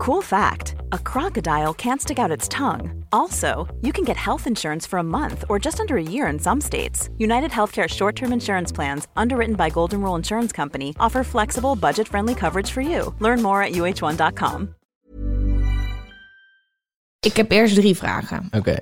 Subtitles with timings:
[0.00, 3.04] Cool fact a crocodile can't stick out its tongue.
[3.12, 6.38] Also, you can get health insurance for a month or just under a year in
[6.38, 7.10] some states.
[7.18, 12.08] United Healthcare short term insurance plans, underwritten by Golden Rule Insurance Company, offer flexible, budget
[12.08, 13.14] friendly coverage for you.
[13.18, 14.74] Learn more at uh1.com.
[17.20, 18.48] Ik heb eerst drie vragen.
[18.50, 18.76] Oké.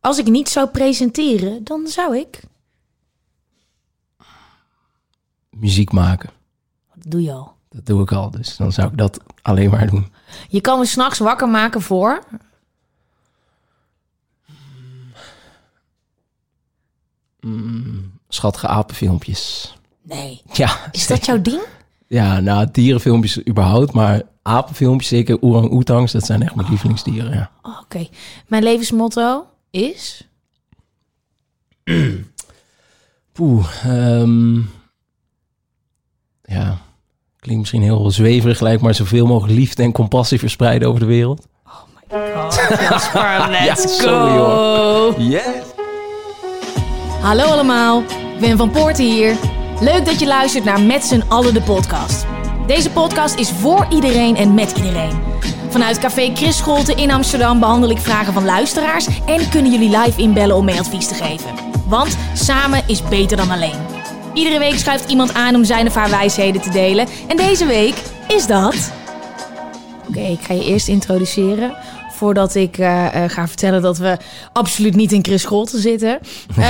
[0.00, 2.40] Als ik niet zou presenteren, dan zou ik...
[5.50, 6.30] Muziek maken.
[6.94, 7.54] Dat doe je al.
[7.68, 10.06] Dat doe ik al, dus dan zou ik dat alleen maar doen.
[10.48, 12.24] Je kan me s'nachts wakker maken voor...
[18.28, 19.74] Schattige apenfilmpjes.
[20.02, 20.42] Nee.
[20.52, 21.62] Ja, Is dat jouw ding?
[22.06, 27.50] Ja, nou, dierenfilmpjes überhaupt, maar apenfilmpjes, zeker orang-oetangs, dat zijn echt mijn lievelingsdieren, ja.
[27.62, 28.08] Oh, Oké.
[28.46, 30.26] Mijn levensmotto is...
[33.32, 34.56] Poeh, ehm,
[36.42, 36.78] ja,
[37.40, 41.46] klinkt misschien heel zweverig gelijk, maar zoveel mogelijk liefde en compassie verspreiden over de wereld.
[42.10, 45.14] Jasper, let's Ja, sorry, go!
[45.18, 45.42] Yes!
[47.20, 48.02] Hallo allemaal,
[48.38, 49.36] Wim van Poorten hier.
[49.80, 52.26] Leuk dat je luistert naar Met z'n allen de podcast.
[52.66, 55.18] Deze podcast is voor iedereen en met iedereen.
[55.68, 59.06] Vanuit Café Chris Scholte in Amsterdam behandel ik vragen van luisteraars...
[59.26, 61.50] en kunnen jullie live inbellen om mee advies te geven.
[61.86, 63.97] Want samen is beter dan alleen.
[64.38, 67.06] Iedere week schuift iemand aan om zijn of haar wijsheden te delen.
[67.26, 67.94] En deze week
[68.28, 68.92] is dat...
[70.08, 71.76] Oké, ik ga je eerst introduceren.
[72.18, 74.16] Voordat ik eh, eh, ga vertellen dat we
[74.52, 76.18] absoluut niet in Chris Scholte zitten.
[76.58, 76.64] Eh,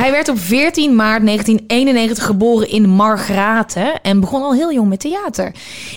[0.00, 4.02] hij werd op 14 maart 1991 geboren in Margraten.
[4.02, 5.52] En begon al heel jong met theater.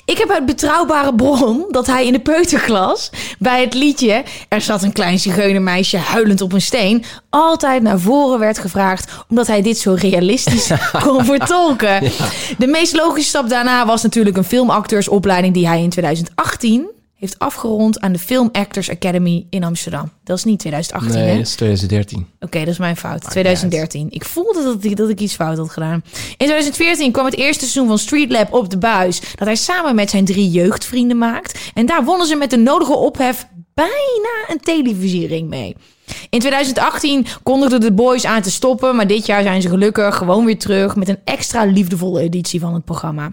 [0.06, 4.24] Ik heb uit betrouwbare bron dat hij in de peuterklas bij het liedje...
[4.48, 7.04] Er zat een klein zigeunermeisje huilend op een steen...
[7.30, 9.12] altijd naar voren werd gevraagd...
[9.30, 10.72] omdat hij dit zo realistisch
[11.04, 12.12] kon vertolken.
[12.58, 15.54] De meest logische stap daarna was natuurlijk een filmacteursopleiding...
[15.54, 20.12] die hij in 2018 heeft afgerond aan de Film Actors Academy in Amsterdam.
[20.24, 21.38] Dat is niet 2018, Nee, hè?
[21.38, 22.28] dat is 2013.
[22.40, 23.22] Oké, dat is mijn fout.
[23.22, 24.08] 2013.
[24.10, 26.04] Ik voelde dat ik, dat ik iets fout had gedaan.
[26.14, 29.20] In 2014 kwam het eerste seizoen van Street Lab op de buis...
[29.36, 31.72] dat hij samen met zijn drie jeugdvrienden maakt.
[31.74, 35.76] En daar wonnen ze met de nodige ophef bijna een televisiering mee.
[36.30, 38.96] In 2018 kondigden de boys aan te stoppen...
[38.96, 40.96] maar dit jaar zijn ze gelukkig gewoon weer terug...
[40.96, 43.32] met een extra liefdevolle editie van het programma.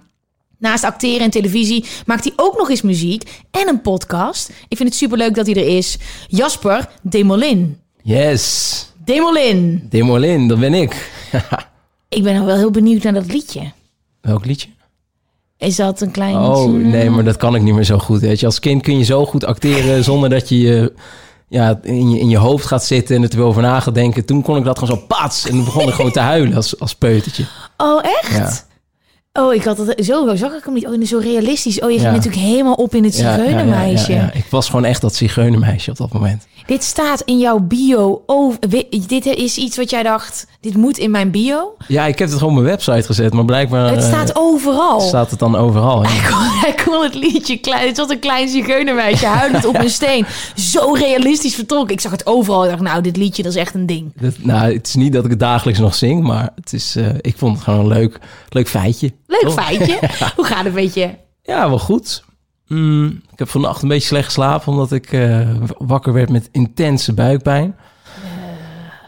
[0.65, 4.49] Naast acteren en televisie maakt hij ook nog eens muziek en een podcast.
[4.69, 5.99] Ik vind het superleuk dat hij er is.
[6.29, 7.79] Jasper Demolin.
[8.03, 8.93] Yes!
[9.05, 9.87] Demolin.
[9.91, 11.13] Demolin, dat ben ik.
[12.09, 13.73] Ik ben nog wel heel benieuwd naar dat liedje.
[14.21, 14.69] Welk liedje?
[15.59, 18.21] Is dat een klein Oh, nee, maar dat kan ik niet meer zo goed.
[18.21, 18.47] Weet je.
[18.47, 20.93] Als kind kun je zo goed acteren zonder dat je, je
[21.49, 24.25] ja, in, je in je hoofd gaat zitten en het erover na gaat denken.
[24.25, 26.81] Toen kon ik dat gewoon zo pats en dan begon ik gewoon te huilen als,
[26.81, 27.45] als peutertje.
[27.77, 28.37] Oh, echt?
[28.37, 28.73] Ja.
[29.41, 30.87] Oh, ik had het zo zag ik hem niet.
[30.87, 31.81] Oh, zo realistisch.
[31.81, 32.17] Oh, je ging Ja.
[32.17, 34.13] natuurlijk helemaal op in het zigeunermeisje.
[34.13, 34.33] ja, ja.
[34.33, 36.47] Ik was gewoon echt dat zigeunermeisje op dat moment.
[36.67, 38.23] Dit staat in jouw bio.
[38.27, 38.55] Oh,
[39.07, 40.47] dit is iets wat jij dacht.
[40.61, 41.75] Dit moet in mijn bio.
[41.89, 45.01] Ja, ik heb het gewoon op mijn website gezet, maar blijkbaar Het eh, staat overal.
[45.01, 46.03] staat het dan overal.
[46.07, 47.87] Hij kon, hij kon het liedje klein.
[47.87, 50.27] Het was een klein zigeunermeisje huilend op een steen.
[50.55, 51.95] Zo realistisch vertolken.
[51.95, 52.65] Ik zag het overal.
[52.65, 54.13] Ik dacht, nou, dit liedje dat is echt een ding.
[54.21, 57.07] Dat, nou, het is niet dat ik het dagelijks nog zing, maar het is, eh,
[57.21, 58.19] ik vond het gewoon een leuk,
[58.49, 59.13] leuk feitje.
[59.27, 59.99] Leuk feitje.
[60.37, 61.11] Hoe gaat het met je?
[61.43, 62.25] Ja, wel goed.
[62.67, 65.49] Mm, ik heb vannacht een beetje slecht geslapen omdat ik eh,
[65.79, 67.77] wakker werd met intense buikpijn.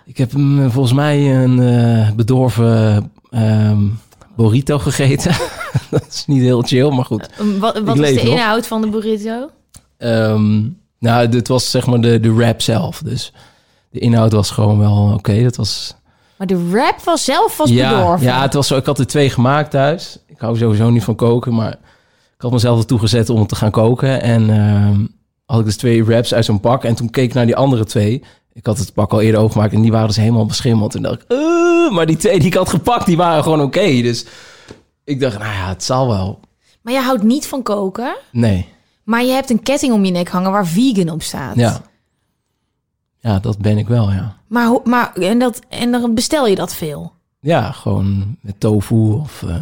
[0.05, 3.83] Ik heb mm, volgens mij een eh, bedorven ehm,
[4.37, 5.37] burrito gegeten.
[5.91, 7.29] dat is niet heel chill, maar goed.
[7.41, 8.35] Um, Wat, wat is de nog.
[8.35, 9.51] inhoud van de burrito?
[9.99, 13.03] Ehm, nou, dit was zeg maar de, de rap zelf.
[13.05, 13.33] Dus
[13.91, 15.43] de inhoud was gewoon wel oké.
[15.43, 15.95] Dat was
[16.39, 18.27] Maar de rap was zelf was ja, bedorven.
[18.27, 18.77] Ja, het was zo.
[18.77, 20.19] Ik had er twee gemaakt thuis.
[20.27, 21.73] Ik hou sowieso niet van koken, maar
[22.35, 24.23] ik had mezelf ertoe gezet om te gaan koken.
[24.23, 25.07] En ehm,
[25.47, 26.85] had ik dus twee wraps uit zo'n pak.
[26.85, 28.23] En toen keek ik naar die andere twee.
[28.53, 30.95] Ik had het pak al eerder opengemaakt en die waren dus helemaal beschimmeld.
[30.95, 34.03] En dacht ik, "Eh," maar die twee die ik had gepakt, die waren gewoon oké.
[34.03, 34.27] Dus
[35.05, 36.41] ik dacht, nou ja, het zal wel.
[36.83, 38.17] Maar je houdt niet van koken.
[38.33, 38.69] Nee,
[39.05, 41.57] Maar je hebt een ketting om je nek hangen waar vegan op staat.
[41.57, 41.81] ja.
[43.27, 44.37] Ja, dat ben ik wel, ja.
[44.47, 47.13] Maar, maar en, dat, en dan bestel je dat veel.
[47.41, 49.43] Ja, gewoon met tofu of...
[49.43, 49.57] eh,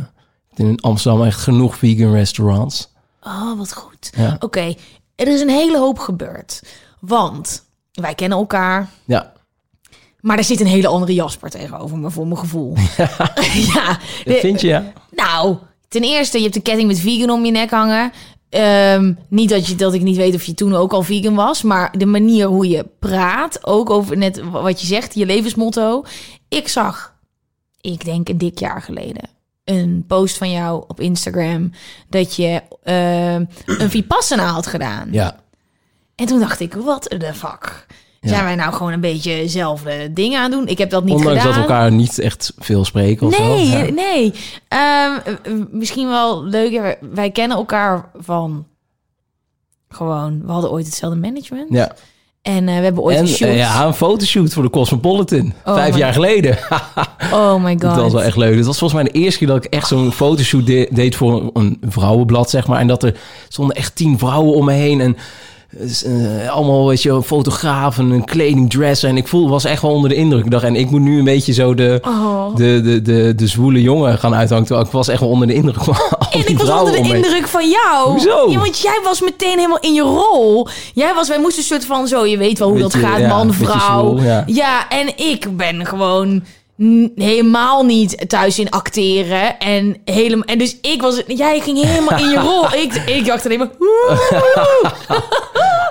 [0.54, 2.92] in Amsterdam echt genoeg vegan restaurants.
[3.22, 4.12] Oh, wat goed.
[4.16, 4.36] Ja.
[4.40, 4.74] Oké,
[5.14, 6.62] er is een hele hoop gebeurd.
[7.00, 8.88] Want wij kennen elkaar.
[9.04, 9.32] Ja,
[10.20, 12.74] Maar er zit een hele andere Jasper tegenover me, voor mijn gevoel.
[13.74, 14.92] ja, dat de- vind je, ja?
[15.10, 15.56] Nou,
[15.88, 18.12] ten eerste, je hebt een ketting met vegan om je nek hangen.
[18.54, 21.62] Ehm, niet dat, je, dat ik niet weet of je toen ook al vegan was,
[21.62, 26.04] maar de manier hoe je praat, ook over net wat je zegt, je levensmotto.
[26.48, 27.14] Ik zag,
[27.80, 29.28] ik denk een dik jaar geleden,
[29.64, 31.70] een post van jou op Instagram
[32.08, 35.08] dat je ehm, een vipassana had gedaan.
[35.10, 35.36] Ja.
[36.14, 37.86] En toen dacht ik, wat de fuck?
[38.24, 38.30] Ja.
[38.30, 40.66] Zijn wij nou gewoon een beetje dezelfde dingen aan doen?
[40.68, 41.56] Ik heb dat niet Ondanks gedaan.
[41.56, 43.76] dat we elkaar niet echt veel spreken of Nee, zo.
[43.76, 43.90] Ja.
[43.90, 44.34] nee.
[44.68, 46.96] Ehm, eh, misschien wel leuk.
[47.12, 48.66] wij- kennen elkaar van
[49.88, 50.42] gewoon.
[50.46, 51.66] We hadden ooit hetzelfde management.
[51.70, 51.92] Ja.
[52.42, 53.48] En eh, we hebben ooit En een shoot.
[53.48, 55.52] eh, ja, een fotoshoot voor de Cosmopolitan.
[55.64, 56.58] Oh Vijf my- jaar geleden.
[57.32, 57.80] Oh my god.
[57.80, 58.56] Dat was wel echt leuk.
[58.56, 61.50] Het was volgens mij de eerste keer dat ik echt zo'n fotoshoot de- deed voor
[61.52, 62.80] een vrouwenblad, zeg maar.
[62.80, 63.16] En dat er
[63.48, 65.00] stonden echt tien vrouwen om me heen.
[65.00, 65.16] En
[65.78, 69.08] eh, allemaal, weet je, fotografen, een kledingdresser.
[69.08, 70.44] En ik voel, was echt wel onder de indruk.
[70.44, 72.56] Ik dacht, en ik moet nu een beetje zo de, Oh.
[72.56, 74.64] de, de, de, de zwoele jongen gaan uithangen.
[74.64, 75.96] Terwijl ik was echt wel onder de indruk van
[76.30, 78.10] En ik was onder de indruk van jou.
[78.10, 78.50] Hoezo?
[78.50, 80.68] Ja, want jij was meteen helemaal in je rol.
[80.94, 83.28] Jij was, wij moesten een soort van zo, je weet wel hoe dat gaat, ja,
[83.28, 84.16] man, beetje vrouw.
[84.16, 84.88] zwoel, ja.
[84.88, 86.42] en ik ben gewoon
[87.14, 89.58] helemaal niet thuis in acteren.
[89.58, 92.64] En, helemaal, en dus ik was, jij ging helemaal in je rol.
[92.74, 93.70] Ik, ik dacht alleen maar...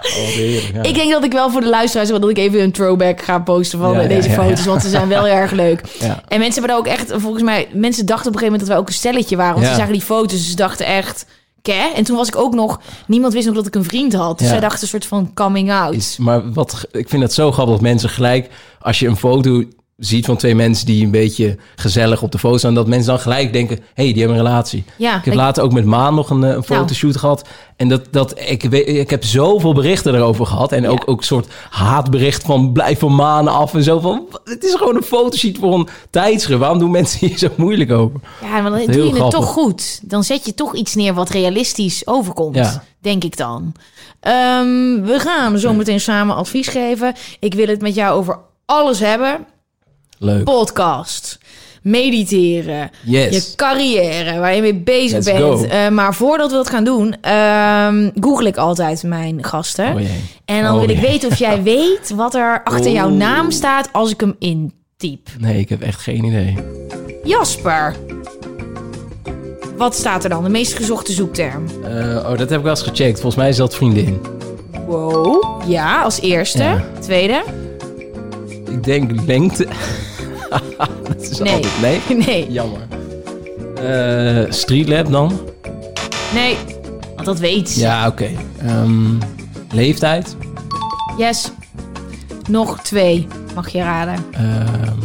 [0.03, 0.35] Oh,
[0.73, 0.81] ja.
[0.81, 3.79] Ik denk dat ik wel voor de luisteraars dat ik even een throwback ga posten
[3.79, 5.81] van Ja, deze ja, foto's, want ze zijn wel heel erg leuk.
[6.27, 8.67] En mensen hebben daar ook echt, volgens mij, mensen dachten op een gegeven moment dat
[8.67, 11.25] wij ook een stelletje waren, want ze zagen die foto's, dus ze dachten echt,
[11.61, 11.91] Ke?
[11.95, 14.47] En toen was ik ook nog, niemand wist nog dat ik een vriend had, dus
[14.47, 15.95] zij dachten een soort van coming out.
[15.95, 18.49] Is, maar wat, ik vind het zo grappig dat mensen gelijk,
[18.79, 19.63] als je een foto
[19.97, 23.19] ziet van twee mensen die een beetje gezellig op de foto staan, dat mensen dan
[23.19, 24.83] gelijk denken, hé, hey, die hebben een relatie.
[24.97, 27.47] Ja, Ik heb ik- later ook met Maan nog een, eh, een fotoshoot gehad.
[27.75, 30.71] En dat, dat, ik, weet, ik heb zoveel berichten erover gehad.
[30.71, 33.99] En ook, ook een soort haatbericht van blijf van Maan af en zo.
[33.99, 36.59] Van, het is gewoon een fotoshoot voor een tijdschrift.
[36.59, 38.19] Waarom doen mensen hier zo moeilijk over?
[38.41, 39.99] Ja, maar dan doe je het toch goed.
[40.03, 42.83] Dan zet je toch iets neer wat realistisch overkomt, Ja.
[43.01, 43.73] denk ik dan.
[44.19, 47.13] Ehm, we gaan zo meteen samen advies geven.
[47.39, 49.45] Ik wil het met jou over alles hebben.
[50.23, 50.43] Leuk.
[50.43, 51.39] Podcast,
[51.81, 53.49] mediteren, Yes.
[53.49, 55.67] je carrière, waar je mee bezig Let's bent.
[55.67, 59.93] Eh, maar voordat we dat gaan doen, ehm, google ik altijd mijn gasten.
[59.95, 60.01] Oh
[60.45, 61.09] en dan Oh wil ik jee.
[61.09, 65.27] weten of jij weet wat er achter jouw naam staat als ik hem intyp.
[65.39, 66.57] Nee, ik heb echt geen idee.
[67.23, 67.95] Jasper.
[69.77, 70.43] Wat staat er dan?
[70.43, 71.65] De meest gezochte zoekterm.
[71.83, 73.13] Eh, oh, dat heb ik wel eens gecheckt.
[73.19, 74.21] Volgens mij is dat vriendin.
[74.87, 75.61] Wow.
[75.67, 76.63] Ja, als eerste.
[76.63, 76.83] Ja.
[76.99, 77.43] Tweede.
[78.71, 79.67] Ik denk lengte.
[81.07, 81.53] dat is Nee.
[81.53, 81.81] altijd...
[82.07, 82.17] Nee?
[82.25, 82.51] Nee.
[82.51, 82.79] Jammer.
[83.83, 85.39] Eh Streetlab dan?
[86.33, 86.57] Nee.
[87.15, 87.75] Want dat weet.
[87.75, 88.29] Ja, oké.
[88.65, 89.13] Ehm,
[89.71, 90.35] leeftijd?
[91.17, 91.51] Yes.
[92.49, 93.27] Nog twee.
[93.55, 94.25] Mag je raden.
[94.31, 94.99] Ehm,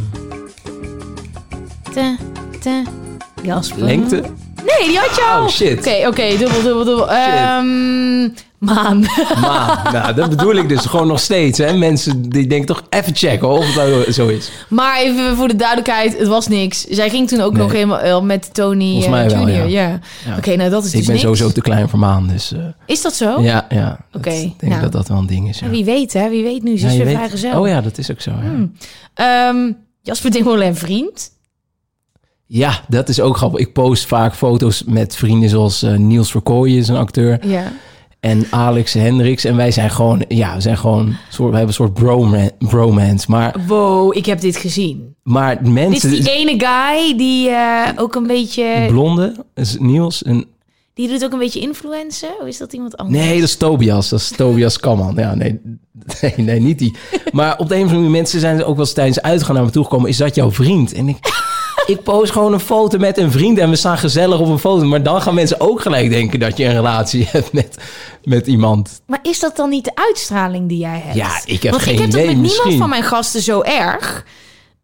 [1.92, 2.16] Te,
[2.60, 2.82] te.
[3.42, 3.82] Jasper.
[3.82, 4.20] lengte?
[4.64, 5.42] Nee, die had je al.
[5.42, 5.78] Oh, shit.
[5.78, 6.28] Oké, oké.
[6.38, 7.10] Dubbel, dubbel, dubbel.
[7.10, 9.00] Ehm, maan.
[9.40, 11.58] Maar, nou, dat bedoel ik dus gewoon nog steeds.
[11.58, 11.72] Hè?
[11.76, 14.50] Mensen die denken toch even checken of het nou zo is.
[14.68, 16.18] maar even voor de duidelijkheid.
[16.18, 16.84] Het was niks.
[16.84, 17.62] Zij ging toen ook Nee.
[17.62, 19.68] nog helemaal met Tony Volgens eh, mij wel, Junior.
[19.68, 19.88] ja.
[19.88, 19.98] Ja.
[20.26, 20.36] Ja.
[20.36, 21.26] Oké, nou dat is ik dus ben niks.
[21.26, 23.40] sowieso te klein voor maan, dus eh, Is dat zo?
[23.40, 23.98] ja, ja.
[24.12, 24.80] Oké, Ik denk nou.
[24.82, 25.58] dat dat wel een ding is.
[25.58, 25.68] Ja.
[25.68, 26.28] Wie weet, hè?
[26.28, 26.78] Wie weet nu.
[26.78, 27.60] Ze is je weer vrijgezel.
[27.60, 28.30] Oh ja, dat is ook zo.
[28.30, 28.72] Hmm.
[29.14, 29.72] Ehm,
[30.02, 31.30] Jasper Dimmolen vriend.
[32.46, 33.60] ja, dat is ook grappig.
[33.60, 37.46] Ik post vaak foto's met vrienden zoals eh, Niels Verkooyen, is een acteur.
[37.46, 37.72] Ja.
[38.20, 39.44] En Alex Hendricks.
[39.44, 43.30] En wij zijn gewoon, ja, we zijn gewoon, soort, we hebben een soort broma- bromance.
[43.30, 45.14] Maar, Wow, ik heb dit gezien.
[45.22, 48.84] maar Dit mensen, is die ene guy die eh, ook een beetje...
[48.88, 50.22] blonde, is Niels.
[50.22, 50.44] En,
[50.94, 52.30] Die doet ook een beetje influencer?
[52.40, 53.18] Of is dat iemand anders?
[53.24, 54.08] nee, dat is Tobias.
[54.08, 55.14] Dat is Tobias Kamman.
[55.16, 55.60] Ja, nee,
[56.20, 56.96] nee, nee, niet die.
[57.32, 59.64] Maar op de een of andere manier, mensen zijn ook wel eens tijdens uitgaan naar
[59.64, 60.08] me toegekomen.
[60.10, 60.92] Is dat jouw vriend?
[60.92, 61.18] En ik,
[61.88, 64.84] ik post gewoon een foto met een vriend en we staan gezellig op een foto.
[64.84, 67.76] Maar dan gaan mensen ook gelijk denken dat je een relatie hebt met,
[68.24, 69.00] met iemand.
[69.06, 71.16] Maar is dat dan niet de uitstraling die jij hebt?
[71.16, 73.62] Ja, ik heb Want geen ik heb dat idee, met niemand van mijn gasten zo
[73.62, 74.24] erg.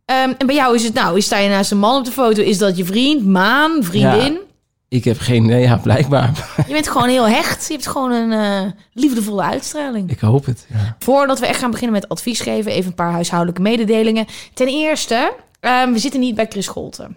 [0.04, 2.42] Ehm, en bij jou is het nou, sta je naast een man op de foto,
[2.42, 4.38] is dat je vriend, maan, vriendin?
[4.88, 6.30] Ik heb geen idee, ja, blijkbaar.
[6.66, 7.66] Je bent gewoon heel hecht.
[7.66, 10.10] Je hebt gewoon een eh, liefdevolle uitstraling.
[10.10, 10.66] Ik hoop het.
[10.72, 10.96] Ja.
[10.98, 14.26] Voordat we echt gaan beginnen met advies geven, even een paar huishoudelijke mededelingen.
[14.54, 15.32] Ten eerste,
[15.64, 17.16] ehm, we zitten niet bij Chris Scholten.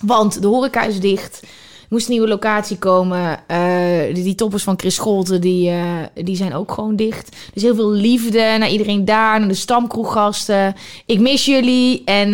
[0.00, 1.42] Want de horeca is dicht.
[1.42, 3.38] Er moest een nieuwe locatie komen.
[3.46, 7.36] Eh, die, toppers van Chris Scholten, die, eh, die zijn ook gewoon dicht.
[7.52, 10.74] Dus heel veel liefde naar iedereen daar, naar de stamkroeggasten.
[11.06, 12.04] Ik mis jullie.
[12.04, 12.32] En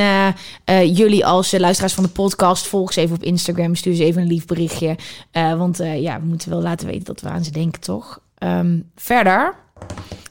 [0.65, 3.75] eh, jullie als luisteraars van de podcast, volg ze even op Instagram.
[3.75, 4.97] Stuur ze even een lief berichtje.
[5.33, 8.21] Want ja, we moeten wel laten weten dat we aan ze denken, toch?
[8.39, 9.55] Ehm, verder,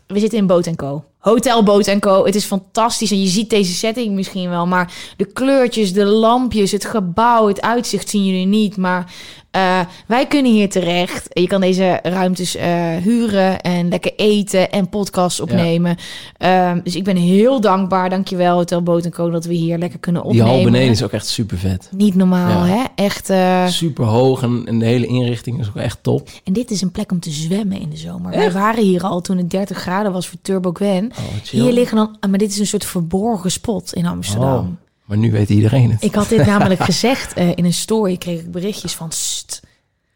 [0.07, 1.03] we zitten in Boot Co.
[1.19, 2.25] Hotel Boot Co.
[2.25, 3.12] Het is fantastisch.
[3.12, 4.67] En je ziet deze setting misschien wel.
[4.67, 8.77] Maar de kleurtjes, de lampjes, het gebouw, het uitzicht zien jullie niet.
[8.77, 9.13] Maar
[9.55, 11.27] Eh, wij kunnen hier terecht.
[11.29, 15.97] Je kan deze ruimtes eh, huren en lekker eten en podcasts opnemen.
[16.38, 18.09] Ehm, dus ik ben heel dankbaar.
[18.09, 19.29] Dankjewel Hotel Boot Co.
[19.29, 20.53] dat we hier lekker kunnen Die opnemen.
[20.53, 21.89] hal beneden is ook echt super vet.
[21.95, 22.71] Niet normaal, Ja.
[22.74, 22.83] hè?
[22.95, 23.29] Echt.
[23.29, 26.29] eh, Super hoog en, en de hele inrichting is ook echt top.
[26.43, 28.31] en dit is een plek om te zwemmen in de zomer.
[28.31, 31.12] Wij waren hier al toen het 30 graden was voor Turbo Gwen.
[31.12, 31.50] Oh.
[31.51, 34.57] Hier liggen dan, maar dit is een soort verborgen spot in Amsterdam.
[34.65, 36.03] Oh, maar nu weet iedereen het.
[36.03, 39.62] Ik had dit namelijk gezegd eh, in een story, kreeg ik berichtjes van, "Sst,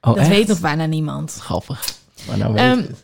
[0.02, 0.28] oh, dat echt?
[0.30, 1.32] weet nog bijna niemand.
[1.40, 1.94] Grappig.
[2.28, 3.04] Maar nou weet Ehm, het.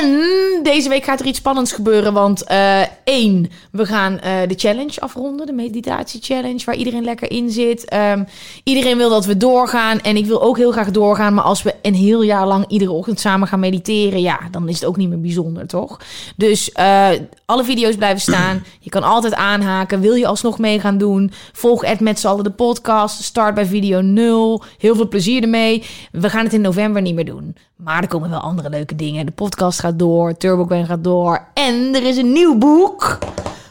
[0.00, 0.20] En
[0.62, 5.00] deze week gaat er iets spannends gebeuren, want eh, één, we gaan eh, de challenge
[5.00, 7.84] afronden, de meditatie challenge, waar iedereen lekker in zit.
[7.84, 8.24] Ehm,
[8.64, 11.74] iedereen wil dat we doorgaan en ik wil ook heel graag doorgaan, maar als we
[11.82, 15.08] een heel jaar lang iedere ochtend samen gaan mediteren, ja, dan is het ook niet
[15.08, 16.00] meer bijzonder, toch?
[16.36, 17.08] Dus eh,
[17.44, 18.64] alle video's blijven staan.
[18.80, 20.00] Je kan altijd aanhaken.
[20.00, 21.32] Wil je alsnog mee gaan doen?
[21.52, 23.22] Volg Ed met z'n de podcast.
[23.22, 24.62] Start bij video 0.
[24.78, 25.82] Heel veel plezier ermee.
[26.12, 27.56] We gaan het in november niet meer doen.
[27.76, 29.26] Maar er komen wel andere leuke dingen.
[29.26, 30.36] De podcast gaat door.
[30.36, 31.46] Turbo Gwen gaat door.
[31.54, 33.18] En er is een nieuw boek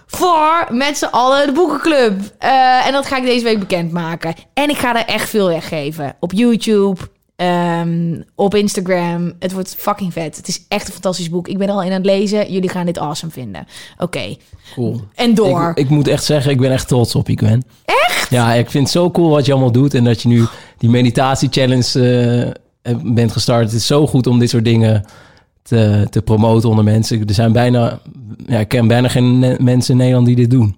[0.05, 2.19] voor met z'n allen de boekenclub.
[2.37, 4.33] Eh, en dat ga ik deze week bekendmaken.
[4.53, 6.15] En ik ga er echt veel weggeven.
[6.19, 6.99] Op YouTube,
[7.35, 9.33] ehm, op Instagram.
[9.39, 10.37] Het wordt fucking vet.
[10.37, 11.47] Het is echt een fantastisch boek.
[11.47, 12.51] Ik ben er al in aan het lezen.
[12.51, 13.67] Jullie gaan dit awesome vinden.
[13.97, 14.35] Oké.
[14.73, 15.01] Cool.
[15.15, 15.71] En door.
[15.75, 17.63] Ik, ik moet echt zeggen, ik ben echt trots op je, Gwen.
[17.85, 18.29] Echt?
[18.29, 19.93] Ja, ik vind het zo cool wat je allemaal doet.
[19.93, 20.45] En dat je nu
[20.77, 23.65] die meditatie-challenge eh, bent gestart.
[23.65, 25.05] Het is zo goed om dit soort dingen
[25.63, 27.27] te, te promoten onder mensen.
[27.27, 27.99] Er zijn bijna,
[28.47, 30.75] ja, ik ken bijna geen mensen in Nederland die dit doen.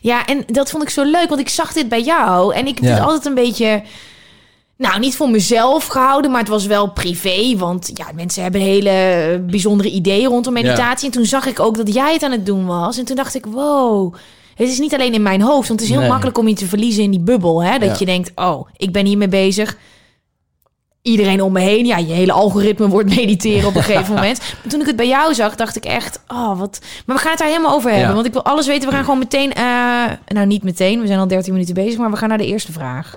[0.00, 2.54] Ja, en dat vond ik zo leuk, want ik zag dit bij jou.
[2.54, 2.94] En ik heb Ja.
[2.94, 3.82] dit altijd een beetje...
[4.76, 7.56] Nou, niet voor mezelf gehouden, maar het was wel privé.
[7.56, 11.06] Want ja, mensen hebben hele bijzondere ideeën rondom meditatie.
[11.06, 12.98] En toen zag ik ook dat jij het aan het doen was.
[12.98, 14.14] En toen dacht ik, wow...
[14.54, 16.08] Het is niet alleen in mijn hoofd, want het is heel Nee.
[16.08, 17.62] makkelijk om je te verliezen in die bubbel.
[17.62, 17.78] Hè?
[17.78, 17.96] Dat Ja.
[17.98, 19.76] je denkt, oh, ik ben hiermee bezig.
[21.04, 24.38] Iedereen om me heen, ja, je hele algoritme wordt mediteren op een gegeven moment.
[24.38, 26.78] Maar toen ik het bij jou zag, dacht ik echt, oh, wat...
[27.06, 28.14] Maar we gaan het daar helemaal over hebben, Ja.
[28.14, 28.88] want ik wil alles weten.
[28.88, 29.64] We gaan gewoon meteen, eh,
[30.26, 32.72] nou niet meteen, we zijn al 13 minuten bezig, maar we gaan naar de eerste
[32.72, 33.16] vraag.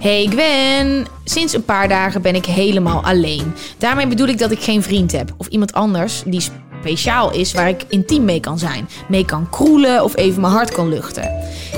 [0.00, 3.54] Hey Gwen, sinds een paar dagen ben ik helemaal alleen.
[3.78, 6.42] Daarmee bedoel ik dat ik geen vriend heb of iemand anders die
[6.80, 10.72] speciaal is waar ik intiem mee kan zijn, mee kan kroelen of even mijn hart
[10.72, 11.30] kan luchten.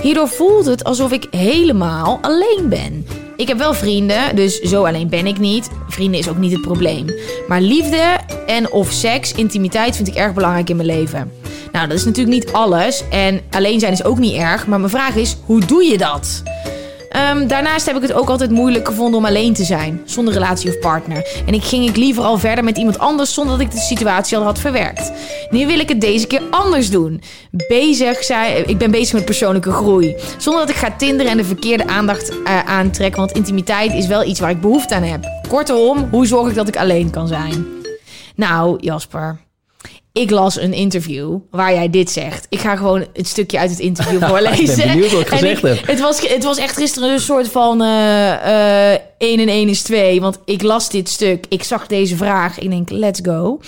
[0.03, 3.07] Hierdoor voelt het alsof ik helemaal alleen ben.
[3.37, 5.71] Ik heb wel vrienden, dus zo alleen ben ik niet.
[5.89, 7.07] Vrienden is ook niet het probleem.
[7.49, 8.17] Maar liefde
[8.47, 11.33] en of seks, intimiteit vind ik erg belangrijk in mijn leven.
[11.73, 14.91] Nou, dat is natuurlijk niet alles en alleen zijn is ook niet erg, maar mijn
[14.91, 16.43] vraag is, hoe doe je dat?
[17.17, 20.71] Ehm, daarnaast heb ik het ook altijd moeilijk gevonden om alleen te zijn, zonder relatie
[20.71, 21.43] of partner.
[21.47, 24.37] En ik ging ik liever al verder met iemand anders zonder dat ik de situatie
[24.37, 25.13] al had verwerkt.
[25.51, 27.23] Nu wil ik het deze keer anders doen.
[27.51, 30.17] Bezig zijn, ik ben bezig met persoonlijke groei.
[30.39, 34.25] Zonder dat ik ga tinderen en de verkeerde aandacht eh, aantrek, want intimiteit is wel
[34.25, 35.25] iets waar ik behoefte aan heb.
[35.49, 37.67] Kortom, hoe zorg ik dat ik alleen kan zijn?
[38.35, 39.46] Nou, Jasper.
[40.17, 42.47] Ik las een interview waar jij dit zegt.
[42.49, 44.69] Ik ga gewoon een stukje uit het interview voorlezen.
[44.71, 45.87] Ik ben benieuwd wat ik En gezegd heb.
[45.87, 50.21] Het was, het was echt gisteren een soort van eh 1 en 1 is 2.
[50.21, 51.45] Want ik las dit stuk.
[51.49, 52.59] Ik zag deze vraag.
[52.59, 53.61] Ik denk, let's go.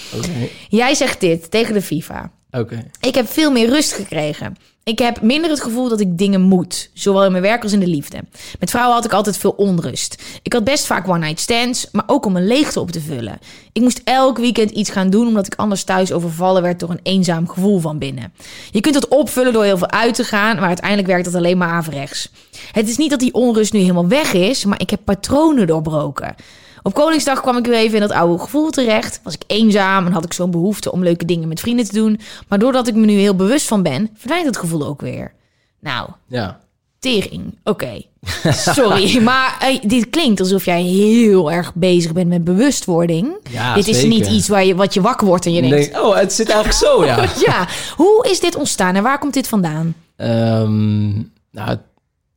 [0.69, 2.31] Jij zegt dit tegen de FIFA.
[2.51, 2.85] Oké.
[3.01, 4.57] Ik heb veel meer rust gekregen.
[4.89, 7.81] Ik heb minder het gevoel dat ik dingen moet, zowel in mijn werk als in
[7.81, 8.19] de liefde.
[8.59, 10.23] Met vrouwen had ik altijd veel onrust.
[10.43, 13.39] Ik had best vaak one-night stands, maar ook om een leegte op te vullen.
[13.73, 17.01] Ik moest elk weekend iets gaan doen omdat ik anders thuis overvallen werd door een
[17.03, 18.33] eenzaam gevoel van binnen.
[18.71, 21.59] Je kunt dat opvullen door heel veel uit te gaan, maar uiteindelijk werkt dat alleen
[21.59, 22.31] maar averechts.
[22.73, 26.35] Het is niet dat die onrust nu helemaal weg is, maar ik heb patronen doorbroken.
[26.83, 29.21] Op Koningsdag kwam ik weer even in dat oude gevoel terecht.
[29.23, 32.21] Was ik eenzaam en had ik zo'n behoefte om leuke dingen met vrienden te doen.
[32.49, 35.33] Maar doordat ik me nu heel bewust van ben, verdwijnt het gevoel ook weer.
[35.81, 36.61] Nou, Ja.
[36.99, 37.59] tering.
[37.65, 38.03] Oké.
[38.75, 43.37] Sorry, maar dit klinkt alsof jij heel erg bezig bent met bewustwording.
[43.51, 44.09] Ja, dit is zeker.
[44.09, 45.93] niet iets waar je, wat je wakker wordt en je denkt...
[45.93, 47.25] Nee, oh, het zit eigenlijk zo, ja.
[47.47, 49.95] Ja, hoe is dit ontstaan en waar komt dit vandaan?
[50.17, 51.09] Ehm,
[51.51, 51.77] nou,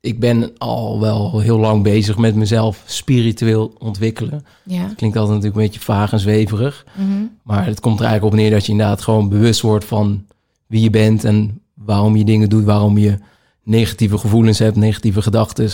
[0.01, 4.45] ik ben al wel heel lang bezig met mezelf spiritueel ontwikkelen.
[4.63, 4.93] Ja.
[4.95, 6.85] Klinkt altijd natuurlijk een beetje vaag en zweverig.
[6.95, 7.23] Mhm.
[7.43, 10.25] Maar het komt er eigenlijk op neer dat je inderdaad gewoon bewust wordt van
[10.67, 13.17] wie je bent en waarom je dingen doet, waarom je
[13.63, 15.69] negatieve gevoelens hebt, negatieve gedachten.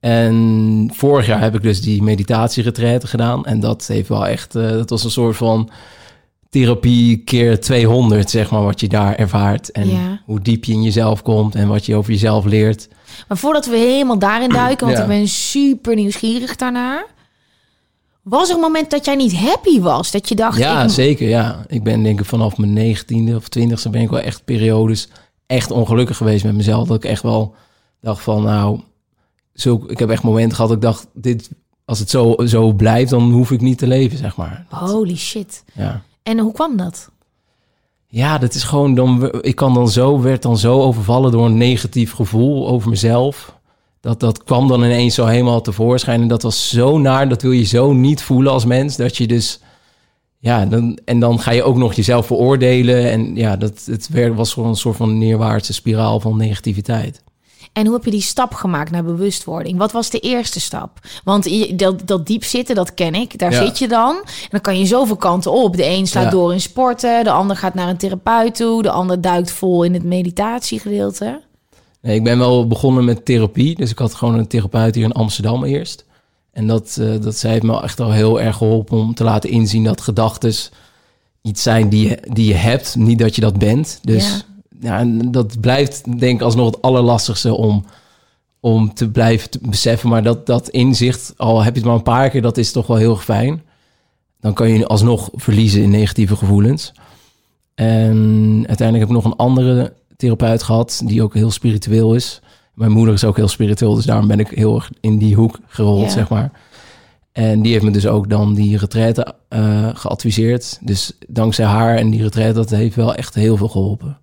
[0.00, 3.44] En vorig jaar heb ik dus die meditatieretraite gedaan.
[3.44, 5.70] En dat heeft wel echt, eh, dat was een soort van
[6.50, 9.70] therapie keer 200, zeg maar, wat je daar ervaart.
[9.70, 10.20] En Ja.
[10.24, 12.88] hoe diep je in jezelf komt en wat je over jezelf leert.
[13.28, 15.04] Maar voordat we helemaal daarin duiken, want Ja.
[15.04, 17.06] ik ben super nieuwsgierig daarnaar.
[18.22, 20.10] Was er een moment dat jij niet happy was?
[20.10, 21.28] Dat je dacht, Ja, ik, zeker.
[21.28, 25.08] Ja, ik ben denk ik vanaf mijn negentiende of twintigste ben ik wel echt periodes
[25.46, 26.88] echt ongelukkig geweest met mezelf.
[26.88, 27.54] Dat ik echt wel
[28.00, 28.80] dacht van, nou,
[29.54, 31.50] zo, ik heb echt momenten gehad dat ik dacht, dit,
[31.84, 34.66] als het zo, zo blijft, dan hoef ik niet te leven, zeg maar.
[34.68, 35.64] Holy shit.
[35.74, 36.02] Ja.
[36.30, 37.10] En hoe kwam dat?
[38.06, 39.32] Ja, dat is gewoon dan.
[39.40, 43.58] Ik kan dan zo, werd dan zo overvallen door een negatief gevoel over mezelf.
[44.00, 46.20] Dat, dat kwam dan ineens zo helemaal tevoorschijn.
[46.20, 48.96] En dat was zo naar, dat wil je zo niet voelen als mens.
[48.96, 49.60] Dat je dus.
[50.38, 53.10] Ja, dan, en dan ga je ook nog jezelf veroordelen.
[53.10, 57.22] En ja, dat, het was gewoon een soort van neerwaartse spiraal van negativiteit.
[57.72, 59.78] En hoe heb je die stap gemaakt naar bewustwording?
[59.78, 60.98] Wat was de eerste stap?
[61.24, 63.38] Want dat, dat diep zitten, dat ken ik.
[63.38, 63.64] Daar Ja.
[63.64, 64.16] zit je dan.
[64.16, 65.76] En dan kan je zoveel kanten op.
[65.76, 66.30] De een slaat Ja.
[66.30, 67.24] door in sporten.
[67.24, 68.82] De ander gaat naar een therapeut toe.
[68.82, 71.40] De ander duikt vol in het meditatiegedeelte.
[72.02, 73.74] Nee, ik ben wel begonnen met therapie.
[73.76, 76.04] Dus ik had gewoon een therapeut hier in Amsterdam eerst.
[76.52, 79.50] En dat, eh, dat zij heeft me echt al heel erg geholpen om te laten
[79.50, 80.54] inzien dat gedachten
[81.42, 83.98] iets zijn die je, die je hebt, niet dat je dat bent.
[84.02, 84.40] Dus ja.
[84.82, 87.84] En dat blijft denk ik alsnog het allerlastigste om,
[88.60, 90.08] om te blijven te beseffen.
[90.08, 92.86] Maar dat, dat inzicht, al heb je het maar een paar keer, dat is toch
[92.86, 93.62] wel heel fijn.
[94.40, 96.92] Dan kan je alsnog verliezen in negatieve gevoelens.
[97.74, 102.40] En uiteindelijk heb ik nog een andere therapeut gehad, die ook heel spiritueel is.
[102.74, 105.58] Mijn moeder is ook heel spiritueel, dus daarom ben ik heel erg in die hoek
[105.66, 106.08] gerold, Ja.
[106.08, 106.50] zeg maar.
[107.32, 110.78] En die heeft me dus ook dan die retraite eh, geadviseerd.
[110.80, 114.18] Dus dankzij haar en die retraite, dat heeft wel echt heel veel geholpen.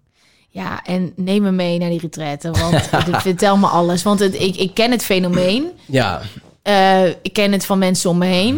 [0.58, 2.52] Ja, en neem me mee naar die retraite.
[2.52, 2.90] Want
[3.30, 4.04] vertel me alles.
[4.04, 5.66] Want het, ik, ik ken het fenomeen.
[5.86, 6.22] Ja,
[6.62, 8.58] Eh, ik ken het van mensen om me heen.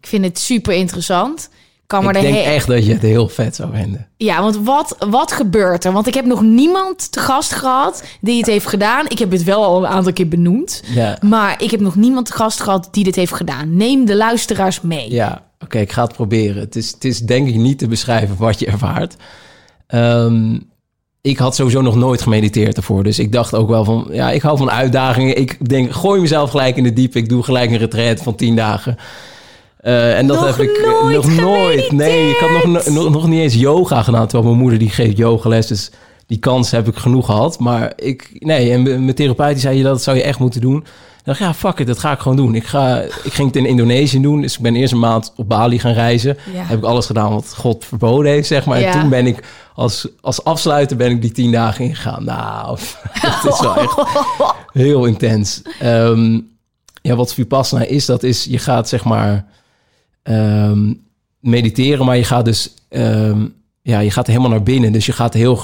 [0.00, 1.48] Ik vind het super interessant.
[1.86, 4.08] Kan ik maar de denk echt dat je het heel vet zou vinden.
[4.16, 5.92] Ja, want wat, wat gebeurt er?
[5.92, 9.06] Want ik heb nog niemand te gast gehad die het heeft gedaan.
[9.08, 10.82] Ik heb het wel al een aantal keer benoemd.
[10.86, 13.76] Ja, Maar ik heb nog niemand te gast gehad die dit heeft gedaan.
[13.76, 15.10] Neem de luisteraars mee.
[15.10, 15.44] ja.
[15.60, 16.60] oké, ik ga het proberen.
[16.62, 19.14] Het is, het is denk ik niet te beschrijven wat je ervaart.
[19.86, 20.58] Ehm,
[21.24, 23.02] ik had sowieso nog nooit gemediteerd ervoor.
[23.02, 25.38] Dus ik dacht ook wel van, ja, ik hou van uitdagingen.
[25.38, 27.16] Ik denk, gooi mezelf gelijk in de diep.
[27.16, 28.96] Ik doe gelijk een retreat van tien dagen.
[29.76, 31.92] Eh, en dat Nog heb ik nooit nog nooit.
[31.92, 34.26] Nee, ik had nog, nog, nog niet eens yoga gedaan.
[34.26, 35.66] Terwijl mijn moeder die geeft yogales.
[35.66, 35.90] Dus
[36.26, 37.58] die kans heb ik genoeg gehad.
[37.58, 40.76] Maar ik, nee, en mijn therapeut die zei, dat zou je echt moeten doen.
[40.76, 42.54] Ik dacht, ja, fuck it, dat ga ik gewoon doen.
[42.54, 44.40] Ik, ga, ik ging het in Indonesië doen.
[44.40, 46.36] Dus ik ben eerst een maand op Bali gaan reizen.
[46.52, 46.62] Ja.
[46.62, 48.80] Heb ik alles gedaan wat God verboden heeft, zeg maar.
[48.80, 48.92] Ja.
[48.92, 52.24] En toen ben ik als, als afsluiter ben ik die tien dagen ingegaan.
[52.24, 52.78] Nou,
[53.12, 54.02] het is wel echt
[54.72, 55.62] heel intens.
[55.80, 56.40] Ehm,
[57.02, 59.46] ja, wat Vipassana is, dat is, je gaat zeg maar
[60.22, 60.92] ehm,
[61.40, 63.46] mediteren, maar je gaat dus, ehm,
[63.82, 64.92] ja, je gaat helemaal naar binnen.
[64.92, 65.60] Dus je gaat heel,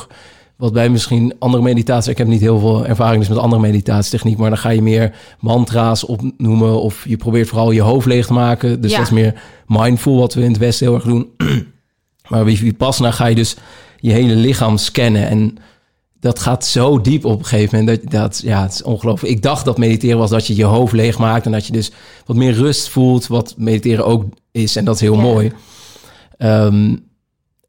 [0.57, 4.39] wat bij misschien andere meditaties, ik heb niet heel veel ervaring dus met andere meditatietechniek,
[4.39, 8.33] maar dan ga je meer mantra's opnoemen of je probeert vooral je hoofd leeg te
[8.33, 8.81] maken.
[8.81, 8.97] Dus Ja.
[8.97, 11.29] dat is meer mindful, wat we in het Westen heel erg doen.
[12.29, 13.57] maar bij Vipassana ga je dus
[14.01, 15.57] je hele lichaam scannen en
[16.21, 18.03] dat gaat zo diep op een gegeven moment.
[18.03, 19.35] Dat, dat, ja, het is ongelooflijk.
[19.35, 21.47] Ik dacht dat mediteren was dat je je hoofd leeg maakt...
[21.47, 21.91] en dat je dus
[22.27, 24.77] wat meer rust voelt, wat mediteren ook is.
[24.77, 25.21] En dat is heel Ja.
[25.23, 25.53] mooi.
[26.39, 26.97] Ehm,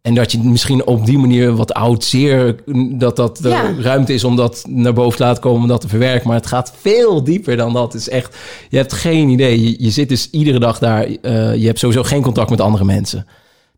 [0.01, 2.55] en dat je misschien op die manier wat oud zeer...
[2.97, 3.73] dat dat de Ja.
[3.79, 5.61] ruimte is om dat naar boven te laten komen...
[5.61, 6.27] om dat te verwerken.
[6.27, 7.93] Maar het gaat veel dieper dan dat.
[7.93, 8.35] Het is echt...
[8.69, 9.63] Je hebt geen idee.
[9.63, 11.03] Je, je zit dus iedere dag daar.
[11.03, 13.25] eh, je hebt sowieso geen contact met andere mensen.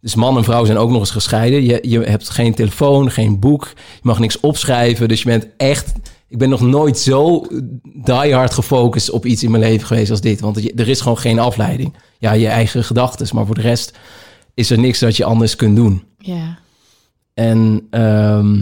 [0.03, 1.63] Dus man en vrouw zijn ook nog eens gescheiden.
[1.63, 3.71] Je, je hebt geen telefoon, geen boek.
[3.75, 5.07] Je mag niks opschrijven.
[5.07, 5.93] Dus je bent echt...
[6.27, 7.47] Ik ben nog nooit zo
[7.83, 10.39] diehard gefocust op iets in mijn leven geweest als dit.
[10.39, 11.95] Want je- er is gewoon geen afleiding.
[12.17, 13.35] Ja, je eigen gedachten.
[13.35, 13.97] Maar voor de rest
[14.53, 16.03] is er niks dat je anders kunt doen.
[16.17, 16.59] Ja.
[17.33, 18.61] En ehm,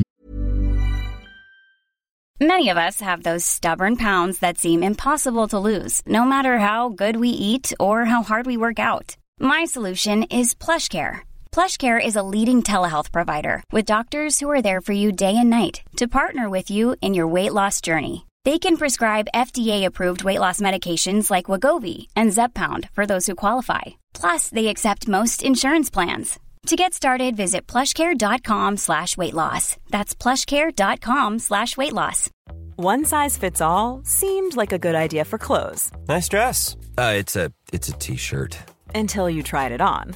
[2.38, 6.91] Many of us have those stubborn pounds that seem impossible to lose, no matter how
[6.95, 9.15] good we eat or how hard we work out.
[9.36, 11.21] My solution is PlushCare.
[11.56, 15.50] PlushCare is a leading telehealth provider with doctors who are there for you day and
[15.50, 18.26] night to partner with you in your weight loss journey.
[18.46, 23.82] They can prescribe FDA-approved weight loss medications like Wagovi and Zepbound for those who qualify.
[24.14, 26.40] Plus, they accept most insurance plans.
[26.68, 29.76] To get started, visit plushcare.com slash weight loss.
[29.90, 32.30] That's plushcare.com slash weight loss.
[32.78, 36.78] One size fits all seemed like a good idea for clothes Nice dress.
[36.98, 38.58] Uh, it's a it's a t-shirt.
[38.96, 40.16] until you tried it on.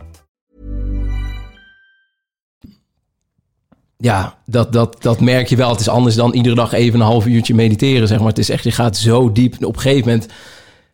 [4.01, 5.69] ja, dat, dat, dat merk je wel.
[5.69, 8.27] Het is anders dan iedere dag even een half uurtje mediteren, zeg maar.
[8.27, 9.55] Het is echt, je gaat zo diep.
[9.59, 10.27] En op een gegeven moment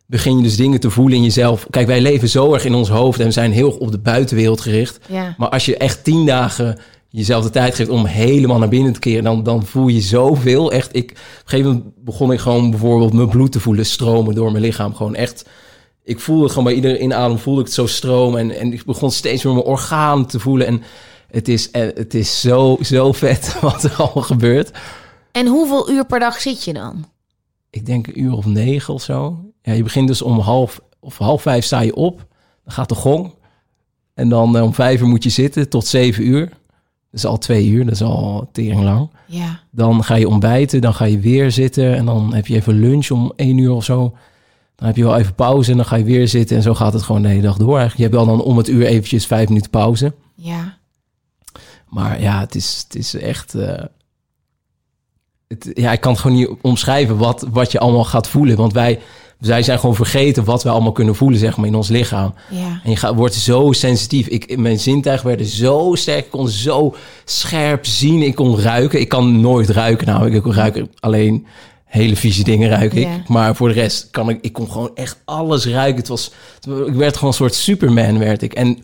[0.06, 1.66] begin je dus dingen te voelen in jezelf.
[1.70, 4.60] Kijk, wij leven zo erg in ons hoofd en we zijn heel op de buitenwereld
[4.60, 4.98] gericht.
[5.08, 5.34] Ja.
[5.38, 6.78] Maar als je echt tien dagen
[7.10, 10.72] jezelf de tijd geeft om helemaal naar binnen te keren, dan, dan voel je zoveel.
[10.72, 14.34] Echt, ik, op een gegeven moment begon ik gewoon bijvoorbeeld mijn bloed te voelen stromen
[14.34, 14.94] door mijn lichaam.
[14.94, 15.44] Gewoon echt,
[16.04, 18.40] ik voelde gewoon bij iedere inadem voelde ik het zo stromen.
[18.40, 20.66] En, en ik begon steeds meer mijn orgaan te voelen.
[20.66, 20.82] En
[21.30, 24.70] het is, eh, het is zo, zo vet wat er allemaal gebeurt.
[25.32, 27.04] En hoeveel uur per dag zit je dan?
[27.70, 29.38] Ik denk een uur of negen of zo.
[29.62, 32.26] Ja, je begint dus om half of half vijf sta je op.
[32.64, 33.34] Dan gaat de gong.
[34.14, 36.48] En dan eh, om vijf uur moet je zitten tot zeven uur.
[37.10, 39.10] Dat is al twee uur, dat is al tering lang.
[39.26, 39.60] Ja.
[39.70, 41.96] Dan ga je ontbijten, dan ga je weer zitten.
[41.96, 44.16] En dan heb je even lunch om één uur of zo.
[44.74, 46.56] Dan heb je wel even pauze en dan ga je weer zitten.
[46.56, 47.96] En zo gaat het gewoon de hele dag door eigenlijk.
[47.96, 50.14] Je hebt wel dan om het uur eventjes vijf minuten pauze.
[50.34, 50.77] Ja.
[51.88, 53.54] Maar ja, het is, het is echt...
[53.54, 53.84] eh,
[55.48, 58.56] het, ja, ik kan het gewoon niet omschrijven wat, wat je allemaal gaat voelen.
[58.56, 59.00] Want wij,
[59.38, 62.34] wij zijn gewoon vergeten wat we allemaal kunnen voelen, zeg maar, in ons lichaam.
[62.50, 62.80] Ja.
[62.84, 64.26] En je gaat, wordt zo sensitief.
[64.26, 66.24] Ik, mijn zintuigen werden zo sterk.
[66.24, 68.22] Ik kon zo scherp zien.
[68.22, 69.00] Ik kon ruiken.
[69.00, 70.06] Ik kan nooit ruiken.
[70.06, 71.46] Nou, ik kon ruiken alleen
[71.84, 73.06] hele vieze dingen ruiken ik.
[73.06, 73.22] Ja.
[73.26, 74.38] Maar voor de rest kan ik...
[74.40, 75.98] Ik kon gewoon echt alles ruiken.
[75.98, 76.32] Het was...
[76.86, 78.52] Ik werd gewoon een soort Superman, werd ik.
[78.52, 78.78] En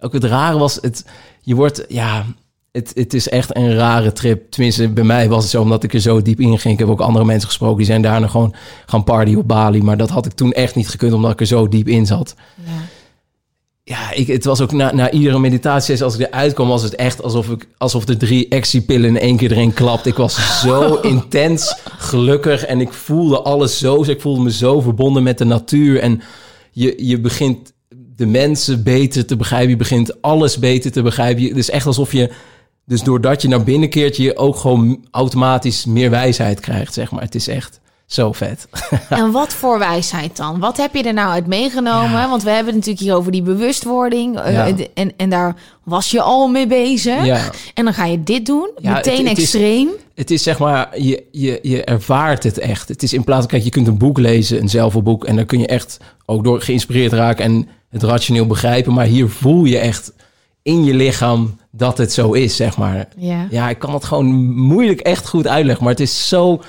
[0.00, 0.78] ook het rare was...
[0.80, 1.04] Het,
[1.42, 1.84] je wordt...
[1.88, 2.24] Ja,
[2.72, 4.50] het, het is echt een rare trip.
[4.50, 6.74] Tenminste, bij mij was het zo omdat ik er zo diep in ging.
[6.74, 7.76] Ik heb ook andere mensen gesproken.
[7.76, 8.54] Die zijn daarna gewoon
[8.86, 9.82] gaan party op Bali.
[9.82, 12.34] Maar dat had ik toen echt niet gekund omdat ik er zo diep in zat
[12.64, 12.72] ja.
[13.84, 16.94] ja, ik, het was ook na, na iedere meditatie, als ik eruit kwam, was het
[16.94, 20.06] echt alsof, ik, alsof de drie actiepillen in één keer erin klapt.
[20.06, 24.04] Ik was zo intens gelukkig en ik voelde alles zo.
[24.04, 26.00] Ik voelde me zo verbonden met de natuur.
[26.00, 26.20] En
[26.70, 27.72] je, je begint
[28.18, 29.70] de mensen beter te begrijpen.
[29.70, 31.42] Je begint alles beter te begrijpen.
[31.42, 32.30] Je- Het is echt alsof je,
[32.86, 37.22] dus doordat je naar binnen keert, je ook gewoon automatisch meer wijsheid krijgt, zeg maar.
[37.22, 38.68] Het is echt zo vet.
[39.08, 40.58] En wat voor wijsheid dan?
[40.58, 42.10] Wat heb je er nou uit meegenomen?
[42.10, 42.28] Ja.
[42.28, 44.38] Want we hebben het natuurlijk hier over die bewustwording.
[44.40, 44.72] eh, Ja.
[44.94, 47.24] en, en daar was je al mee bezig.
[47.24, 47.50] Ja.
[47.74, 48.70] En dan ga je dit doen.
[48.78, 49.88] Ja, meteen het- het is- extreem.
[50.14, 52.88] Het is zeg maar, je, je, je ervaart het echt.
[52.88, 55.46] Het is in plaats van, kijk, je kunt een boek lezen, een zelfboek, en dan
[55.46, 58.94] kun je echt ook door geïnspireerd raken en het rationeel begrijpen.
[58.94, 60.12] Maar hier voel je echt
[60.62, 63.08] in je lichaam dat het zo is, zeg maar.
[63.16, 63.46] Ja.
[63.50, 66.62] Ja, ik kan het gewoon moeilijk echt goed uitleggen, maar het is zo,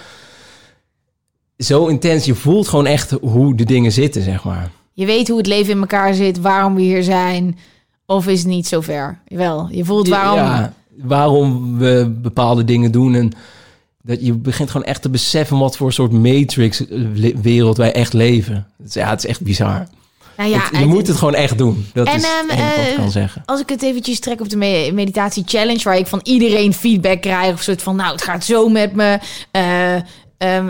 [1.58, 2.26] zo intens.
[2.26, 4.72] Je voelt gewoon echt hoe de dingen zitten, zeg maar.
[4.94, 7.58] Je weet hoe het leven in elkaar zit, waarom we hier zijn.
[8.06, 9.20] Of is het niet zover?
[9.28, 10.38] Wel, je voelt waarom.
[10.38, 13.16] Ja, waarom we bepaalde dingen doen.
[13.16, 13.32] En
[14.02, 18.68] dat je begint gewoon echt te beseffen wat voor soort matrix-wereld wij echt leven.
[18.90, 19.88] Ja, het is echt bizar.
[20.40, 21.88] Nou ja, Het- je moet het gewoon echt doen.
[21.94, 23.42] Dat En, is ehm, het wat ik eh, kan zeggen.
[23.46, 27.22] Als ik het eventjes trek op de me- meditatie challenge, waar ik van iedereen feedback
[27.22, 29.20] krijg, of soort van, nou, het gaat zo met me.
[29.52, 29.96] eh,
[30.38, 30.70] ehm,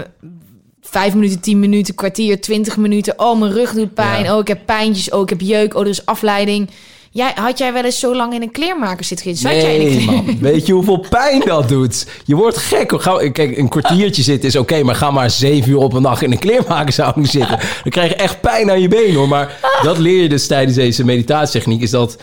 [0.82, 3.20] vijf minuten, tien minuten, kwartier, twintig minuten.
[3.20, 4.24] Oh, mijn rug doet pijn.
[4.24, 4.34] Ja.
[4.34, 5.10] Oh, ik heb pijntjes.
[5.10, 5.74] Oh, ik heb jeuk.
[5.76, 6.70] Oh, er is afleiding.
[7.12, 9.26] Jij, had jij wel eens zo lang in een kleermaker zitten?
[9.26, 9.52] gezeten?
[9.52, 10.38] Zat jij in een man.
[10.40, 12.08] Weet je hoeveel pijn dat doet?
[12.26, 13.02] Je wordt gek.
[13.02, 16.22] Ga, kijk, een kwartiertje zitten is oké, maar ga maar zeven uur op een dag
[16.22, 17.58] in een kleermakershouding zitten.
[17.58, 19.28] Dan krijg je echt pijn aan je benen, hoor.
[19.28, 22.18] Maar dat leer je dus tijdens deze meditatietechniek, is dat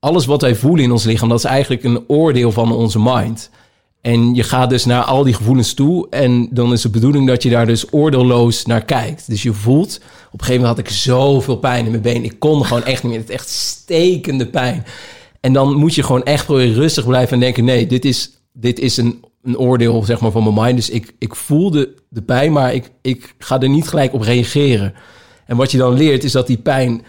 [0.00, 3.50] alles wat wij voelen in ons lichaam, dat is eigenlijk een oordeel van onze mind.
[4.00, 6.06] En je gaat dus naar al die gevoelens toe.
[6.10, 9.28] En dan is de bedoeling dat je daar dus oordeelloos naar kijkt.
[9.28, 10.00] Dus je voelt...
[10.32, 12.24] Op een gegeven moment had ik zoveel pijn in mijn been.
[12.24, 13.20] Ik kon gewoon echt niet meer.
[13.20, 14.84] Het echt stekende pijn.
[15.40, 17.64] En dan moet je gewoon echt proberen rustig blijven en denken...
[17.64, 20.76] nee, dit is, dit is een, een oordeel zeg maar, van mijn mind.
[20.76, 24.20] Dus ik, ik voel de, de pijn, maar ik, ik ga er niet gelijk op
[24.20, 24.94] reageren.
[25.46, 27.02] En wat je dan leert is dat die pijn...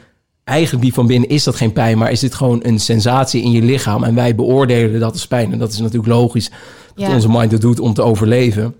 [0.44, 3.52] Eigenlijk die van binnen is dat geen pijn, maar is dit gewoon een sensatie in
[3.52, 4.04] je lichaam.
[4.04, 5.52] En wij beoordelen dat als pijn.
[5.52, 6.52] En dat is natuurlijk logisch
[6.96, 7.14] dat Ja.
[7.14, 8.76] onze mind het doet om te overleven.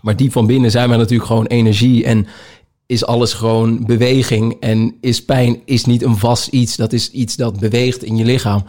[0.00, 2.04] Maar diep van binnen zijn wij natuurlijk gewoon energie.
[2.04, 2.26] En
[2.86, 4.56] is alles gewoon beweging.
[4.60, 6.76] En is pijn is niet een vast iets.
[6.76, 8.64] Dat is iets dat beweegt in je lichaam.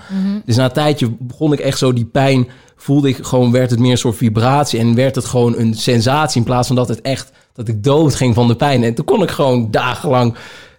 [0.46, 2.48] Dus na een tijdje begon ik echt zo die pijn.
[2.76, 4.80] Voelde ik gewoon, werd het meer een soort vibratie.
[4.80, 6.40] En werd het gewoon een sensatie.
[6.40, 8.84] In plaats van dat het echt, dat ik dood ging van de pijn.
[8.84, 10.36] En toen kon ik gewoon dagenlang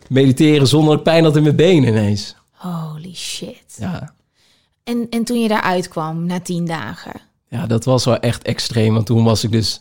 [0.08, 2.36] mediteren zonder pijn had in mijn benen ineens.
[2.52, 3.76] Holy shit.
[3.78, 4.14] Ja.
[4.84, 7.20] En, en toen je daaruit kwam, na tien dagen.
[7.48, 8.94] Ja, dat was wel echt extreem.
[8.94, 9.80] Want toen was ik dus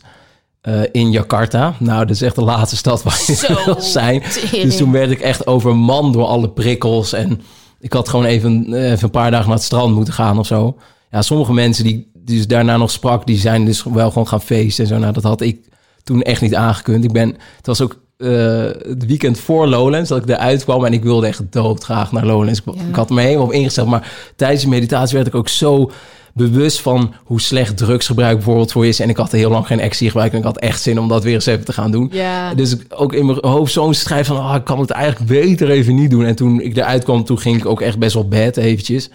[0.60, 1.74] eh, in Jakarta.
[1.78, 4.22] Nou, dat is echt de laatste stad waar je Zo, wil zijn.
[4.22, 4.62] tering.
[4.62, 7.12] Dus toen werd ik echt overmand door alle prikkels.
[7.12, 7.40] En
[7.80, 10.46] ik had gewoon even, eh, even een paar dagen naar het strand moeten gaan of
[10.46, 10.76] zo.
[11.10, 14.42] Ja, sommige mensen die, die dus daarna nog sprak, die zijn dus wel gewoon gaan
[14.42, 14.98] feesten en zo.
[14.98, 15.68] Nou, dat had ik
[16.02, 17.04] toen echt niet aangekund.
[17.04, 18.28] Ik ben, het was ook eh,
[18.64, 22.62] het weekend voor Lowlands dat ik eruit kwam en ik wilde echt doodgraag naar Lowlands.
[22.64, 22.72] Ja.
[22.88, 25.90] ik had me helemaal op ingesteld, maar tijdens de meditatie werd ik ook zo
[26.38, 29.00] bewust van hoe slecht drugsgebruik bijvoorbeeld voor je is.
[29.00, 31.22] En ik had heel lang geen ecstasy gebruikt en ik had echt zin om dat
[31.22, 32.08] weer eens even te gaan doen.
[32.12, 32.54] Ja.
[32.54, 35.70] Dus ik ook in mijn hoofd zo'n strijd van, ah, ik kan het eigenlijk beter
[35.70, 36.24] even niet doen.
[36.24, 39.10] En toen ik eruit kwam, toen ging ik ook echt best wel bad eventjes.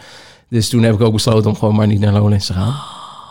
[0.50, 2.74] Dus toen heb ik ook besloten om gewoon maar niet naar Lowlands te gaan.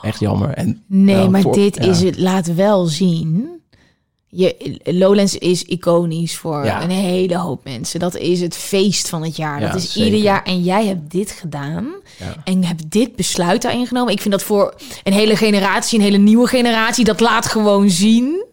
[0.02, 0.48] Echt jammer.
[0.50, 1.82] En, Nee, maar voor- dit ja.
[1.90, 2.18] is het.
[2.18, 3.48] Laat wel zien.
[4.34, 6.82] Je, Lowlands is iconisch voor Ja.
[6.82, 8.00] een hele hoop mensen.
[8.00, 9.60] Dat is het feest van het jaar.
[9.60, 10.04] Ja, dat is zeker.
[10.10, 10.42] ieder jaar.
[10.42, 11.86] En jij hebt dit gedaan.
[12.18, 12.34] Ja.
[12.44, 14.12] En hebt dit besluit daarin genomen.
[14.12, 18.44] Ik vind dat voor een hele generatie, een hele nieuwe generatie, dat laat gewoon zien.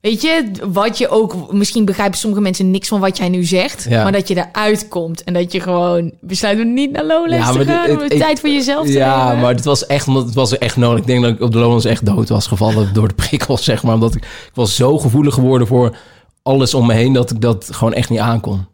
[0.00, 3.86] Weet je, wat je ook, misschien begrijpen sommige mensen niks van wat jij nu zegt,
[3.88, 4.02] Ja.
[4.02, 7.52] maar dat je eruit komt en dat je gewoon besluit om niet naar Lowlands Ja,
[7.52, 9.42] te dit- gaan, om het- ik- tijd voor jezelf te Ja, nemen.
[9.42, 10.98] maar het was echt omdat het was echt nodig.
[11.00, 13.82] Ik denk dat ik op de Lowlands echt dood was gevallen door de prikkels, zeg
[13.82, 13.94] maar.
[13.94, 15.96] Omdat ik, ik was zo gevoelig geworden voor
[16.42, 18.66] alles om me heen dat ik dat gewoon echt niet aankon.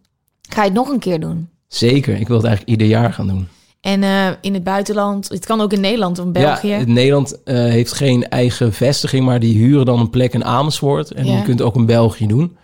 [0.48, 1.48] Ga je het nog een keer doen?
[1.66, 3.48] Zeker, ik wil het eigenlijk ieder jaar gaan doen.
[3.80, 6.68] En eh, in het buitenland, het kan ook in Nederland of in België.
[6.68, 11.10] Ja, Nederland eh, heeft geen eigen vestiging, maar die huren dan een plek in Amersfoort.
[11.12, 11.36] En Ja.
[11.36, 12.56] je kunt het ook in België doen.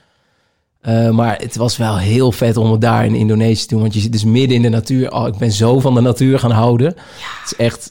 [0.81, 3.81] Eh, maar het was wel heel vet om het daar in Indonesië te doen.
[3.81, 5.13] Want je zit dus midden in de natuur.
[5.13, 6.87] Oh, ik ben zo van de natuur gaan houden.
[6.87, 7.91] Het is echt...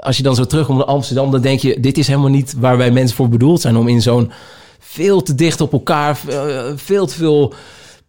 [0.00, 1.80] Als je dan zo terugkomt naar Amsterdam, dan denk je...
[1.80, 3.76] dit is helemaal niet waar wij mensen voor bedoeld zijn...
[3.76, 4.32] om in zo'n
[4.78, 6.16] veel te dicht op elkaar...
[6.76, 7.54] veel te veel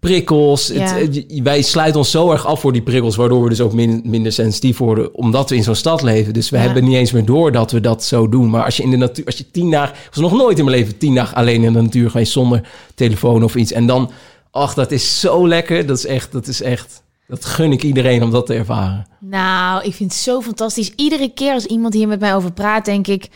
[0.08, 0.68] prikkels.
[0.68, 0.96] Het- Ja.
[0.98, 3.16] het- wij sluiten ons zo erg af voor die prikkels...
[3.16, 5.14] waardoor we dus ook min- minder sensitief worden...
[5.16, 6.34] omdat we in zo'n stad leven.
[6.34, 6.64] Dus we Ja.
[6.64, 8.50] hebben niet eens meer door dat we dat zo doen.
[8.50, 9.26] Maar als je in de natuur...
[9.26, 9.96] Als je tien dagen...
[9.96, 12.32] Ik was nog nooit in mijn leven tien dagen alleen in de natuur geweest...
[12.32, 13.72] zonder telefoon of iets.
[13.72, 14.12] En dan...
[14.52, 15.86] Ach, dat is zo lekker.
[15.86, 16.32] Dat is echt...
[16.32, 19.08] Dat is echt dat gun ik iedereen om dat te ervaren.
[19.20, 20.92] Nou, ik vind het zo fantastisch.
[20.96, 23.28] Iedere keer als iemand hier met mij over praat, denk ik...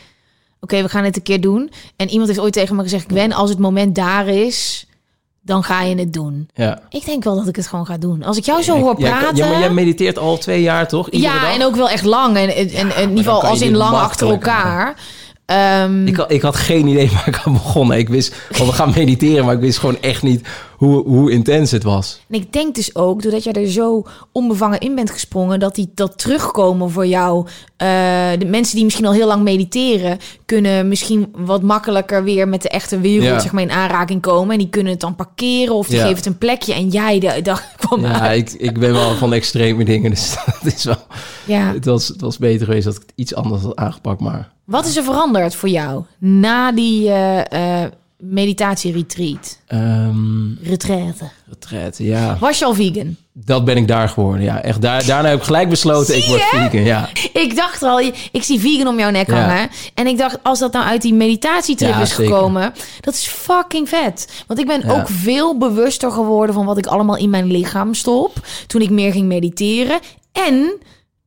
[0.60, 1.70] Oké, we gaan het een keer doen.
[1.96, 3.06] En iemand heeft ooit tegen me gezegd...
[3.08, 4.86] Gwen, als het moment daar is,
[5.48, 6.48] dan ga je het doen.
[6.54, 6.78] Ja.
[6.90, 8.22] Ik denk wel dat ik het gewoon ga doen.
[8.22, 9.36] Als ik jou zo hoor Ja, praten...
[9.36, 11.08] Ja, maar jij mediteert al twee jaar, toch?
[11.10, 11.54] Iedere Ja, dag?
[11.54, 12.36] en ook wel echt lang.
[12.36, 14.96] En, en, en in ieder geval als in lang achter elkaar.
[15.48, 17.92] Ehm, Ik, had- ik had geen idee waar ik aan begon.
[17.92, 21.70] Ik wist, want we gaan mediteren, maar ik wist gewoon echt niet hoe, hoe intens
[21.70, 22.20] het was.
[22.30, 25.90] En ik denk dus ook, doordat jij er zo onbevangen in bent gesprongen, dat die
[25.94, 27.46] dat terugkomen voor jou.
[27.76, 27.88] Eh,
[28.38, 32.68] de mensen die misschien al heel lang mediteren, kunnen misschien wat makkelijker weer met de
[32.68, 33.38] echte wereld Ja.
[33.40, 34.52] zeg maar, in aanraking komen.
[34.52, 36.02] En die kunnen het dan parkeren of die Ja.
[36.02, 36.74] geven het een plekje.
[36.74, 38.54] En jij de dag kwam Ja, uit.
[38.54, 40.96] ik, ik ben wel van extreme dingen, dus dat is wel...
[41.44, 41.72] Ja.
[41.72, 44.56] Het was, het was beter geweest dat ik het iets anders had aangepakt, maar...
[44.68, 49.58] Wat is er veranderd voor jou na die eh eh meditatie-retreat?
[49.66, 52.04] ehm Retraite.
[52.04, 52.36] ja.
[52.40, 53.16] Was je al vegan?
[53.32, 54.62] Dat ben ik daar geworden, ja.
[54.62, 57.08] Echt, daar, daarna heb ik gelijk besloten, ik word vegan, ja.
[57.32, 58.00] Ik dacht al,
[58.32, 59.40] ik zie vegan om jouw nek Ja.
[59.40, 59.68] hangen.
[59.94, 62.24] En ik dacht, als dat nou uit die meditatietrip Ja, is zeker.
[62.34, 64.42] gekomen, dat is fucking vet.
[64.46, 64.92] Want ik ben Ja.
[64.92, 68.32] ook veel bewuster geworden van wat ik allemaal in mijn lichaam stop.
[68.66, 69.98] Toen ik meer ging mediteren.
[70.32, 70.72] En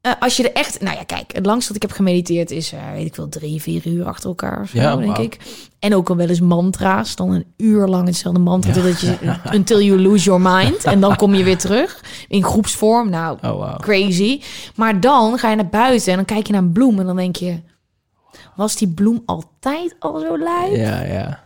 [0.01, 2.71] eh, als je er echt, nou ja, kijk, het langste dat ik heb gemediteerd is,
[2.71, 5.37] eh, weet ik wel, drie, vier uur achter elkaar of zo, Ja, denk ik.
[5.79, 9.17] En ook al wel eens mantra's, dan een uur lang hetzelfde mantra, totdat je,
[9.57, 10.83] until you lose your mind.
[10.83, 13.09] En dan kom je weer terug in groepsvorm.
[13.09, 14.41] Nou, Oh, crazy.
[14.75, 17.15] Maar dan ga je naar buiten en dan kijk je naar een bloem en dan
[17.15, 17.59] denk je...
[18.55, 20.77] Was die bloem altijd al zo lui?
[20.79, 21.43] Ja, ja.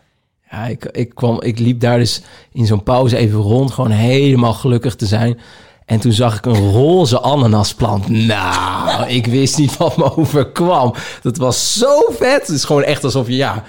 [0.51, 4.53] Ja, ik, ik, kwam, ik liep daar dus in zo'n pauze even rond, gewoon helemaal
[4.53, 5.39] gelukkig te zijn.
[5.85, 8.07] En toen zag ik een roze ananasplant.
[8.07, 10.93] Nou, ik wist niet wat me overkwam.
[11.21, 12.47] Dat was zo vet.
[12.47, 13.63] Het is gewoon echt alsof je ja,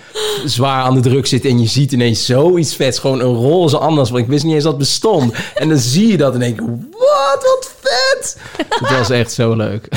[0.44, 2.98] zwaar aan de druk zit en je ziet ineens zoiets vets.
[2.98, 4.24] Gewoon een roze ananasplant.
[4.24, 5.34] Ik wist niet eens dat het bestond.
[5.54, 8.38] En dan zie je dat en denk ik, wat, wat vet.
[8.68, 9.88] Het was echt zo leuk.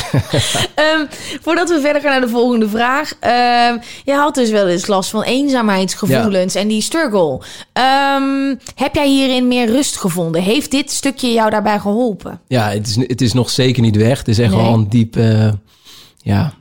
[0.76, 1.06] Ehm,
[1.42, 3.14] voordat we verder gaan naar de volgende vraag.
[3.20, 7.42] Ehm, je had dus wel eens last van eenzaamheidsgevoelens en die struggle.
[7.74, 10.42] Ehm, heb jij hierin meer rust gevonden?
[10.42, 12.42] Heeft dit stukje jou daarbij geholpen?
[12.48, 14.18] Ja, het is, het is nog zeker niet weg.
[14.18, 14.62] Het is echt Nee.
[14.62, 15.52] wel een diep, eh,
[16.18, 16.54] ja,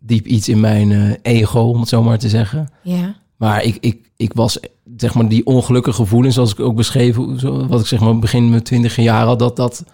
[0.00, 2.68] diep iets in mijn eh, ego, om het zo maar te zeggen.
[2.82, 3.14] Ja.
[3.36, 4.58] Maar ik, ik, ik was,
[4.96, 8.50] zeg maar, die ongelukkige gevoelens, zoals ik ook beschreef, zo, wat ik zeg maar begin
[8.50, 9.84] mijn twintig jaar had, dat, dat,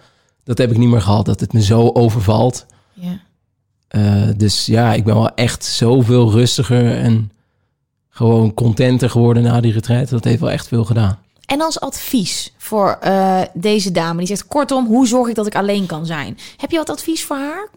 [0.47, 1.25] dat heb ik niet meer gehad.
[1.25, 2.65] Dat het me zo overvalt.
[2.93, 3.19] ja.
[3.87, 7.31] Eh, dus ja, ik ben wel echt zoveel rustiger en
[8.09, 10.13] gewoon contenter geworden na die retraite.
[10.13, 11.19] Dat heeft wel echt veel gedaan.
[11.45, 15.55] En als advies voor eh, deze dame, die zegt kortom, hoe zorg ik dat ik
[15.55, 16.37] alleen kan zijn?
[16.57, 17.69] Heb je wat advies voor haar?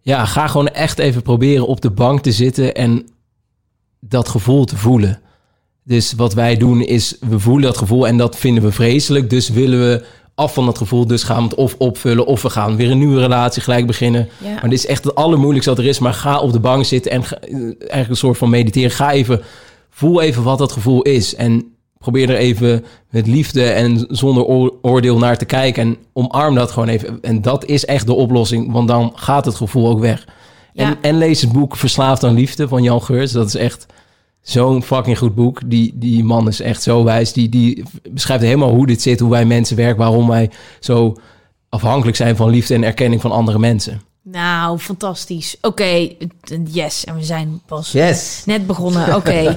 [0.00, 3.08] Ja, ga gewoon echt even proberen op de bank te zitten en
[4.00, 5.20] dat gevoel te voelen.
[5.82, 9.30] Dus wat wij doen is, we voelen dat gevoel en dat vinden we vreselijk.
[9.30, 12.26] Dus willen we af van dat gevoel, dus gaan we het of opvullen...
[12.26, 14.28] of we gaan weer een nieuwe relatie gelijk beginnen.
[14.38, 14.50] Ja.
[14.52, 15.98] Maar dit is echt het allermoeilijkste wat er is.
[15.98, 18.90] Maar ga op de bank zitten en ga- eh, eigenlijk een soort van mediteren.
[18.90, 19.42] Ga even,
[19.90, 21.34] voel even wat dat gevoel is.
[21.34, 25.82] En probeer er even met liefde en zonder oor- oordeel naar te kijken.
[25.82, 27.18] En omarm dat gewoon even.
[27.22, 30.24] En dat is echt de oplossing, want dan gaat het gevoel ook weg.
[30.72, 30.84] Ja.
[30.84, 33.32] En, en lees het boek Verslaafd aan Liefde van Jan Geurts.
[33.32, 33.86] Dat is echt
[34.44, 35.60] zo'n fucking goed boek.
[35.66, 37.32] Die, die man is echt zo wijs.
[37.32, 41.16] Die, die beschrijft helemaal hoe dit zit, hoe wij mensen werken, waarom wij zo
[41.68, 44.00] afhankelijk zijn van liefde en erkenning van andere mensen.
[44.32, 45.56] Nou, fantastisch.
[45.60, 46.08] Oké,
[46.70, 47.04] yes.
[47.04, 48.42] En we zijn pas Yes.
[48.46, 49.14] net begonnen.
[49.16, 49.56] Oké.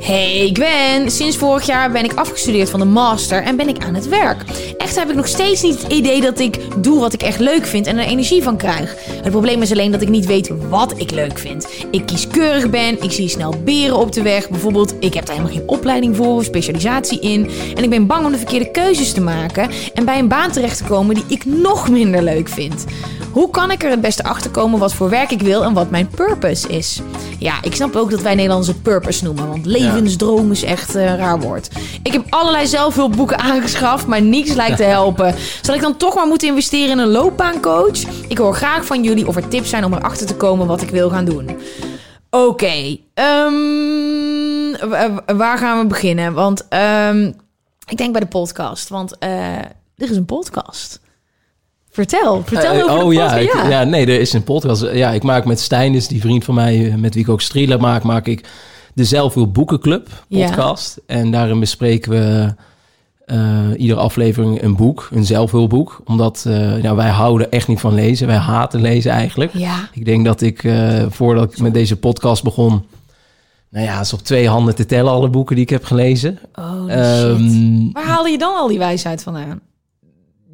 [0.00, 3.94] Hey Gwen, sinds vorig jaar ben ik afgestudeerd van de master en ben ik aan
[3.94, 4.42] het werk.
[4.78, 7.66] Echt heb ik nog steeds niet het idee dat ik doe wat ik echt leuk
[7.66, 8.96] vind en er energie van krijg.
[9.22, 11.66] Het probleem is alleen dat ik niet weet wat ik leuk vind.
[11.90, 14.48] Ik kieskeurig ben, ik zie snel beren op de weg.
[14.48, 17.50] Bijvoorbeeld, ik heb daar helemaal geen opleiding voor of specialisatie in.
[17.74, 20.76] En ik ben bang om de verkeerde keuzes te maken en bij een baan terecht
[20.76, 22.84] te komen die ik nog minder leuk vind.
[23.32, 25.90] Hoe kan ik er het beste achter komen wat voor werk ik wil en wat
[25.90, 27.00] mijn purpose is?
[27.38, 31.16] Ja, ik snap ook dat wij Nederlanders het purpose noemen, want levensdroom is echt een
[31.16, 31.68] raar woord.
[32.02, 35.34] Ik heb allerlei zelfhulpboeken aangeschaft, maar niets lijkt te helpen.
[35.62, 37.98] Zal ik dan toch maar moeten investeren in een loopbaancoach?
[38.28, 40.90] Ik hoor graag van jullie of er tips zijn om erachter te komen wat ik
[40.90, 41.50] wil gaan doen.
[42.30, 46.32] Oké, ehm, wa- waar gaan we beginnen?
[46.32, 47.32] Want ehm,
[47.88, 49.56] ik denk bij de podcast, want eh,
[49.96, 51.00] er is een podcast.
[51.90, 53.64] Vertel, vertel Eh, over de oh ja, podcast.
[53.64, 54.82] ik- ja, nee, er is een podcast.
[54.92, 57.40] Ja, ik maak met Stijn, dus die vriend van mij, eh, met wie ik ook
[57.40, 58.48] Streeler maak, maak ik
[58.94, 60.46] de Zelfhulp Boekenclub Ja.
[60.46, 61.00] podcast.
[61.06, 62.54] En daarin bespreken we
[63.26, 66.00] eh, iedere aflevering een boek, een zelfhulpboek.
[66.04, 68.26] Omdat eh, ja, wij houden echt niet van lezen.
[68.26, 69.52] Wij haten lezen eigenlijk.
[69.54, 69.88] Ja.
[69.92, 70.68] Ik denk dat ik,
[71.08, 72.84] voordat ik met deze podcast begon...
[73.70, 76.38] Nou ja, is op twee handen te tellen alle boeken die ik heb gelezen.
[76.54, 76.86] Oh,
[77.92, 79.60] Waar haalde je dan al die wijsheid vandaan?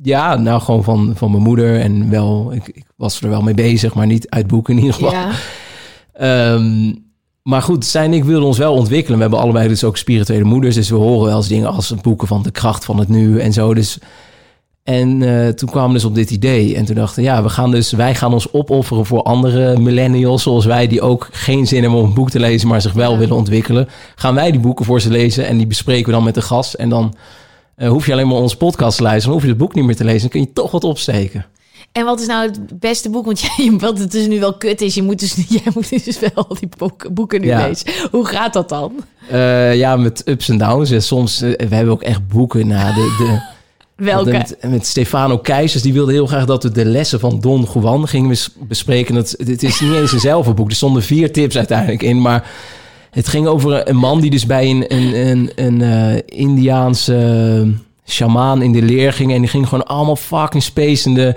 [0.06, 1.80] Ja, nou gewoon van, van mijn moeder.
[1.80, 4.94] En wel, ik, ik was er wel mee bezig, maar niet uit boeken in ieder
[4.94, 5.12] geval.
[5.12, 5.30] Ja.
[6.12, 6.94] Ehm,
[7.42, 9.16] maar goed, Stijn en ik wilden ons wel ontwikkelen.
[9.16, 10.74] We hebben allebei dus ook spirituele moeders.
[10.74, 13.52] Dus we horen wel eens dingen als boeken van de kracht van het nu en
[13.52, 13.74] zo.
[13.74, 13.98] Dus,
[14.82, 16.76] en eh, toen kwamen we dus op dit idee.
[16.76, 20.64] En toen dachten ja, we gaan dus, wij gaan ons opofferen voor andere millennials zoals
[20.64, 20.86] wij...
[20.86, 23.18] die ook geen zin hebben om een boek te lezen, maar zich wel Ja.
[23.18, 23.88] willen ontwikkelen.
[24.14, 26.74] Gaan wij die boeken voor ze lezen en die bespreken we dan met de gast.
[26.74, 27.14] En dan
[27.76, 29.32] eh, hoef je alleen maar onze podcast te luisteren.
[29.32, 30.20] Hoef je het boek niet meer te lezen.
[30.20, 31.46] Dan kun je toch wat opsteken.
[31.92, 33.24] En wat is nou het beste boek?
[33.24, 36.18] Want jij, wat het dus nu wel kut is, je moet dus, jij moet dus
[36.18, 37.66] wel die boeken, boeken nu Ja.
[37.66, 37.86] lezen.
[38.10, 38.92] Hoe gaat dat dan?
[39.30, 40.90] Eh, ja, met ups en downs.
[40.90, 43.14] En soms, eh, we hebben ook echt boeken na de...
[43.18, 43.54] de
[44.04, 44.30] Welke?
[44.30, 48.08] Met, met Stefano Keizers, die wilde heel graag dat we de lessen van Don Juan
[48.08, 49.14] gingen bes- bespreken.
[49.14, 50.68] Dat, het is niet eens een zelfboek.
[50.70, 52.50] Er stonden vier tips uiteindelijk in, maar
[53.16, 57.72] het ging over een man die dus bij een, een, een, een eh, Indiaanse
[58.06, 59.32] shamaan in de leer ging.
[59.32, 61.36] En die ging gewoon allemaal fucking spacende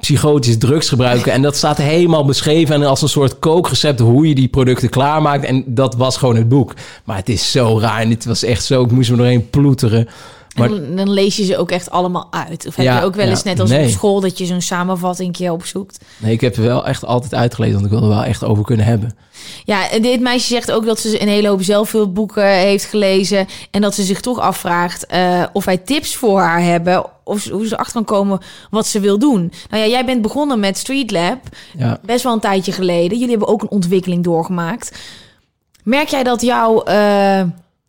[0.00, 1.32] psychotische drugs gebruiken.
[1.32, 5.44] En dat staat helemaal beschreven en als een soort kookrecept hoe je die producten klaarmaakt.
[5.44, 6.74] En dat was gewoon het boek.
[7.04, 10.08] Maar het is zo raar en het was echt zo, ik moest me doorheen ploeteren.
[10.56, 12.66] Maar dan, dan lees je ze ook echt allemaal uit.
[12.66, 13.84] Of heb Ja, je ook wel eens ja, net als nee.
[13.84, 16.04] op school dat je zo'n samenvatting keer opzoekt?
[16.16, 18.64] Nee, ik heb er wel echt altijd uitgelezen, want ik wilde er wel echt over
[18.64, 19.16] kunnen hebben.
[19.64, 23.46] Ja, en dit meisje zegt ook dat ze een hele hoop zelfhulpboeken heeft gelezen.
[23.70, 27.04] En dat ze zich toch afvraagt eh, of wij tips voor haar hebben.
[27.24, 29.52] Of hoe ze erachter kan komen wat ze wil doen.
[29.70, 31.38] Nou ja, jij bent begonnen met Street Lab.
[31.78, 32.00] Ja.
[32.02, 33.18] Best wel een tijdje geleden.
[33.18, 34.98] Jullie hebben ook een ontwikkeling doorgemaakt.
[35.82, 37.42] Merk jij dat jouw eh,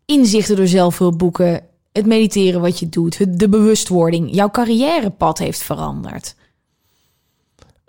[0.06, 1.62] inzichten door zelfhulpboeken...
[1.92, 4.36] het mediteren wat je doet, de bewustwording...
[4.36, 6.36] jouw carrièrepad heeft veranderd?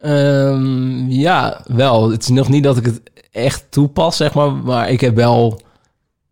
[0.02, 2.10] Ehm, ja, wel.
[2.10, 4.52] Het is nog niet dat ik het echt toepas, zeg maar.
[4.52, 5.60] Maar ik heb wel,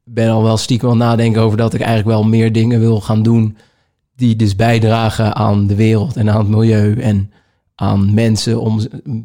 [0.04, 3.00] ben al wel stiekem aan het nadenken over dat ik eigenlijk wel meer dingen wil
[3.00, 3.56] gaan doen.
[4.16, 7.32] Die dus bijdragen aan de wereld en aan het milieu en
[7.74, 8.80] aan mensen om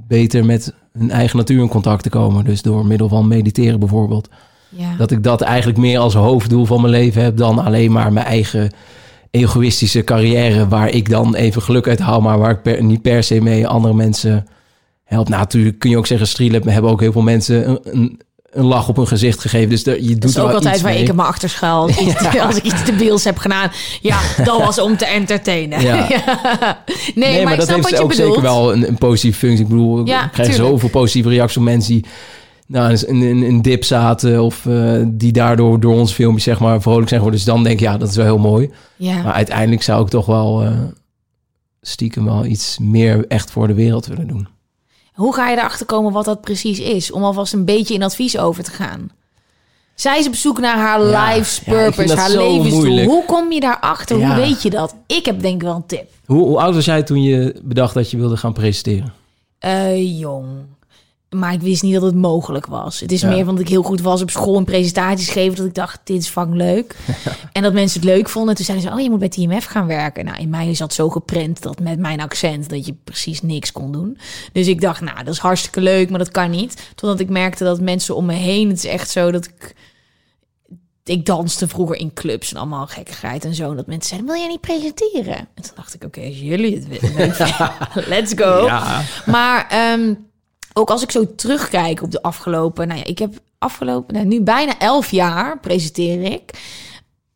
[0.07, 2.45] beter met hun eigen natuur in contact te komen.
[2.45, 4.29] Dus door middel van mediteren bijvoorbeeld.
[4.77, 4.95] Ja.
[4.97, 8.25] Dat ik dat eigenlijk meer als hoofddoel van mijn leven heb dan alleen maar mijn
[8.25, 8.71] eigen
[9.31, 13.23] egoïstische carrière, waar ik dan even geluk uit haal, maar waar ik per- niet per
[13.23, 14.47] se mee andere mensen
[15.03, 15.27] help.
[15.29, 18.19] Nou, natuurlijk kun je ook zeggen, Streetlab hebben ook heel veel mensen een, een,
[18.51, 19.69] een lach op hun gezicht gegeven.
[19.69, 21.03] Dus je doet Dat is ook altijd waar mee.
[21.03, 21.89] ik op me achter schuil.
[22.41, 23.71] Als, ik iets te beels heb gedaan.
[24.01, 25.81] Ja, dat was om te entertainen.
[25.81, 26.07] Ja.
[27.15, 28.27] Nee, Nee, maar, ik dat heeft wat je ook bedoelt.
[28.27, 29.63] zeker wel een, een positieve functie.
[29.63, 30.69] Ik bedoel, Ja, ik krijg tuurlijk.
[30.69, 32.05] zoveel positieve reacties van mensen die
[32.65, 36.59] nou, eens in, in een dip zaten of eh, die daardoor door ons filmpje zeg
[36.59, 37.45] maar vrolijk zijn geworden.
[37.45, 38.71] Dus dan denk ik, ja, dat is wel heel mooi.
[38.95, 39.21] Ja.
[39.21, 40.71] Maar uiteindelijk zou ik toch wel eh,
[41.81, 44.47] stiekem wel iets meer echt voor de wereld willen doen.
[45.13, 47.11] Hoe ga je erachter komen wat dat precies is?
[47.11, 49.09] Om alvast een beetje in advies over te gaan.
[49.95, 53.03] Zij is op zoek naar haar Ja, life's purpose, haar levensdoel.
[53.03, 54.17] Hoe kom je daarachter?
[54.17, 54.27] Ja.
[54.27, 54.95] Hoe weet je dat?
[55.07, 56.09] Ik heb denk ik wel een tip.
[56.25, 59.13] Hoe, hoe oud was jij toen je bedacht dat je wilde gaan presenteren?
[59.59, 60.47] Eh, jong.
[61.39, 62.99] Maar ik wist niet dat het mogelijk was.
[62.99, 63.27] Het is Ja.
[63.27, 65.55] meer van dat ik heel goed was op school en presentaties geven.
[65.55, 66.95] Dat ik dacht, dit is fucking leuk.
[67.51, 68.49] en dat mensen het leuk vonden.
[68.49, 70.25] En toen zeiden ze, oh, je moet bij TMF gaan werken.
[70.25, 72.69] Nou, in mij is dat zo geprent dat met mijn accent...
[72.69, 74.17] dat je precies niks kon doen.
[74.53, 76.91] Dus ik dacht, nou, dat is hartstikke leuk, maar dat kan niet.
[76.95, 78.67] Totdat ik merkte dat mensen om me heen...
[78.67, 79.75] het is echt zo dat ik
[81.05, 83.69] ik danste vroeger in clubs en allemaal gekkigheid en zo.
[83.69, 85.37] En dat mensen zeiden, wil jij niet presenteren?
[85.37, 87.35] En toen dacht ik, oké, jullie het willen,
[88.13, 88.65] let's go.
[88.65, 89.01] Ja.
[89.25, 90.13] Maar ehm,
[90.77, 92.87] ook als ik zo terugkijk op de afgelopen...
[92.87, 94.13] Nou ja, ik heb afgelopen...
[94.13, 96.49] Nou, nu bijna elf jaar presenteer ik.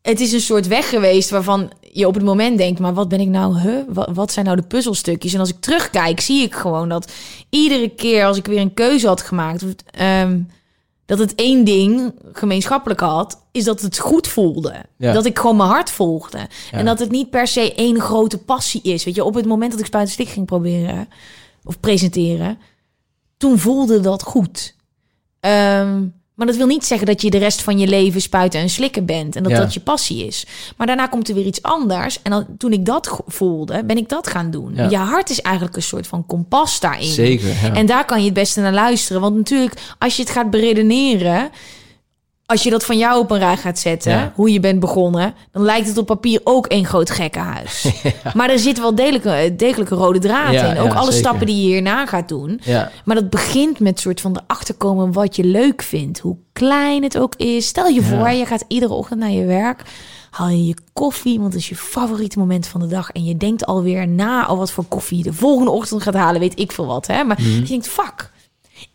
[0.02, 2.80] Het is een soort weg geweest waarvan je op het moment denkt...
[2.80, 3.82] maar wat ben ik nou, huh?
[4.12, 5.34] wat, zijn nou de puzzelstukjes?
[5.34, 7.12] En als ik terugkijk, zie ik gewoon dat
[7.50, 8.24] iedere keer...
[8.24, 9.64] als ik weer een keuze had gemaakt...
[9.90, 10.40] ehm,
[11.06, 13.42] dat het één ding gemeenschappelijk had...
[13.52, 14.74] is dat het goed voelde.
[14.96, 15.12] Ja.
[15.12, 16.38] Dat ik gewoon mijn hart volgde.
[16.70, 19.04] En dat het niet per se één grote passie is.
[19.04, 21.08] Weet je, op het moment dat ik spuitenstik ging proberen...
[21.64, 22.58] of presenteren
[23.40, 24.74] toen voelde dat goed.
[25.40, 26.00] Ehm,
[26.34, 29.04] maar dat wil niet zeggen dat je de rest van je leven spuiten en slikken
[29.06, 29.36] bent.
[29.36, 29.58] En dat Ja.
[29.58, 30.46] dat je passie is.
[30.76, 32.22] Maar daarna komt er weer iets anders.
[32.22, 34.72] En dan, toen ik dat voelde, ben ik dat gaan doen.
[34.74, 34.88] Ja.
[34.88, 37.12] Je hart is eigenlijk een soort van kompas daarin.
[37.12, 37.74] Zeker, ja.
[37.74, 39.20] En daar kan je het beste naar luisteren.
[39.20, 41.50] Want natuurlijk, als je het gaat beredeneren...
[42.50, 44.32] Als je dat van jou op een rij gaat zetten, Ja.
[44.34, 45.34] hoe je bent begonnen...
[45.52, 47.86] dan lijkt het op papier ook één groot gekkenhuis.
[48.34, 50.78] Maar er zit wel degelijk, degelijk een rode draad Ja, in.
[50.78, 51.18] Ook ja, alle zeker.
[51.26, 52.60] stappen die je hierna gaat doen.
[52.64, 52.90] Ja.
[53.04, 56.18] Maar dat begint met soort van erachter komen wat je leuk vindt.
[56.18, 57.66] Hoe klein het ook is.
[57.66, 59.82] Stel je voor, je gaat iedere ochtend naar je werk.
[60.30, 63.10] Haal je je koffie, want het is je favoriete moment van de dag.
[63.10, 66.40] En je denkt alweer na al wat voor koffie je de volgende ochtend gaat halen.
[66.40, 67.24] Weet ik veel wat, hè.
[67.24, 68.30] Maar je denkt, fuck,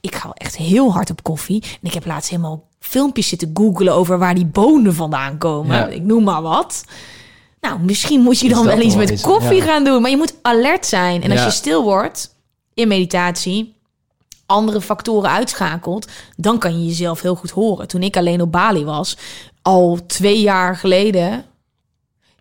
[0.02, 1.62] ik ga wel echt heel hard op koffie.
[1.64, 5.76] En ik heb laatst helemaal filmpjes zitten googlen over waar die bonen vandaan komen.
[5.76, 5.88] Ja.
[5.88, 6.84] Ik noem maar wat.
[7.62, 9.64] Nou, misschien moet je dan wel iets met koffie ja.
[9.64, 10.02] gaan doen.
[10.02, 11.24] Maar je moet alert zijn.
[11.24, 11.46] En als Ja.
[11.46, 12.36] je stil wordt
[12.74, 13.76] in meditatie,
[14.46, 17.88] andere factoren uitschakelt, dan kan je jezelf heel goed horen.
[17.88, 19.18] Toen ik alleen op Bali was,
[19.62, 21.46] al twee jaar geleden,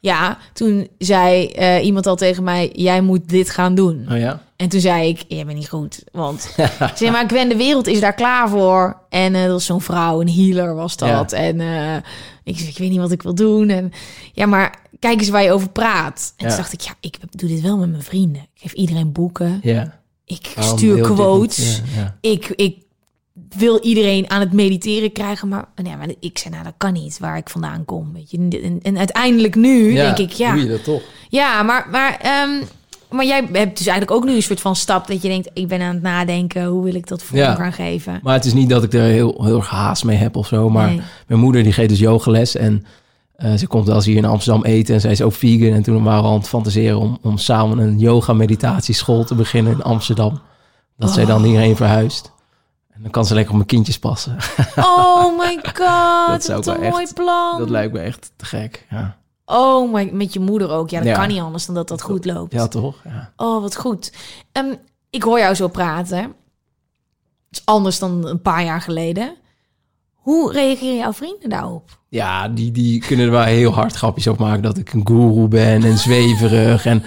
[0.05, 4.07] ja, toen zei eh, iemand al tegen mij: Jij moet dit gaan doen.
[4.11, 4.42] Oh ja?
[4.57, 6.02] En toen zei ik, jij bent niet goed.
[6.12, 6.55] Want
[6.94, 9.00] zei, maar Gwen, de wereld is daar klaar voor.
[9.09, 11.30] En eh, dat was zo'n vrouw, een healer was dat.
[11.30, 11.36] Ja.
[11.36, 11.96] En eh,
[12.44, 13.68] ik zei, ik weet niet wat ik wil doen.
[13.68, 13.92] En
[14.32, 16.32] ja, maar kijk eens waar je over praat.
[16.36, 16.48] En Ja.
[16.48, 18.42] toen dacht ik, ja, ik doe dit wel met mijn vrienden.
[18.55, 19.59] Ik geef iedereen boeken.
[19.62, 19.98] Ja.
[20.24, 21.82] Ik Waarom stuur quotes.
[21.96, 22.16] ja.
[22.20, 22.76] Ik, ik
[23.57, 25.48] wil iedereen aan het mediteren krijgen.
[25.48, 28.12] Maar, nee, maar ik zei, nou, dat kan niet waar ik vandaan kom.
[28.12, 28.61] Weet je.
[28.62, 31.02] En, en uiteindelijk nu Ja, denk ik, ja, Doe je dat toch?
[31.28, 32.50] ja, maar, maar, ehm,
[33.11, 35.68] maar jij hebt dus eigenlijk ook nu een soort van stap dat je denkt, ik
[35.68, 37.55] ben aan het nadenken, hoe wil ik dat vorm Ja.
[37.55, 38.20] gaan geven?
[38.22, 40.70] Maar het is niet dat ik er heel, heel erg haast mee heb of zo.
[40.70, 41.00] Maar Nee.
[41.26, 42.57] mijn moeder die geeft dus yogales.
[42.57, 42.84] En
[43.36, 44.94] eh, ze komt wel eens hier in Amsterdam eten.
[44.94, 45.72] En zij is ook vegan.
[45.72, 49.82] En toen waren we aan het fantaseren om, om samen een yoga-meditatieschool te beginnen in
[49.82, 50.40] Amsterdam.
[50.96, 52.32] Dat zij dan hierheen verhuist.
[52.95, 54.36] En dan kan ze lekker op mijn kindjes passen.
[54.76, 57.59] Oh my god, Dat wat ik een mooi echt- plan.
[57.59, 58.86] Dat lijkt me echt te gek.
[58.90, 59.16] Ja,
[59.47, 60.90] Oh my, met je moeder ook.
[60.90, 61.14] Ja, dat Ja.
[61.18, 62.53] kan niet anders dan dat dat goed loopt.
[62.53, 62.97] ja toch?
[63.05, 63.32] Ja.
[63.36, 64.12] Oh, wat goed.
[64.53, 64.74] Ehm,
[65.11, 66.18] ik hoor jou zo praten.
[66.18, 66.32] Het
[67.51, 69.34] is anders dan een paar jaar geleden.
[70.14, 71.99] Hoe reageren jouw vrienden daarop?
[72.09, 75.47] Ja, die, die kunnen er wel heel hard grapjes op maken dat ik een guru
[75.49, 76.86] ben en zweverig.
[76.86, 77.03] En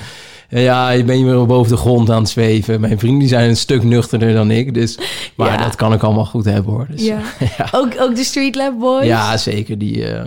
[0.50, 2.82] ja, je bent weer boven de grond aan het zweven.
[2.82, 4.74] Mijn vrienden zijn een stuk nuchterder dan ik.
[4.74, 4.98] Dus,
[5.36, 5.58] maar Ja.
[5.58, 6.88] dat kan ik allemaal goed hebben hoor.
[6.90, 7.22] Dus, Ja.
[7.72, 9.06] Ook, ook de Street Lab Boys?
[9.06, 9.78] ja, zeker.
[9.78, 10.26] Die, eh,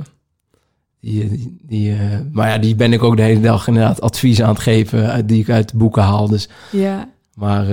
[1.01, 1.99] die, die, eh,
[2.33, 5.29] maar ja, die ben ik ook de hele dag inderdaad advies aan het geven uit,
[5.29, 6.29] die ik uit de boeken haal.
[6.29, 7.09] Dus, Ja.
[7.35, 7.67] maar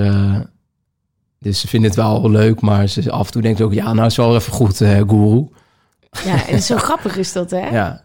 [1.40, 3.94] dus ze vinden het wel leuk, maar ze, af en toe denken ze ook, ja,
[3.94, 5.48] nou is wel even goed, eh guru.
[6.26, 7.70] Ja, en zo grappig is dat, hè?
[7.70, 8.02] Ja,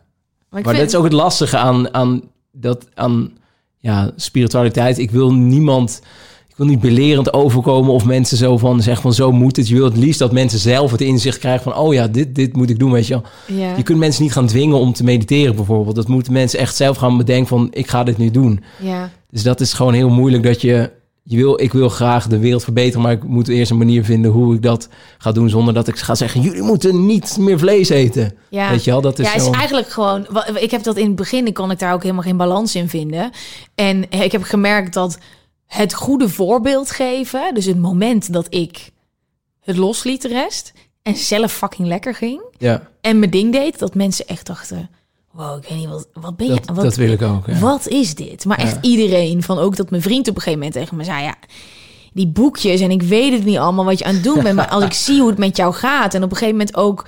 [0.51, 2.22] Maar, ik Maar vind- dat is ook het lastige aan, aan,
[2.53, 3.32] dat, aan
[3.83, 4.99] ja, spiritualiteit.
[4.99, 6.03] Ik wil niemand...
[6.49, 9.68] Ik wil niet belerend overkomen of mensen zo van zeggen van zo moet het.
[9.68, 12.57] Je wil het liefst dat mensen zelf het inzicht krijgen van oh ja, dit, dit
[12.57, 13.59] moet ik doen, weet je wel.
[13.59, 13.76] Ja.
[13.76, 15.97] Je kunt mensen niet gaan dwingen om te mediteren bijvoorbeeld.
[15.97, 18.61] Dat moeten mensen echt zelf gaan bedenken van ik ga dit nu doen.
[18.80, 19.11] ja.
[19.30, 20.91] Dus dat is gewoon heel moeilijk dat je...
[21.25, 24.31] je wil, ik wil graag de wereld verbeteren, maar ik moet eerst een manier vinden
[24.31, 27.89] hoe ik dat ga doen zonder dat ik ga zeggen jullie moeten niet meer vlees
[27.89, 28.35] eten.
[28.49, 28.70] Ja.
[28.70, 29.51] Weet je wel, dat is ja, zo...
[29.51, 30.27] is eigenlijk gewoon.
[30.55, 33.31] Ik heb dat in het begin, kon ik daar ook helemaal geen balans in vinden.
[33.75, 35.18] En ik heb gemerkt dat
[35.66, 38.91] het goede voorbeeld geven, dus het moment dat ik
[39.61, 43.95] het losliet de rest en zelf fucking lekker ging Ja, en mijn ding deed, dat
[43.95, 44.91] mensen echt dachten:
[45.33, 47.47] wow, ik weet niet wat, wat ben je, dat, wat, dat wil ik ook.
[47.47, 47.59] Ja.
[47.59, 48.45] wat is dit?
[48.45, 51.22] Maar echt iedereen, van ook dat mijn vriend op een gegeven moment tegen me zei:
[51.22, 51.35] ja,
[52.12, 54.68] die boekjes en ik weet het niet allemaal wat je aan het doen bent, maar
[54.68, 57.07] als ik zie hoe het met jou gaat en op een gegeven moment ook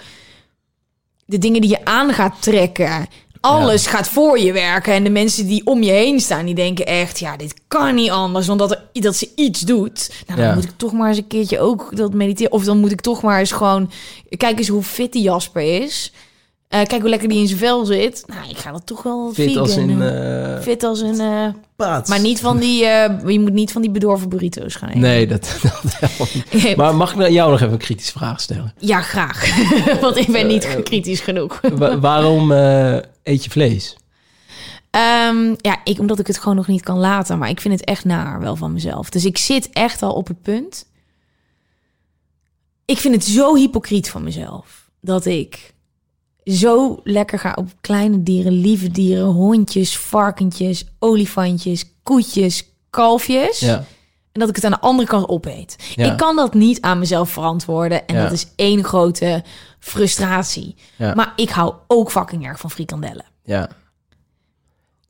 [1.26, 3.08] de dingen die je aan gaat trekken,
[3.40, 6.86] alles gaat voor je werken en de mensen die om je heen staan, die denken
[6.86, 10.12] echt: ja, dit kan niet anders dan dat, er, dat ze iets doet.
[10.26, 12.92] Nou, dan moet ik toch maar eens een keertje ook dat mediteren, of dan moet
[12.92, 13.90] ik toch maar eens gewoon
[14.36, 16.12] kijk eens hoe fit die Jasper is.
[16.74, 18.24] Eh, kijk hoe lekker die in zijn vel zit.
[18.26, 19.86] Nou, ik ga dat toch wel Fit vegan als in...
[19.86, 20.02] doen.
[20.02, 21.20] eh, Fit als een...
[21.20, 21.46] eh,
[21.76, 22.08] paats.
[22.10, 22.78] maar niet van die...
[23.26, 25.00] je moet niet van die bedorven burrito's gaan eten.
[25.00, 26.76] Nee, dat, dat helemaal niet.
[26.76, 28.74] Maar mag ik nou jou nog even een kritische vraag stellen?
[28.78, 29.46] Ja, graag.
[30.00, 31.60] Want ik ben niet kritisch genoeg.
[31.74, 32.50] Wa- waarom
[33.22, 33.96] eet je vlees?
[34.90, 37.38] Ehm, ja, ik, omdat ik het gewoon nog niet kan laten.
[37.38, 39.10] Maar ik vind het echt naar wel van mezelf.
[39.10, 40.86] Dus ik zit echt al op het punt.
[42.84, 44.88] Ik vind het zo hypocriet van mezelf.
[45.00, 45.73] Dat ik
[46.44, 53.58] zo lekker ga op kleine dieren, lieve dieren, hondjes, varkentjes, olifantjes, koetjes, kalfjes.
[53.58, 53.84] Ja.
[54.32, 55.76] En dat ik het aan de andere kant opeet.
[55.94, 56.10] Ja.
[56.12, 58.06] Ik kan dat niet aan mezelf verantwoorden.
[58.06, 58.22] En Ja.
[58.22, 59.42] dat is één grote
[59.78, 60.74] frustratie.
[60.98, 63.24] Maar ik hou ook fucking erg van frikandellen.
[63.44, 63.68] Ja.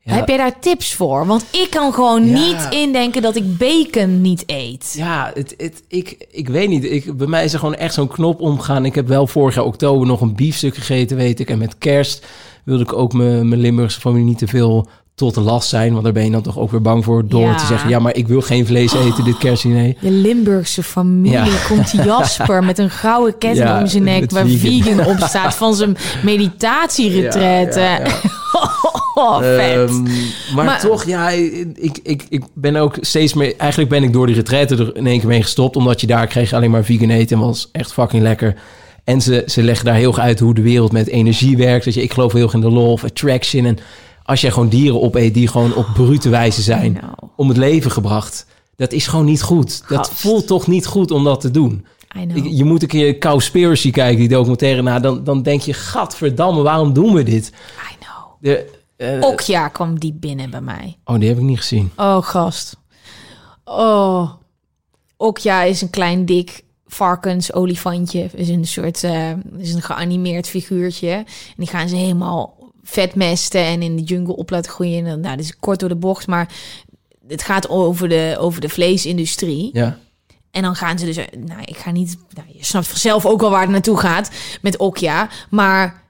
[0.06, 0.14] Ja.
[0.14, 1.26] Heb jij daar tips voor?
[1.26, 2.34] Want ik kan gewoon Ja.
[2.34, 4.94] niet indenken dat ik bacon niet eet.
[4.96, 6.84] Ja, het, het, ik, ik weet niet.
[6.84, 8.84] Ik, bij mij is er gewoon echt zo'n knop omgegaan.
[8.84, 11.50] Ik heb wel vorig jaar oktober nog een biefstuk gegeten, weet ik.
[11.50, 12.26] En met kerst
[12.64, 15.92] wilde ik ook mijn, mijn Limburgse familie niet te veel tot de last zijn.
[15.92, 17.54] Want daar ben je dan toch ook weer bang voor door Ja.
[17.56, 17.88] te zeggen...
[17.88, 19.94] ja, maar ik wil geen vlees eten dit kerstdiner.
[20.00, 21.46] De Limburgse familie Ja.
[21.68, 24.30] komt Jasper met een gouden ketting Ja, om zijn nek...
[24.30, 24.82] waar vegan.
[24.82, 28.00] vegan op staat van zijn meditatieretraite.
[29.14, 29.88] Oh, vet.
[29.88, 30.02] Ehm,
[30.54, 33.56] maar, Maar- toch, ja, ik, ik, ik ben ook steeds meer...
[33.56, 35.76] Eigenlijk ben ik door die retraite er in één keer mee gestopt.
[35.76, 37.36] Omdat je daar kreeg alleen maar vegan eten.
[37.36, 38.54] En was echt fucking lekker.
[39.04, 41.84] En ze, ze leggen daar heel erg uit hoe de wereld met energie werkt.
[41.84, 43.64] Dat je, ik geloof heel erg in de law of attraction.
[43.64, 43.78] En
[44.22, 46.92] als jij gewoon dieren opeet die gewoon op brute wijze zijn...
[46.92, 47.14] Nou.
[47.36, 48.46] om het leven gebracht...
[48.76, 49.82] Dat is gewoon niet goed.
[49.88, 51.86] Dat voelt toch niet goed om dat te doen.
[52.50, 54.82] Je moet een keer Cowspiracy kijken, die documentaire.
[54.82, 57.52] Nou, dan, dan denk je, gadverdamme, waarom doen we dit?
[57.92, 58.24] I know.
[58.40, 60.98] De, eh, Okja kwam die binnen bij mij.
[61.04, 61.90] Oh, die heb ik niet gezien.
[61.96, 62.76] Oh, gast.
[63.64, 64.30] Oh.
[65.16, 68.28] Okja is een klein dik varkensolifantje.
[68.34, 71.10] Is een soort, eh, is een geanimeerd figuurtje.
[71.10, 75.06] En die gaan ze helemaal vetmesten en in de jungle op laten groeien.
[75.06, 76.52] En, nou, dat is kort door de bocht, maar
[77.28, 79.70] het gaat over de, over de vleesindustrie.
[79.72, 79.98] Ja.
[80.50, 83.40] En dan gaan ze dus, eh, nou, ik ga niet, nou, je snapt vanzelf ook
[83.40, 84.30] wel waar het naartoe gaat
[84.62, 85.28] met Okja.
[85.50, 86.03] Maar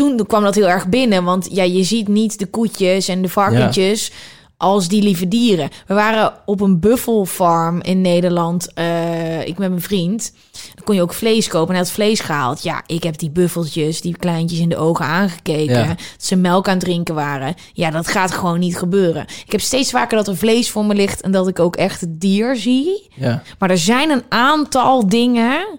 [0.00, 3.28] toen kwam dat heel erg binnen, want ja, je ziet niet de koetjes en de
[3.28, 4.12] varkentjes
[4.56, 5.68] als die lieve dieren.
[5.86, 10.32] We waren op een buffelfarm in Nederland, eh, ik met mijn vriend.
[10.74, 12.62] Dan kon je ook vlees kopen en hij had vlees gehaald.
[12.62, 15.78] Ja, ik heb die buffeltjes, die kleintjes in de ogen aangekeken.
[15.78, 15.86] Ja.
[15.86, 17.54] Dat ze melk aan het drinken waren.
[17.72, 19.22] Ja, dat gaat gewoon niet gebeuren.
[19.22, 22.00] Ik heb steeds vaker dat er vlees voor me ligt en dat ik ook echt
[22.00, 23.10] het dier zie.
[23.14, 23.42] Ja.
[23.58, 25.78] Maar er zijn een aantal dingen.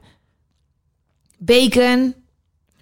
[1.38, 2.21] Bacon.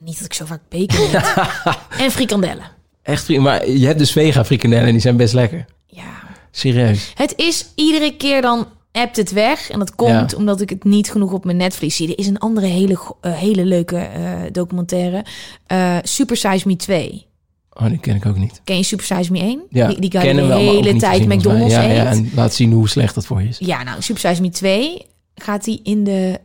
[0.01, 1.23] Niet dat ik zo vaak bacon eet.
[2.05, 2.65] en frikandellen.
[3.03, 3.37] Echt.
[3.37, 5.65] Maar je hebt dus vega frikandellen en die zijn best lekker.
[5.87, 6.03] Ja.
[6.51, 7.11] Serieus.
[7.15, 9.69] Het is iedere keer dan appt het weg.
[9.69, 10.37] En dat komt Ja.
[10.37, 12.07] omdat ik het niet genoeg op mijn Netflix zie.
[12.07, 15.25] Er is een andere hele, eh, hele leuke eh, documentaire.
[15.67, 17.27] eh, Super Size Me 2.
[17.73, 18.61] Oh, die ken ik ook niet.
[18.63, 19.61] Ken je Super Size Me 1?
[19.69, 21.95] Ja, die die hem de hele tijd McDonald's ja, eet.
[21.95, 23.57] Ja, en laat zien hoe slecht dat voor je is.
[23.59, 26.39] Ja, nou, Super Size Me 2 gaat hij in de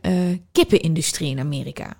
[0.51, 1.93] kippenindustrie in Amerika.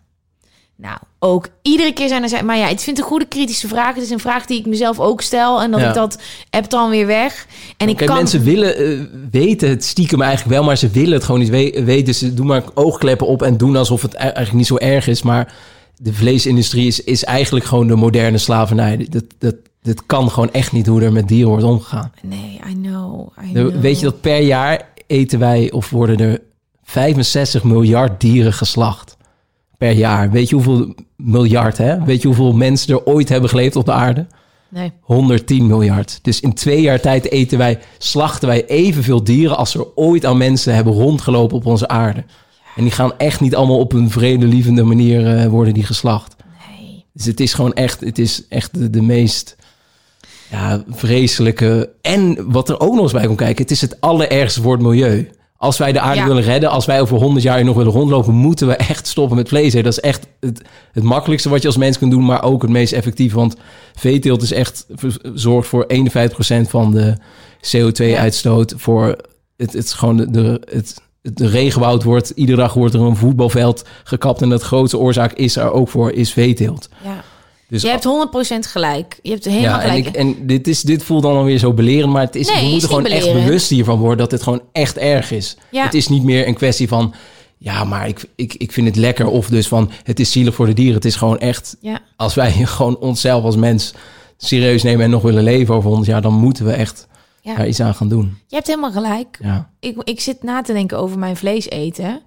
[0.77, 2.29] Nou, ook iedere keer zijn er...
[2.29, 3.95] zijn- Maar ja, ik vind een goede kritische vraag.
[3.95, 5.61] Het is een vraag die ik mezelf ook stel.
[5.61, 5.87] En dat Ja.
[5.87, 7.47] ik dat app dan weer weg.
[7.77, 8.17] En ik Kijk, kan...
[8.17, 8.99] mensen willen eh,
[9.31, 12.15] weten het stiekem eigenlijk wel, maar ze willen het gewoon niet we- weten.
[12.15, 15.21] Ze doen maar oogkleppen op en doen alsof het e- eigenlijk niet zo erg is.
[15.21, 15.53] Maar
[15.97, 19.07] de vleesindustrie is, is eigenlijk gewoon de moderne slavernij.
[19.09, 22.11] Dat, dat, dat kan gewoon echt niet hoe er met dieren wordt omgegaan.
[22.21, 23.27] Nee, I know.
[23.43, 23.79] I know.
[23.79, 26.39] weet je dat per jaar eten wij of worden er
[26.83, 29.17] 65 miljard dieren geslacht?
[29.77, 30.31] Per jaar.
[30.31, 32.03] Weet je hoeveel miljard, hè?
[32.03, 34.25] Weet je hoeveel mensen er ooit hebben geleefd op de aarde?
[34.69, 34.91] Nee.
[35.01, 36.19] 110 miljard.
[36.21, 40.37] Dus in twee jaar tijd eten wij, slachten wij evenveel dieren als er ooit aan
[40.37, 42.23] mensen hebben rondgelopen op onze aarde.
[42.75, 46.35] En die gaan echt niet allemaal op een vredelievende manier eh, worden die geslacht.
[46.69, 47.05] Nee.
[47.13, 49.55] Dus het is gewoon echt, het is echt de, de meest
[50.49, 51.89] ja, vreselijke.
[52.01, 54.81] En wat er ook nog eens bij komt kijken, het is het allerergste voor het
[54.81, 55.29] milieu.
[55.57, 56.27] Als wij de aarde Ja.
[56.27, 59.47] willen redden, als wij over 100 jaar nog willen rondlopen, moeten we echt stoppen met
[59.47, 59.73] vlees.
[59.73, 62.71] Dat is echt het, het makkelijkste wat je als mens kunt doen, maar ook het
[62.71, 63.33] meest effectief.
[63.33, 63.55] Want
[63.95, 64.85] veeteelt is echt
[65.33, 67.17] zorgt voor 51% van de
[67.77, 68.73] CO2-uitstoot.
[68.77, 69.05] Voor
[69.57, 73.15] het, het is gewoon de, de, het, het regenwoud wordt iedere dag wordt er een
[73.15, 76.89] voetbalveld gekapt en dat grootste oorzaak is er ook voor is veeteelt.
[77.03, 77.23] Ja.
[77.75, 79.19] Dus Je hebt 100% gelijk.
[79.21, 80.07] Je hebt helemaal ja, en, gelijk.
[80.07, 82.69] ik, en dit, is, dit voelt dan alweer zo belerend, maar het is, Nee, we
[82.69, 85.57] moeten gewoon echt bewust hiervan worden dat het gewoon echt erg is.
[85.71, 85.83] Ja.
[85.83, 87.13] Het is niet meer een kwestie van,
[87.57, 90.65] ja, maar ik, ik, ik vind het lekker of dus van, het is zielig voor
[90.65, 90.95] de dieren.
[90.95, 91.99] Het is gewoon echt, ja.
[92.15, 93.93] als wij gewoon onszelf als mens
[94.37, 97.07] serieus nemen en nog willen leven over 100 jaar, dan moeten we echt
[97.41, 97.55] Ja.
[97.55, 98.37] daar iets aan gaan doen.
[98.47, 99.37] Je hebt helemaal gelijk.
[99.41, 102.21] Ja, ik, ik zit na te denken over mijn vlees eten.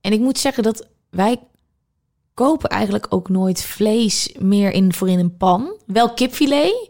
[0.00, 1.36] En ik moet zeggen dat wij
[2.46, 5.72] kopen eigenlijk ook nooit vlees meer in voor in een pan.
[5.86, 6.88] Wel kipfilet.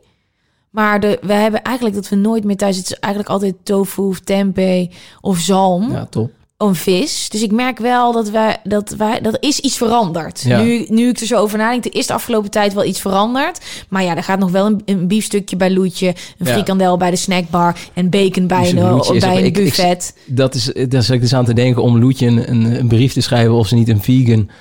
[0.70, 2.76] Maar de, we hebben eigenlijk dat we nooit meer thuis.
[2.76, 4.88] Het is eigenlijk altijd tofu of tempeh
[5.20, 5.92] of zalm.
[5.92, 6.30] Ja, top.
[6.56, 7.28] Een vis.
[7.28, 10.40] Dus ik merk wel dat wij dat wij dat is iets veranderd.
[10.42, 10.60] Ja.
[10.62, 13.60] Nu, nu ik er zo over nadenk, er is de afgelopen tijd wel iets veranderd.
[13.88, 16.06] Maar ja, er gaat nog wel een, een biefstukje bij Loetje,
[16.38, 16.52] een Ja.
[16.52, 20.16] frikandel bij de snackbar en bacon bij Dus een, is bij een ik- ik- buffet.
[20.26, 23.20] Dat is, daar zat ik dus aan te denken om Loetje een, een, brief te
[23.20, 24.54] schrijven of ze niet een vegan eh,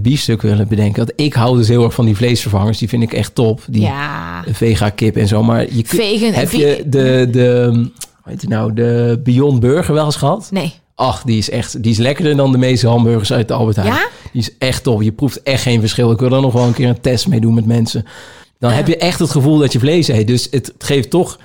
[0.00, 0.96] biefstuk willen bedenken.
[0.96, 2.78] Want ik hou dus heel erg van die vleesvervangers.
[2.78, 3.60] Die vind ik echt top.
[3.68, 5.42] Die ja, vega kip en zo.
[5.42, 10.04] Maar je Vegan- heb je de, de, hoe heet het nou, de Beyond Burger wel
[10.04, 10.48] eens gehad?
[10.50, 10.72] nee.
[10.94, 13.92] Ach, die is echt, die is lekkerder dan de meeste hamburgers uit de Albert Heijn.
[13.92, 14.06] Ja?
[14.32, 15.02] Die is echt top.
[15.02, 16.10] Je proeft echt geen verschil.
[16.10, 18.04] Ik wil er nog wel een keer een test mee doen met mensen.
[18.58, 20.26] Dan heb je echt het gevoel dat je vlees eet.
[20.26, 21.38] Dus het, het geeft toch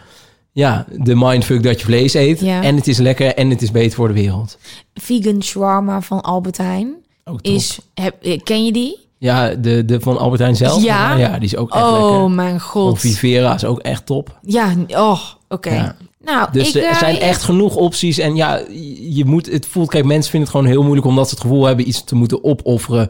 [0.51, 2.39] ja, de mindfuck dat je vlees eet.
[2.39, 2.63] Ja.
[2.63, 4.57] En het is lekker en het is beter voor de wereld.
[4.93, 6.93] Vegan shawarma van Albert Heijn
[7.27, 7.39] Top.
[7.41, 7.79] is.
[7.93, 9.05] Heb, eh, ken je die?
[9.17, 10.83] Ja, de, de van Albert Heijn zelf.
[10.83, 11.15] Ja?
[11.15, 12.31] ja die is ook echt Oh lekker.
[12.31, 12.99] mijn Van god.
[12.99, 14.39] Vivera is ook echt top.
[14.41, 15.19] Ja, oh,
[15.49, 15.73] oké.
[15.73, 15.95] Ja.
[16.23, 18.17] Nou, Dus ik, er eh, zijn echt genoeg opties.
[18.17, 18.61] En ja,
[19.09, 19.89] je moet het voelt.
[19.89, 22.43] Kijk, mensen vinden het gewoon heel moeilijk omdat ze het gevoel hebben iets te moeten
[22.43, 23.09] opofferen.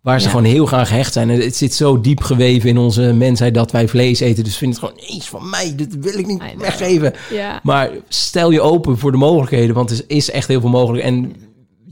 [0.00, 1.30] Waar ze gewoon heel graag gehecht zijn.
[1.30, 4.44] En het zit zo diep geweven in onze mensheid dat wij vlees eten.
[4.44, 5.72] Dus vind het gewoon iets van mij.
[5.76, 7.12] Dit wil ik niet weggeven.
[7.30, 7.60] Ja.
[7.62, 9.74] Maar stel je open voor de mogelijkheden.
[9.74, 11.04] Want er is echt heel veel mogelijk.
[11.04, 11.34] En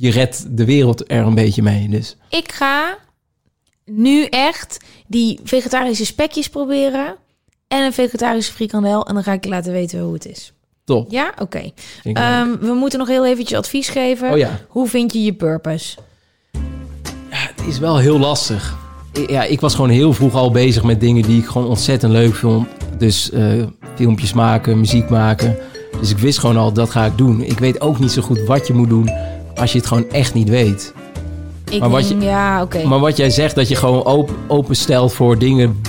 [0.00, 1.88] je redt de wereld er een beetje mee.
[1.88, 2.98] Dus Ik ga
[3.84, 7.14] nu echt die vegetarische spekjes proberen.
[7.68, 9.06] En een vegetarische frikandel.
[9.06, 10.52] En dan ga ik je laten weten hoe het is.
[10.84, 11.10] top.
[11.10, 11.70] Ja, oké.
[12.02, 14.30] Ehm, we moeten nog heel eventjes advies geven.
[14.30, 14.60] Oh ja.
[14.68, 15.96] Hoe vind je je purpose?
[17.28, 18.76] Het is wel heel lastig.
[19.26, 22.34] Ja, ik was gewoon heel vroeg al bezig met dingen die ik gewoon ontzettend leuk
[22.34, 22.68] vond.
[22.98, 25.56] Dus eh, filmpjes maken, muziek maken.
[26.00, 27.42] Dus ik wist gewoon al, dat ga ik doen.
[27.42, 29.10] Ik weet ook niet zo goed wat je moet doen
[29.58, 30.92] als je het gewoon echt niet weet.
[31.70, 32.84] Ik Maar wat je- ja, oké.
[32.86, 35.80] Maar wat jij zegt, dat je gewoon open, openstelt voor dingen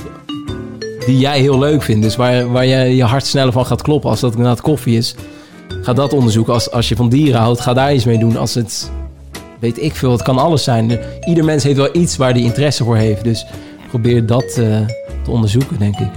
[1.06, 2.02] die jij heel leuk vindt.
[2.04, 4.10] Dus waar, waar jij je hart sneller van gaat kloppen.
[4.10, 5.16] Als dat inderdaad koffie is,
[5.82, 6.54] ga dat onderzoeken.
[6.54, 8.38] Als, als je van dieren houdt, ga daar iets mee doen.
[8.38, 8.92] Als het,
[9.60, 11.00] weet ik veel, het kan alles zijn.
[11.28, 13.24] Ieder mens heeft wel iets waar hij interesse voor heeft.
[13.24, 13.46] Dus
[13.90, 14.56] probeer dat eh,
[15.24, 16.10] te onderzoeken, denk ik.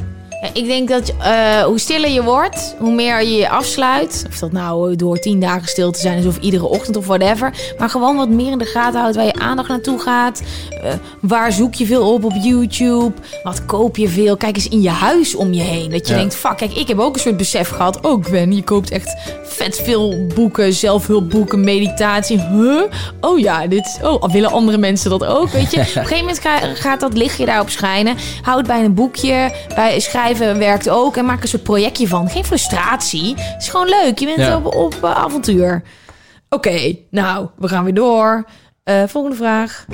[0.53, 4.25] Ik denk dat eh, hoe stiller je wordt, hoe meer je je afsluit.
[4.29, 7.55] Of dat nou door tien dagen stil te zijn is of iedere ochtend of whatever.
[7.79, 10.43] Maar gewoon wat meer in de gaten houdt waar je aandacht naartoe gaat.
[10.83, 13.13] Eh, waar zoek je veel op op YouTube?
[13.43, 14.37] Wat koop je veel?
[14.37, 15.91] Kijk eens in je huis om je heen.
[15.91, 16.19] Dat je Ja.
[16.19, 18.01] denkt, fuck, kijk, ik heb ook een soort besef gehad.
[18.01, 22.41] Oh Gwen, je koopt echt vet veel boeken, zelfhulpboeken, meditatie.
[22.41, 22.83] Huh?
[23.21, 25.49] Oh ja, dit, oh, willen andere mensen dat ook?
[25.49, 28.17] Weet je, op een gegeven moment ga- gaat dat lichtje daarop schijnen.
[28.43, 31.17] Houd bij een boekje, bij schrijven werkt ook.
[31.17, 32.29] En maak een soort projectje van.
[32.29, 33.35] Geen frustratie.
[33.37, 34.19] Het is gewoon leuk.
[34.19, 34.57] Je bent Ja.
[34.57, 35.83] op, op eh, avontuur.
[36.49, 38.45] Oké, nou, we gaan weer door.
[38.85, 39.87] Eh, volgende vraag.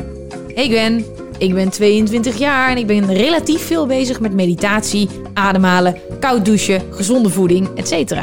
[0.54, 1.04] Hey Gwen,
[1.38, 6.82] ik ben 22 jaar en ik ben relatief veel bezig met meditatie, ademhalen, koud douchen,
[6.90, 8.14] gezonde voeding, etc.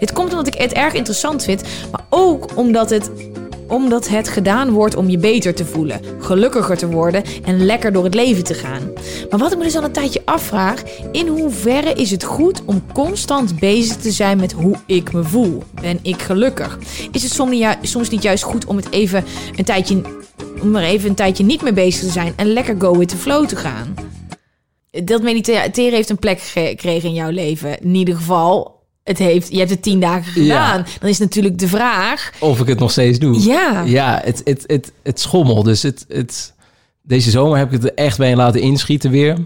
[0.00, 1.62] Dit komt omdat ik het erg interessant vind,
[1.92, 3.10] maar ook omdat het
[3.68, 8.04] omdat het gedaan wordt om je beter te voelen, gelukkiger te worden en lekker door
[8.04, 8.92] het leven te gaan.
[9.30, 12.82] Maar wat ik me dus al een tijdje afvraag, in hoeverre is het goed om
[12.92, 15.62] constant bezig te zijn met hoe ik me voel?
[15.80, 16.78] Ben ik gelukkig?
[17.12, 17.32] Is het
[17.82, 19.24] soms niet, juist goed om het even
[19.56, 20.00] een tijdje,
[20.62, 23.16] om er even een tijdje niet mee bezig te zijn en lekker go with the
[23.16, 23.94] flow te gaan?
[25.04, 27.80] Dat mediteren heeft een plek gekregen in jouw leven.
[27.80, 28.75] In ieder geval,
[29.06, 30.66] het heeft, je hebt het tien dagen Ja.
[30.66, 30.86] gedaan.
[31.00, 33.40] Dan is natuurlijk de vraag, Of ik het nog steeds doe.
[33.42, 35.62] ja, Ja, het, het, het, het schommel.
[35.62, 36.54] Dus het, het,
[37.02, 39.36] deze zomer heb ik het er echt bij laten inschieten weer.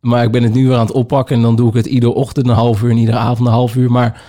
[0.00, 1.36] Maar ik ben het nu weer aan het oppakken.
[1.36, 3.74] En dan doe ik het iedere ochtend een half uur en iedere avond een half
[3.76, 3.90] uur.
[3.90, 4.22] Maar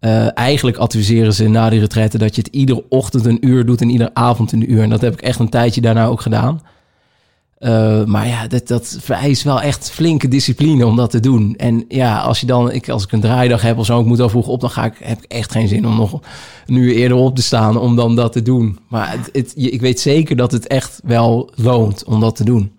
[0.00, 3.80] eh, eigenlijk adviseren ze na die retraite dat je het iedere ochtend een uur doet
[3.80, 4.82] en iedere avond een uur.
[4.82, 6.60] En dat heb ik echt een tijdje daarna ook gedaan.
[7.60, 11.54] Eh, maar ja, dat, dat vereist wel echt flinke discipline om dat te doen.
[11.56, 14.20] En ja, als je dan, ik, als ik een draaidag heb of zo, ik moet
[14.20, 16.20] al vroeg op, dan ga ik, heb ik echt geen zin om nog
[16.66, 18.78] een uur eerder op te staan om dan dat te doen.
[18.88, 22.72] Maar het, het, ik weet zeker dat het echt wel loont om dat te doen.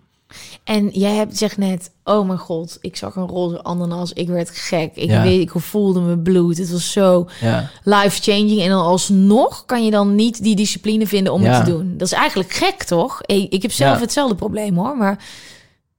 [0.64, 4.50] En jij hebt zegt net, oh mijn god, ik zag een roze ananas, ik werd
[4.50, 4.90] gek.
[4.94, 5.22] Ik Ja.
[5.22, 6.58] weet, ik voelde mijn bloed.
[6.58, 8.60] Het was zo Ja, life-changing.
[8.60, 11.52] En dan alsnog kan je dan niet die discipline vinden om Ja.
[11.56, 11.94] het te doen.
[11.96, 13.22] Dat is eigenlijk gek, toch?
[13.22, 14.96] Ik, ik heb zelf hetzelfde probleem, hoor.
[14.96, 15.24] Maar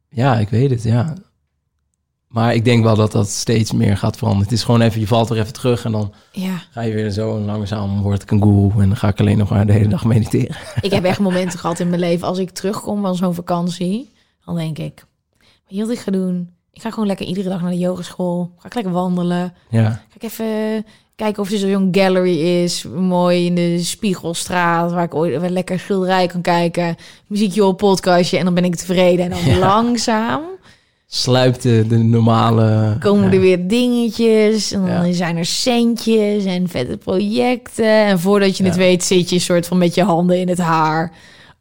[0.10, 1.14] ja ik weet het, ja.
[2.28, 4.48] Maar ik denk wel dat dat steeds meer gaat veranderen.
[4.50, 7.10] Het is gewoon even, je valt er even terug en dan ja, ga je weer
[7.12, 9.74] zo en langzaam word ik een guru en dan ga ik alleen nog maar de
[9.74, 10.56] hele dag mediteren.
[10.82, 12.28] ik heb echt momenten gehad in mijn leven.
[12.28, 14.12] Als ik terugkom van zo'n vakantie,
[14.46, 15.06] dan denk ik,
[15.40, 16.50] weet je wat ik ga doen?
[16.72, 18.52] Ik ga gewoon lekker iedere dag naar de yogeschool.
[18.58, 19.54] Ga ik lekker wandelen.
[19.70, 19.90] Ja.
[19.90, 20.86] Ga ik even
[21.16, 22.86] kijken of er zo'n gallery is.
[22.96, 24.92] Mooi in de Spiegelstraat.
[24.92, 26.96] Waar ik ooit lekker schilderij kan kijken.
[27.28, 28.38] Muziekje op, podcastje.
[28.38, 29.26] En dan ben ik tevreden.
[29.26, 29.58] En dan Ja.
[29.58, 30.42] langzaam
[31.08, 32.96] Sluipt de, de normale...
[33.00, 33.32] komen ja.
[33.34, 34.72] er weer dingetjes.
[34.72, 35.14] En dan Ja.
[35.14, 37.86] zijn er centjes en vette projecten.
[38.06, 41.12] En voordat je het weet zit je soort van met je handen in het haar.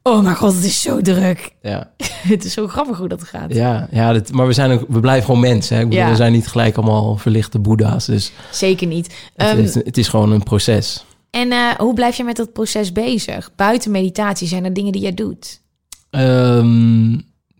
[0.02, 1.54] Oh mijn god, het is zo druk.
[1.62, 1.90] Ja,
[2.32, 3.54] het is zo grappig hoe dat gaat.
[3.54, 5.76] ja, ja dat, maar we, zijn ook, we blijven gewoon mensen.
[5.76, 5.82] Hè?
[5.82, 6.10] Ik bedoel, Ja.
[6.10, 8.06] We zijn niet gelijk allemaal verlichte boeddha's.
[8.06, 9.06] Dus Zeker niet.
[9.36, 11.04] het, Ehm, het, het is gewoon een proces.
[11.30, 13.50] En eh, hoe blijf je met dat proces bezig?
[13.56, 15.60] Buiten meditatie zijn er dingen die jij doet.
[16.10, 17.12] Ehm,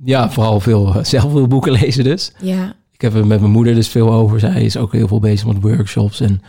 [0.05, 2.33] ja, vooral veel eh, zelfhulpboeken lezen dus.
[2.41, 2.75] Ja.
[2.93, 4.41] Ik heb er met mijn moeder dus veel over.
[4.41, 6.43] Zij is ook heel veel bezig met workshops en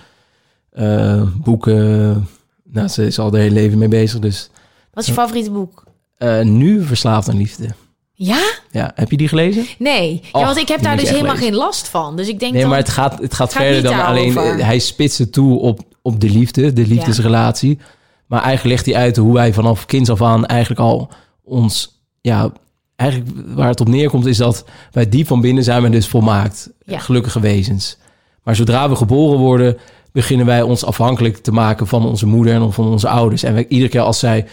[0.72, 2.28] eh, boeken.
[2.64, 4.20] Nou, ze is al de hele leven mee bezig.
[4.20, 4.50] Dus
[4.94, 5.84] Wat is je favoriete boek?
[6.18, 7.68] eh, nu Verslaafd aan Liefde.
[8.14, 8.40] Ja?
[8.72, 9.66] Ja, heb je die gelezen?
[9.78, 10.22] Nee.
[10.32, 11.48] Ja, want ik heb daar dus helemaal lezen.
[11.48, 12.16] geen last van.
[12.16, 12.70] Dus ik denk Nee, dan...
[12.70, 14.34] maar het gaat, het gaat gaat verder dan alleen...
[14.34, 14.66] daarover.
[14.66, 17.80] Hij spitst het toe op, op de liefde, de liefdesrelatie.
[18.28, 21.10] Maar eigenlijk legt hij uit hoe wij vanaf kinds af aan eigenlijk al
[21.44, 22.02] ons...
[22.22, 22.52] Ja,
[22.96, 26.70] eigenlijk waar het op neerkomt is dat wij diep van binnen zijn we dus volmaakt.
[26.86, 27.00] Ja.
[27.00, 27.98] Gelukkige wezens.
[28.44, 29.78] Maar zodra we geboren worden,
[30.12, 33.44] beginnen wij ons afhankelijk te maken van onze moeder en van onze ouders.
[33.44, 34.46] En wij, iedere keer als zij,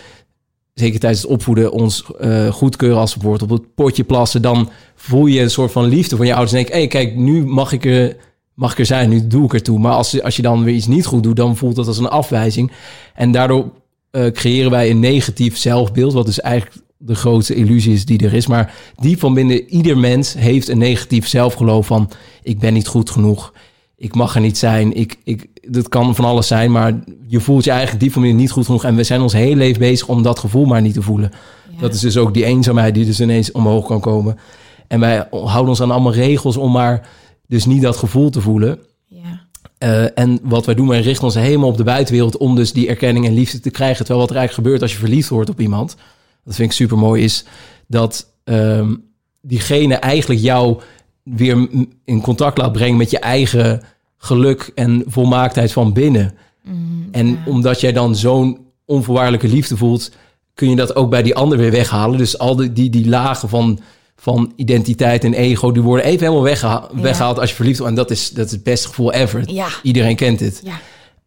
[0.75, 4.71] zeker tijdens het opvoeden, ons eh, goedkeuren als we bijvoorbeeld op het potje plassen, dan
[4.95, 6.53] voel je een soort van liefde van je ouders.
[6.53, 8.17] En denk, hey, kijk, nu mag ik, er,
[8.55, 9.79] mag ik er zijn, nu doe ik er toe.
[9.79, 12.09] Maar als, als je dan weer iets niet goed doet, dan voelt dat als een
[12.09, 12.73] afwijzing.
[13.15, 13.71] En daardoor
[14.11, 18.35] eh, creëren wij een negatief zelfbeeld, wat dus eigenlijk de grootste illusie is die er
[18.35, 18.47] is.
[18.47, 22.11] Maar diep van binnen, ieder mens heeft een negatief zelfgeloof van...
[22.43, 23.53] ik ben niet goed genoeg,
[24.01, 24.97] ik mag er niet zijn.
[24.97, 28.41] Ik, ik, dat kan van alles zijn, maar je voelt je eigenlijk diep van binnen
[28.41, 28.85] niet goed genoeg.
[28.85, 31.31] En we zijn ons hele leven bezig om dat gevoel maar niet te voelen.
[31.71, 31.81] Ja.
[31.81, 34.39] Dat is dus ook die eenzaamheid die dus ineens omhoog kan komen.
[34.89, 37.09] En wij houden ons aan allemaal regels om maar
[37.47, 38.79] dus niet dat gevoel te voelen.
[39.07, 39.47] Ja.
[39.79, 42.89] Eh, en wat wij doen, wij richten ons helemaal op de buitenwereld om dus die
[42.89, 43.97] erkenning en liefde te krijgen.
[43.97, 45.97] Terwijl wat er eigenlijk gebeurt als je verliefd wordt op iemand,
[46.45, 47.45] dat vind ik super mooi, is
[47.87, 48.95] dat ehm,
[49.41, 50.81] diegene eigenlijk jou
[51.23, 51.69] weer
[52.05, 53.83] in contact laat brengen met je eigen
[54.19, 56.35] geluk en volmaaktheid van binnen.
[57.11, 60.11] en omdat jij dan zo'n onvoorwaardelijke liefde voelt,
[60.55, 62.19] kun je dat ook bij die ander weer weghalen.
[62.19, 63.81] Dus al die, die, die lagen van,
[64.17, 67.01] van identiteit en ego, die worden even helemaal weggeha- Ja.
[67.01, 67.93] weggehaald als je verliefd wordt.
[67.93, 69.43] En dat is, dat is het beste gevoel ever.
[69.51, 69.69] Ja.
[69.83, 70.63] Iedereen kent het.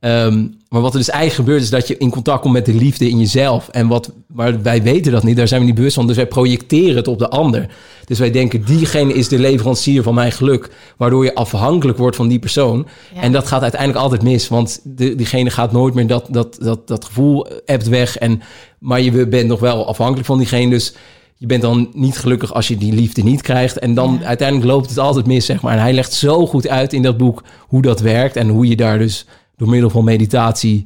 [0.03, 2.73] Ehm, maar wat er dus eigenlijk gebeurt, is dat je in contact komt met de
[2.73, 3.67] liefde in jezelf.
[3.69, 6.07] En wat, maar wij weten dat niet, daar zijn we niet bewust van.
[6.07, 7.67] Dus wij projecteren het op de ander.
[8.05, 10.69] Dus wij denken, diegene is de leverancier van mijn geluk.
[10.97, 12.87] Waardoor je afhankelijk wordt van die persoon.
[13.15, 13.21] Ja.
[13.21, 14.47] En dat gaat uiteindelijk altijd mis.
[14.47, 18.17] Want de, diegene gaat nooit meer, dat, dat, dat, dat gevoel ebt weg.
[18.17, 18.41] En,
[18.79, 20.69] maar je bent nog wel afhankelijk van diegene.
[20.69, 20.93] Dus
[21.37, 23.79] je bent dan niet gelukkig als je die liefde niet krijgt.
[23.79, 24.27] En dan Ja.
[24.27, 25.73] uiteindelijk loopt het altijd mis, zeg maar.
[25.73, 28.35] En hij legt zo goed uit in dat boek hoe dat werkt.
[28.35, 29.25] En hoe je daar dus
[29.55, 30.85] door middel van meditatie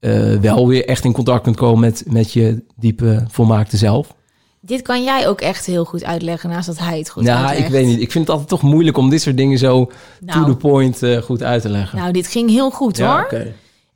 [0.00, 4.14] eh, wel weer echt in contact kunt komen met, met je diepe, volmaakte zelf.
[4.60, 7.66] Dit kan jij ook echt heel goed uitleggen, naast dat hij het goed nou, uitlegt.
[7.66, 8.00] ik weet niet.
[8.00, 9.90] Ik vind het altijd toch moeilijk om dit soort dingen zo
[10.20, 10.44] Nou.
[10.44, 11.98] to the point eh, goed uit te leggen.
[11.98, 13.46] Nou, dit ging heel goed Ja, hoor.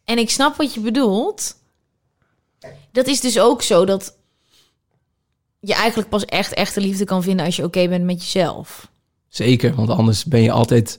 [0.04, 1.54] En ik snap wat je bedoelt.
[2.92, 4.16] Dat is dus ook zo dat
[5.60, 8.90] je eigenlijk pas echt echte liefde kan vinden als je oké bent met jezelf.
[9.28, 10.98] Zeker, want anders ben je altijd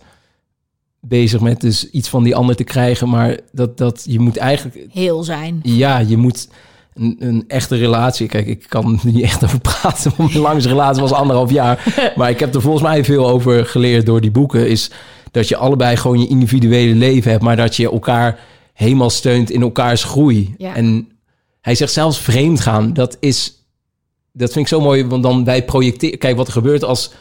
[1.02, 3.10] bezig met dus iets van die ander te krijgen.
[3.10, 5.60] Maar dat, dat je moet eigenlijk Heel zijn.
[5.64, 6.48] Ja, je moet
[6.94, 8.28] een, een echte relatie.
[8.28, 10.12] Kijk, ik kan er niet echt over praten.
[10.18, 11.84] Want mijn langste relatie was anderhalf jaar.
[12.16, 14.70] Maar ik heb er volgens mij veel over geleerd door die boeken.
[14.70, 14.92] Is
[15.32, 17.44] dat je allebei gewoon je individuele leven hebt.
[17.44, 18.40] Maar dat je elkaar
[18.74, 20.56] helemaal steunt in elkaars groei.
[20.58, 20.76] Ja.
[20.76, 21.12] En
[21.62, 22.94] hij zegt zelfs vreemd gaan.
[22.94, 23.56] Dat is.
[24.34, 25.06] Dat vind ik zo mooi.
[25.06, 26.18] Want dan wij projecteren.
[26.18, 27.12] Kijk, wat er gebeurt als.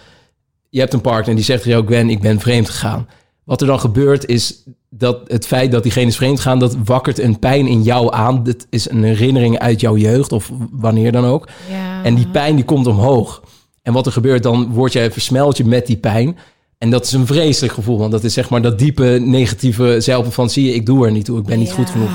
[0.68, 3.08] Je hebt een partner die zegt tegen jou, Gwen, ik ben vreemd gegaan.
[3.46, 7.18] Wat er dan gebeurt is dat het feit dat diegene is vreemd gaan, dat wakkert
[7.18, 8.42] een pijn in jou aan.
[8.44, 11.48] Dat is een herinnering uit jouw jeugd of wanneer dan ook.
[11.70, 12.02] Ja.
[12.04, 13.42] En die pijn die komt omhoog.
[13.82, 16.38] En wat er gebeurt, dan word jij versmelt je met die pijn.
[16.78, 20.34] En dat is een vreselijk gevoel, want dat is zeg maar dat diepe negatieve zelf
[20.34, 22.10] van zie je, ik doe er niet toe, ik ben niet goed genoeg.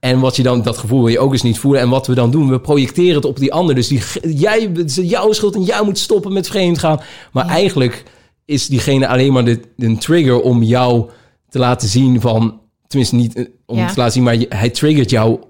[0.00, 1.80] En wat je dan, dat gevoel wil je ook eens niet voelen.
[1.80, 3.74] En wat we dan doen, we projecteren het op die ander.
[3.74, 7.00] Dus die, jij, jouw schuld en jij moet stoppen met vreemd gaan.
[7.32, 7.50] Maar Ja.
[7.52, 8.04] eigenlijk
[8.48, 11.10] is diegene alleen maar de, een trigger om jou
[11.48, 12.60] te laten zien van...
[12.86, 13.86] Tenminste, niet eh, om Ja.
[13.92, 15.40] te laten zien, maar hij triggert jou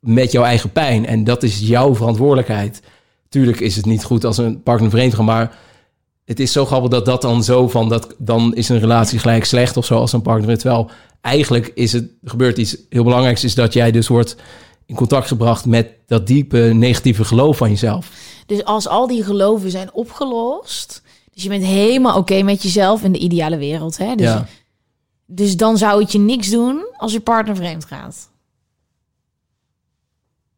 [0.00, 1.06] met jouw eigen pijn.
[1.06, 2.82] En dat is jouw verantwoordelijkheid.
[3.28, 5.58] Tuurlijk is het niet goed als een partner vreemd gaat, maar...
[6.24, 7.88] Het is zo grappig dat dat dan zo van...
[7.88, 10.58] Dat, dan is een relatie gelijk slecht of zo als een partner.
[10.58, 10.90] Terwijl
[11.20, 13.44] eigenlijk is het, gebeurt iets heel belangrijks...
[13.44, 14.36] is dat jij dus wordt
[14.86, 18.10] in contact gebracht met dat diepe negatieve geloof van jezelf.
[18.46, 21.02] Dus als al die geloven zijn opgelost,
[21.34, 23.98] Dus je bent helemaal oké met jezelf in de ideale wereld.
[23.98, 24.14] Hè?
[24.14, 24.46] Dus, ja.
[25.26, 28.28] dus dan zou het je niks doen als je partner vreemd gaat.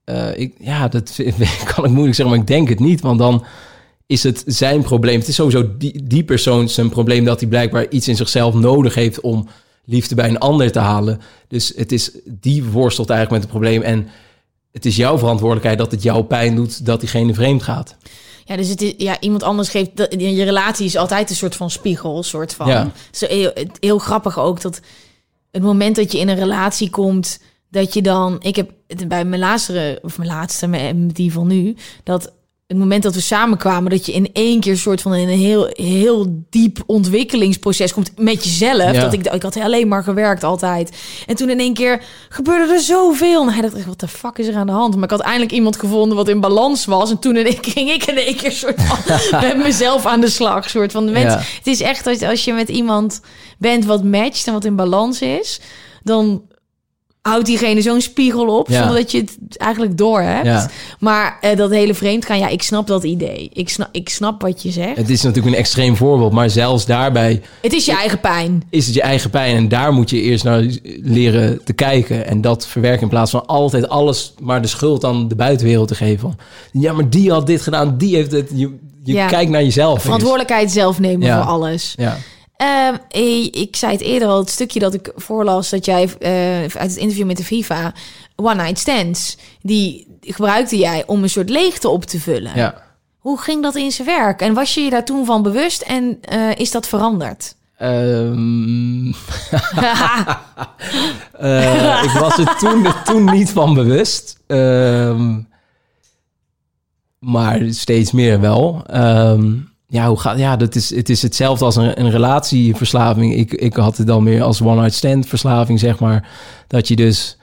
[0.04, 1.20] Eh, ik, ja, dat
[1.74, 3.00] kan ik moeilijk zeggen, maar ik denk het niet.
[3.00, 3.44] Want dan
[4.06, 5.18] is het zijn probleem.
[5.18, 8.94] Het is sowieso die, die persoon zijn probleem dat hij blijkbaar iets in zichzelf nodig
[8.94, 9.48] heeft om
[9.84, 11.20] liefde bij een ander te halen.
[11.48, 13.82] Dus het is die worstelt eigenlijk met het probleem.
[13.82, 14.08] En
[14.72, 17.96] het is jouw verantwoordelijkheid dat het jou pijn doet dat diegene vreemd gaat.
[18.48, 19.96] Ja, dus het is, ja, iemand anders geeft...
[19.96, 22.68] dat- Je relatie is altijd een soort van spiegel, soort van.
[22.68, 22.90] Ja.
[23.10, 24.80] Zo heel, het- heel grappig ook dat
[25.50, 27.38] het moment dat je in een relatie komt...
[27.70, 28.36] dat je dan...
[28.42, 28.70] Ik heb
[29.06, 31.76] bij mijn laatste, of mijn laatste, die van nu...
[32.02, 32.32] dat
[32.66, 33.90] het moment dat we samenkwamen...
[33.90, 38.44] dat je in één keer soort van in een heel, heel diep ontwikkelingsproces komt met
[38.44, 38.92] jezelf.
[38.92, 39.00] Ja.
[39.00, 40.96] Dat ik, ik had alleen maar gewerkt altijd.
[41.26, 43.42] En toen in één keer gebeurde er zoveel.
[43.42, 44.94] En hij dacht echt, wat de fuck is er aan de hand?
[44.94, 47.10] Maar ik had eindelijk iemand gevonden wat in balans was.
[47.10, 48.98] En toen in één keer ging ik in één keer soort van
[49.40, 50.70] met mezelf aan de slag.
[50.70, 51.32] Soort van de mens.
[51.32, 51.38] Ja.
[51.38, 53.20] Het is echt als, als je met iemand
[53.58, 55.60] bent wat matcht en wat in balans is,
[56.02, 56.42] dan
[57.28, 58.78] houdt diegene zo'n spiegel op Ja.
[58.78, 60.46] zonder dat je het eigenlijk door hebt.
[60.46, 60.70] Ja.
[60.98, 63.50] Maar eh, dat hele vreemd gaan, ja, ik snap dat idee.
[63.52, 64.96] Ik snap, ik snap wat je zegt.
[64.96, 68.62] Het is natuurlijk een extreem voorbeeld, maar zelfs daarbij Het is je eigen pijn.
[68.70, 69.56] is het je eigen pijn.
[69.56, 70.64] En daar moet je eerst naar
[71.02, 72.26] leren te kijken.
[72.26, 75.94] En dat verwerken in plaats van altijd alles maar de schuld aan de buitenwereld te
[75.94, 76.18] geven.
[76.20, 76.36] Van,
[76.72, 78.50] Ja, maar die had dit gedaan, die heeft het.
[78.54, 79.26] Je, je Ja.
[79.26, 80.02] kijkt naar jezelf.
[80.02, 81.94] Verantwoordelijkheid zelf nemen voor alles.
[81.96, 82.16] Ja.
[82.56, 85.70] Ehm, eh, ik zei het eerder al, het stukje dat ik voorlas...
[85.70, 87.92] dat jij eh, uit het interview met de FIFA...
[88.36, 92.52] One Night Stands, die gebruikte jij om een soort leegte op te vullen.
[92.54, 92.84] ja.
[93.18, 94.40] Hoe ging dat in zijn werk?
[94.40, 97.56] En was je je daar toen van bewust en eh, is dat veranderd?
[97.76, 99.06] Ehm,
[101.32, 104.40] eh, ik was er toen, toen niet van bewust.
[104.46, 105.40] Ehm,
[107.18, 108.84] maar steeds meer wel.
[109.88, 113.34] Ja, hoe gaat, ja dat is, het is hetzelfde als een, een relatieverslaving.
[113.34, 116.28] Ik, ik had het dan meer als one-night stand verslaving, zeg maar.
[116.66, 117.38] Dat je dus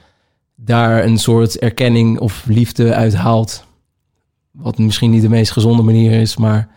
[0.55, 3.65] daar een soort erkenning of liefde uit haalt.
[4.51, 6.67] Wat misschien niet de meest gezonde manier is, maar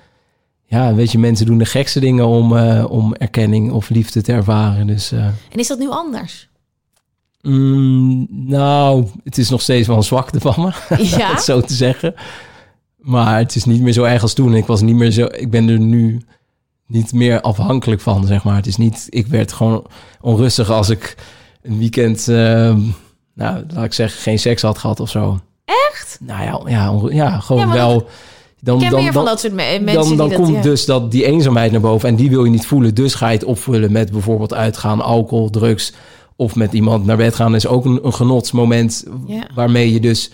[0.65, 4.33] ja, weet je, mensen doen de gekste dingen om, eh, om erkenning of liefde te
[4.33, 4.87] ervaren.
[4.87, 6.49] Dus eh, En is dat nu anders?
[7.41, 10.55] mm, nou, het is nog steeds wel een zwakte van
[10.89, 11.39] me, Ja?
[11.41, 12.15] zo te zeggen.
[13.07, 14.55] Maar het is niet meer zo erg als toen.
[14.55, 15.25] Ik was niet meer zo.
[15.25, 16.21] Ik ben er nu
[16.87, 18.57] niet meer afhankelijk van, zeg maar.
[18.57, 19.07] Het is niet.
[19.11, 19.85] Ik werd gewoon
[20.21, 21.15] onrustig als ik
[21.63, 22.75] een weekend, eh,
[23.35, 25.41] nou, laat ik zeggen, geen seks had gehad of zo.
[25.65, 26.19] Echt?
[26.23, 28.09] Nou ja, ja, gewoon Ja, wel.
[28.61, 30.39] Dan, dan, meer van dan, dat soort me- mensen dan, dan dat...
[30.39, 30.63] komt ja.
[30.63, 32.95] dus dat die eenzaamheid naar boven en die wil je niet voelen.
[32.95, 35.93] Dus ga je het opvullen met bijvoorbeeld uitgaan, alcohol, drugs
[36.37, 37.55] of met iemand naar bed gaan.
[37.55, 39.43] is ook een, een genotsmoment Ja.
[39.55, 40.31] waarmee je dus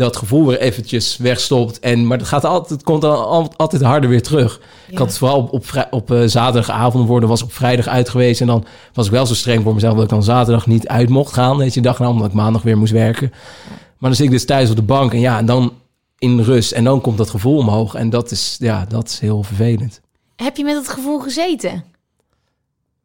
[0.00, 1.78] dat gevoel weer eventjes wegstopt.
[1.78, 4.60] En, maar het, gaat altijd, het komt dan al- altijd harder weer terug.
[4.88, 8.40] Ik had het vooral op, op, op eh, zaterdagavond worden, was op vrijdag uit geweest.
[8.40, 11.08] En dan was ik wel zo streng voor mezelf dat ik dan zaterdag niet uit
[11.08, 11.56] mocht gaan.
[11.56, 13.30] Weet je, dag na, omdat ik maandag weer moest werken.
[13.98, 15.72] Maar dan zit ik dus thuis op de bank en ja, en dan
[16.18, 16.72] in rust.
[16.72, 17.94] En dan komt dat gevoel omhoog.
[17.94, 20.00] En dat is, ja, dat is heel vervelend.
[20.36, 21.84] Heb je met het gevoel gezeten?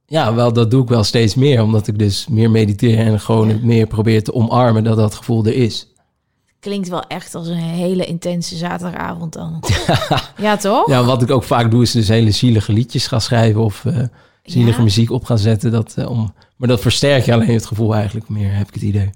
[0.07, 1.61] Ja, wel, dat doe ik wel steeds meer.
[1.61, 5.55] Omdat ik dus meer mediteer en gewoon meer probeer te omarmen dat dat gevoel er
[5.55, 5.94] is.
[6.65, 9.63] Klinkt wel echt als een hele intense zaterdagavond dan.
[10.37, 10.87] ja, toch?
[10.89, 13.97] Ja, wat ik ook vaak doe is dus hele zielige liedjes gaan schrijven of eh,
[14.43, 14.83] zielige Ja?
[14.83, 15.71] muziek op gaan zetten.
[15.71, 18.83] Dat, eh, om, maar dat versterkt je alleen het gevoel eigenlijk meer, heb ik het
[18.83, 19.09] idee.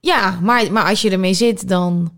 [0.00, 2.12] Ja, maar, maar als je ermee zit, dan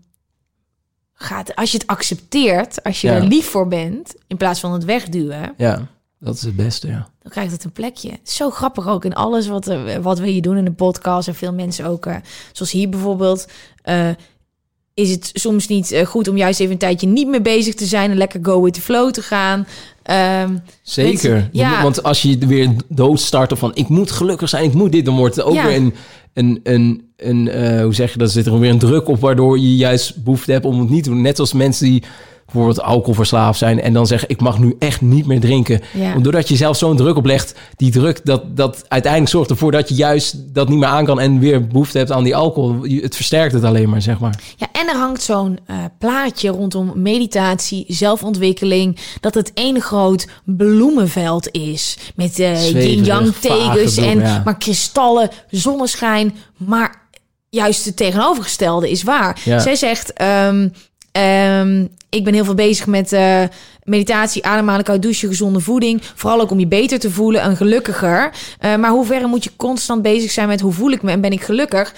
[1.13, 1.55] gaat...
[1.55, 3.13] Als je het accepteert, als je Ja.
[3.13, 4.15] er lief voor bent...
[4.27, 5.53] in plaats van het wegduwen...
[5.57, 5.87] Ja,
[6.19, 7.07] dat is het beste, ja.
[7.21, 8.11] dan krijgt het een plekje.
[8.23, 11.27] Zo grappig ook in alles wat, eh, wat we hier doen in de podcast.
[11.27, 12.07] En veel mensen ook,
[12.51, 13.47] zoals hier bijvoorbeeld...
[14.93, 17.85] is het soms niet eh, goed om juist even een tijdje niet meer bezig te
[17.85, 18.11] zijn...
[18.11, 19.67] en lekker go with the flow te gaan...
[20.03, 21.31] Ehm, Zeker.
[21.31, 21.81] Mensen- ja.
[21.83, 25.35] want als je weer doodstarten van ik moet gelukkig zijn, ik moet dit, dan wordt
[25.35, 25.65] het ook Ja.
[25.65, 25.93] weer een,
[26.33, 29.59] een, een, een eh, hoe zeg je dat, zit er weer een druk op waardoor
[29.59, 31.21] je juist behoefte hebt om het niet te doen.
[31.21, 32.03] Net als mensen die
[32.53, 35.81] bijvoorbeeld alcoholverslaafd zijn en dan zeggen ik mag nu echt niet meer drinken.
[35.93, 36.15] Ja.
[36.17, 39.95] Doordat je zelf zo'n druk oplegt, die druk dat, dat uiteindelijk zorgt ervoor dat je
[39.95, 42.85] juist dat niet meer aan kan en weer behoefte hebt aan die alcohol.
[42.85, 44.39] Je- Het versterkt het alleen maar, zeg maar.
[44.55, 51.47] Ja, en er hangt zo'n eh, plaatje rondom meditatie, zelfontwikkeling, dat het één groot bloemenveld
[51.51, 51.97] is.
[52.15, 54.41] Met Zweverig, yin-yang tekens en ja.
[54.45, 56.35] maar kristallen, zonneschijn.
[56.57, 57.01] Maar
[57.49, 59.41] juist het tegenovergestelde is waar.
[59.45, 59.59] Ja.
[59.59, 60.69] Zij zegt, ehm,
[61.13, 63.43] ehm, ik ben heel veel bezig met eh,
[63.83, 66.01] meditatie, ademhalen, koud douchen, gezonde voeding.
[66.15, 68.31] Vooral ook om je beter te voelen en gelukkiger.
[68.59, 71.21] Eh, maar hoe ver moet je constant bezig zijn met hoe voel ik me en
[71.21, 71.93] ben ik gelukkig?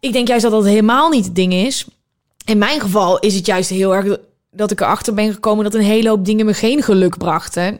[0.00, 1.86] Ik denk juist dat dat helemaal niet het ding is.
[2.44, 4.18] In mijn geval is het juist heel erg
[4.50, 7.78] dat ik erachter ben gekomen dat een hele hoop dingen me geen geluk brachten.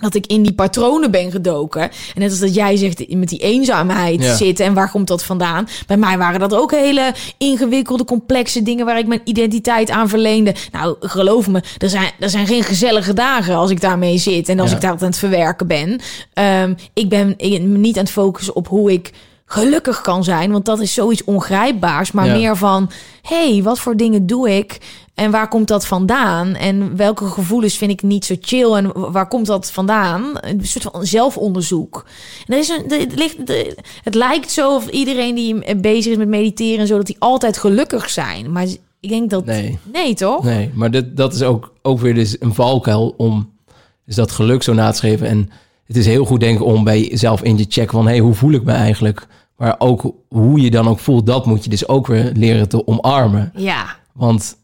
[0.00, 1.82] Dat ik in die patronen ben gedoken.
[1.82, 4.34] En net als dat jij zegt met die eenzaamheid Ja.
[4.36, 5.68] zitten en waar komt dat vandaan?
[5.86, 10.54] Bij mij waren dat ook hele ingewikkelde, complexe dingen waar ik mijn identiteit aan verleende.
[10.72, 14.60] Nou, geloof me, er zijn, er zijn geen gezellige dagen als ik daarmee zit en
[14.60, 14.76] als Ja.
[14.76, 16.00] ik dat aan het verwerken ben.
[16.32, 19.10] Ehm, ik ben ik- niet aan het focussen op hoe ik
[19.46, 22.34] gelukkig kan zijn, want dat is zoiets ongrijpbaars, maar Ja.
[22.34, 22.90] meer van,
[23.22, 24.78] hey, wat voor dingen doe ik
[25.18, 29.10] en waar komt dat vandaan en welke gevoelens vind ik niet zo chill en wa-
[29.10, 30.22] waar komt dat vandaan?
[30.40, 32.04] Een soort van zelfonderzoek.
[32.46, 36.18] En er is een, er ligt, er- het lijkt zo of iedereen die bezig is
[36.18, 38.66] met mediteren en zo dat die altijd gelukkig zijn, maar
[39.00, 39.78] ik denk dat Nee.
[39.92, 40.44] nee toch?
[40.44, 43.50] Nee, maar dat, dat is ook, ook weer dus een valkuil om
[44.06, 45.26] dus dat geluk zo na te schrijven.
[45.26, 45.50] En
[45.86, 48.06] het is heel goed, denk ik, om bij jezelf in te checken van...
[48.06, 49.26] hey, hoe voel ik me eigenlijk?
[49.56, 52.86] Maar ook hoe je dan ook voelt, dat moet je dus ook weer leren te
[52.86, 53.52] omarmen.
[53.54, 53.96] Ja.
[54.12, 54.56] Want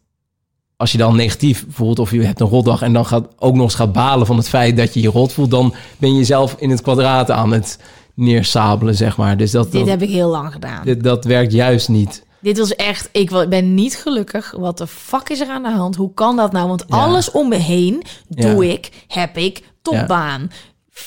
[0.77, 2.83] als je dan negatief voelt of je hebt een rotdag...
[2.83, 5.33] en dan gaat ook nog eens gaat balen van het feit dat je je rot
[5.33, 5.51] voelt...
[5.51, 7.79] dan ben je jezelf in het kwadraat aan het
[8.15, 9.37] neersabelen, zeg maar.
[9.37, 10.85] Dus dat, Dit dat, heb ik heel lang gedaan.
[10.85, 12.25] dit- dat werkt juist niet.
[12.41, 14.55] Dit was echt, ik ben niet gelukkig.
[14.57, 15.97] Wat de fuck is er aan de hand?
[15.97, 16.69] Hoe kan dat nou?
[16.69, 16.97] Want Ja.
[16.97, 18.73] alles om me heen doe Ja.
[18.73, 20.51] ik, heb ik, topbaan.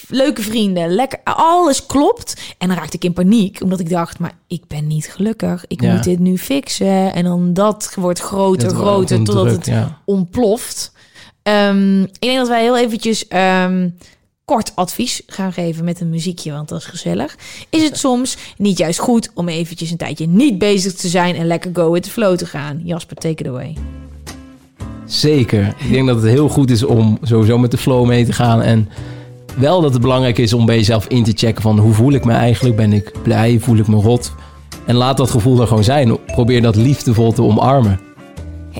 [0.09, 2.41] Leuke vrienden, lekker, alles klopt.
[2.57, 5.65] En dan raakte ik in paniek, omdat ik dacht, maar ik ben niet gelukkig.
[5.67, 5.93] Ik Ja.
[5.93, 7.13] moet dit nu fixen.
[7.13, 10.01] En dan dat wordt groter, groter, totdat druk, het ja.
[10.05, 10.91] ontploft.
[11.43, 13.89] Ehm, ik denk dat wij heel eventjes ehm,
[14.45, 17.35] kort advies gaan geven met een muziekje, want dat is gezellig.
[17.69, 21.47] Is het soms niet juist goed om eventjes een tijdje niet bezig te zijn en
[21.47, 22.81] lekker go with the flow te gaan?
[22.83, 23.75] Jasper, take it away.
[25.05, 25.75] Zeker.
[25.77, 28.61] Ik denk dat het heel goed is om sowieso met de flow mee te gaan.
[28.61, 28.89] En
[29.57, 32.25] wel dat het belangrijk is om bij jezelf in te checken van hoe voel ik
[32.25, 32.75] me eigenlijk?
[32.75, 33.59] Ben ik blij?
[33.59, 34.31] Voel ik me rot?
[34.85, 36.25] En laat dat gevoel er gewoon zijn.
[36.25, 37.99] Probeer dat liefdevol te omarmen.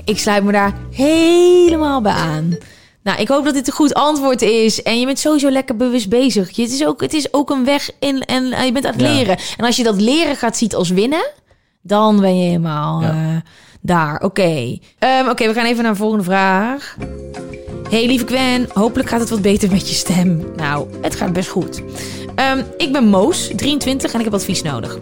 [0.04, 2.56] Ik sluit me daar helemaal bij aan.
[3.02, 4.82] Nou, ik hoop dat dit een goed antwoord is.
[4.82, 6.46] En je bent sowieso lekker bewust bezig.
[6.56, 9.00] Het is ook, het is ook een weg in en eh, je bent aan het
[9.00, 9.12] Ja.
[9.14, 9.36] leren.
[9.56, 11.26] En als je dat leren gaat zien als winnen,
[11.82, 13.08] dan ben je helemaal Ja.
[13.10, 13.16] eh,
[13.80, 14.20] daar.
[14.22, 14.78] Oké.
[14.98, 16.96] Ehm, Oké, we gaan even naar de volgende vraag.
[17.88, 20.42] Hey lieve Gwen, hopelijk gaat het wat beter met je stem.
[20.56, 21.82] Nou, het gaat best goed.
[22.34, 24.98] Ehm, ik ben Moos, 23 en ik heb advies nodig.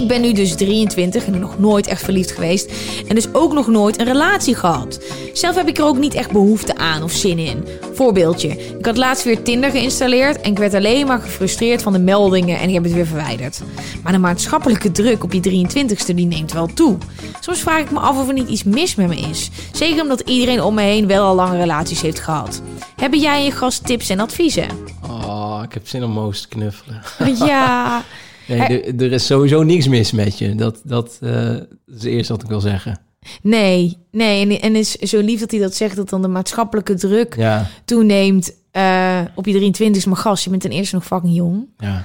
[0.00, 2.72] Ik ben nu dus 23 en nog nooit echt verliefd geweest.
[3.08, 5.00] En dus ook nog nooit een relatie gehad.
[5.32, 7.64] Zelf heb ik er ook niet echt behoefte aan of zin in.
[7.94, 8.48] Voorbeeldje.
[8.78, 12.58] Ik had laatst weer Tinder geïnstalleerd en ik werd alleen maar gefrustreerd van de meldingen
[12.58, 13.60] en ik heb het weer verwijderd.
[14.02, 16.98] Maar de maatschappelijke druk op je 23ste die neemt wel toe.
[17.40, 19.50] Soms vraag ik me af of er niet iets mis met me is.
[19.72, 22.62] Zeker omdat iedereen om me heen wel al lange relaties heeft gehad.
[22.96, 24.68] Hebben jij en je gast tips en adviezen?
[25.10, 27.02] Oh, ik heb zin om Moos te knuffelen.
[27.46, 28.02] ja.
[28.48, 30.54] Nee, er, er is sowieso niks mis met je.
[30.54, 33.00] Dat, dat, dat is het eerste wat ik wil zeggen.
[33.42, 34.42] Nee, nee.
[34.48, 37.66] En, en is zo lief dat hij dat zegt, dat dan de maatschappelijke druk Ja,
[37.84, 41.66] toeneemt eh, op je 23 maar gast, je bent ten eerste nog fucking jong.
[41.78, 42.04] ja.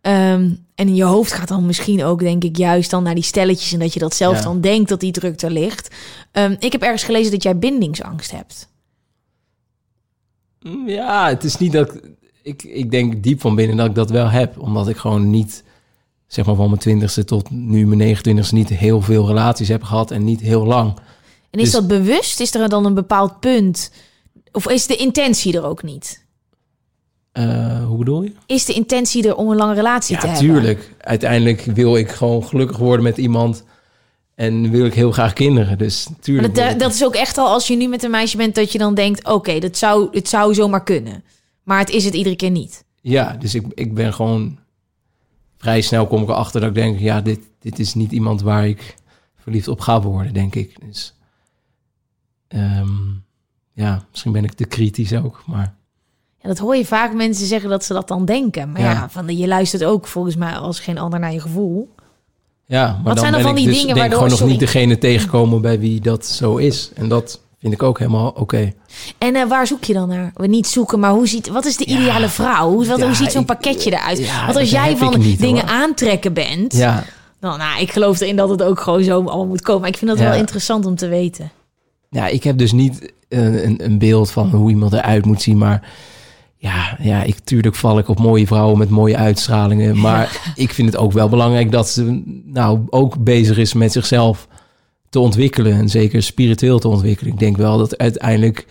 [0.00, 3.24] Ehm, en in je hoofd gaat dan misschien ook, denk ik, juist dan naar die
[3.24, 4.42] stelletjes en dat je dat zelf Ja.
[4.42, 5.94] dan denkt dat die druk er ligt.
[6.32, 8.68] Ehm, ik heb ergens gelezen dat jij bindingsangst hebt.
[10.60, 12.02] Mm, Ja, het is niet dat ik,
[12.42, 12.62] ik...
[12.62, 14.58] Ik denk diep van binnen dat ik dat wel heb.
[14.58, 15.64] Omdat ik gewoon niet,
[16.32, 20.10] zeg maar van mijn twintigste tot nu mijn 29 niet heel veel relaties heb gehad.
[20.10, 20.94] En niet heel lang.
[21.50, 22.40] En is Dus- dat bewust?
[22.40, 23.90] Is er dan een bepaald punt?
[24.52, 26.24] Of is de intentie er ook niet?
[27.32, 28.32] Eh, hoe bedoel je?
[28.46, 30.50] Is de intentie er om een lange relatie te Ja, hebben?
[30.52, 30.94] tuurlijk.
[31.00, 33.64] Uiteindelijk wil ik gewoon gelukkig worden met iemand.
[34.34, 35.78] En wil ik heel graag kinderen.
[35.78, 36.54] Dus tuurlijk.
[36.54, 38.78] dat, dat is ook echt al als je nu met een meisje bent dat je
[38.78, 41.24] dan denkt: oké, dat zou, het zou zomaar kunnen.
[41.62, 42.84] Maar het is het iedere keer niet.
[43.00, 44.58] Ja, dus ik, ik ben gewoon...
[45.62, 46.98] Vrij snel kom ik erachter dat ik denk...
[46.98, 48.94] Ja, dit, dit is niet iemand waar ik
[49.36, 50.76] verliefd op ga worden, denk ik.
[50.86, 51.14] Dus...
[52.48, 52.88] ehm,
[53.72, 55.74] ja, misschien ben ik te kritisch ook, maar...
[56.40, 58.72] Ja, dat hoor je vaak mensen zeggen dat ze dat dan denken.
[58.72, 59.08] Maar ja, Ja.
[59.10, 61.94] van, je luistert ook volgens mij als geen ander naar je gevoel.
[62.66, 64.44] Ja, maar Wat dan zijn er ben van ik die dus dingen waardoor- gewoon nog
[64.48, 66.90] niet degene tegenkomen bij wie dat zo is.
[66.94, 68.72] En dat vind ik ook helemaal oké.
[69.18, 70.30] En eh, waar zoek je dan naar?
[70.34, 71.96] We niet zoeken, maar hoe ziet, wat is de Ja.
[71.98, 72.70] ideale vrouw?
[72.70, 74.18] Hoe, wat, Ja, hoe ziet zo'n ik- pakketje eruit?
[74.18, 75.70] ja, Want als jij van niet, dingen hoor.
[75.76, 77.04] aantrekken bent, Ja,
[77.40, 79.80] dan nou, ik geloof erin dat het ook gewoon zo allemaal moet komen.
[79.80, 81.50] Maar ik vind dat wel interessant om te weten.
[82.10, 85.58] ja, ik heb dus niet een, een, een beeld van hoe iemand eruit moet zien,
[85.58, 85.88] maar...
[86.56, 90.00] Ja, ja, ik, tuurlijk val ik op mooie vrouwen met mooie uitstralingen.
[90.00, 94.48] Maar ik vind het ook wel belangrijk dat ze nou ook bezig is met zichzelf
[95.12, 95.72] te ontwikkelen.
[95.72, 97.32] En zeker spiritueel te ontwikkelen.
[97.32, 98.66] Ik denk wel dat uiteindelijk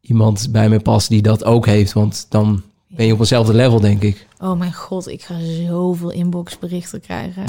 [0.00, 1.92] iemand bij me past die dat ook heeft.
[1.92, 4.26] Want dan ben je op eenzelfde level, denk ik.
[4.40, 5.34] Oh mijn god, ik ga
[5.68, 7.44] zoveel inboxberichten krijgen.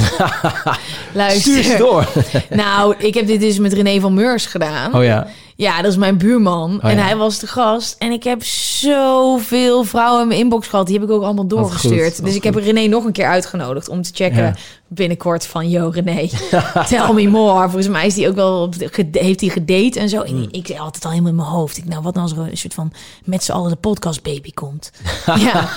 [1.14, 1.42] Luister.
[1.52, 2.08] Stuur ze door.
[2.64, 4.94] Nou, ik heb dit dus met René van Meurs gedaan.
[4.96, 5.28] Oh ja.
[5.56, 6.76] Ja, dat is mijn buurman.
[6.84, 7.04] Oh en ja.
[7.04, 7.96] hij was de gast.
[8.00, 10.86] En ik heb zoveel vrouwen in mijn inbox gehad.
[10.88, 12.24] Die heb ik ook allemaal doorgestuurd.
[12.24, 14.56] dus ik heb René nog een keer uitgenodigd om te checken Ja.
[14.88, 15.70] binnenkort van...
[15.70, 16.30] Yo, René,
[16.90, 17.64] tell me more.
[17.64, 20.22] Volgens mij is die ook wel op de- ged- heeft hij gedate en zo.
[20.22, 20.48] En Hmm.
[20.52, 21.78] ik zei altijd al helemaal in mijn hoofd.
[21.78, 22.92] Ik, nou, wat nou als er een soort van
[23.24, 24.92] met z'n allen de podcast baby komt.
[25.26, 25.70] ja,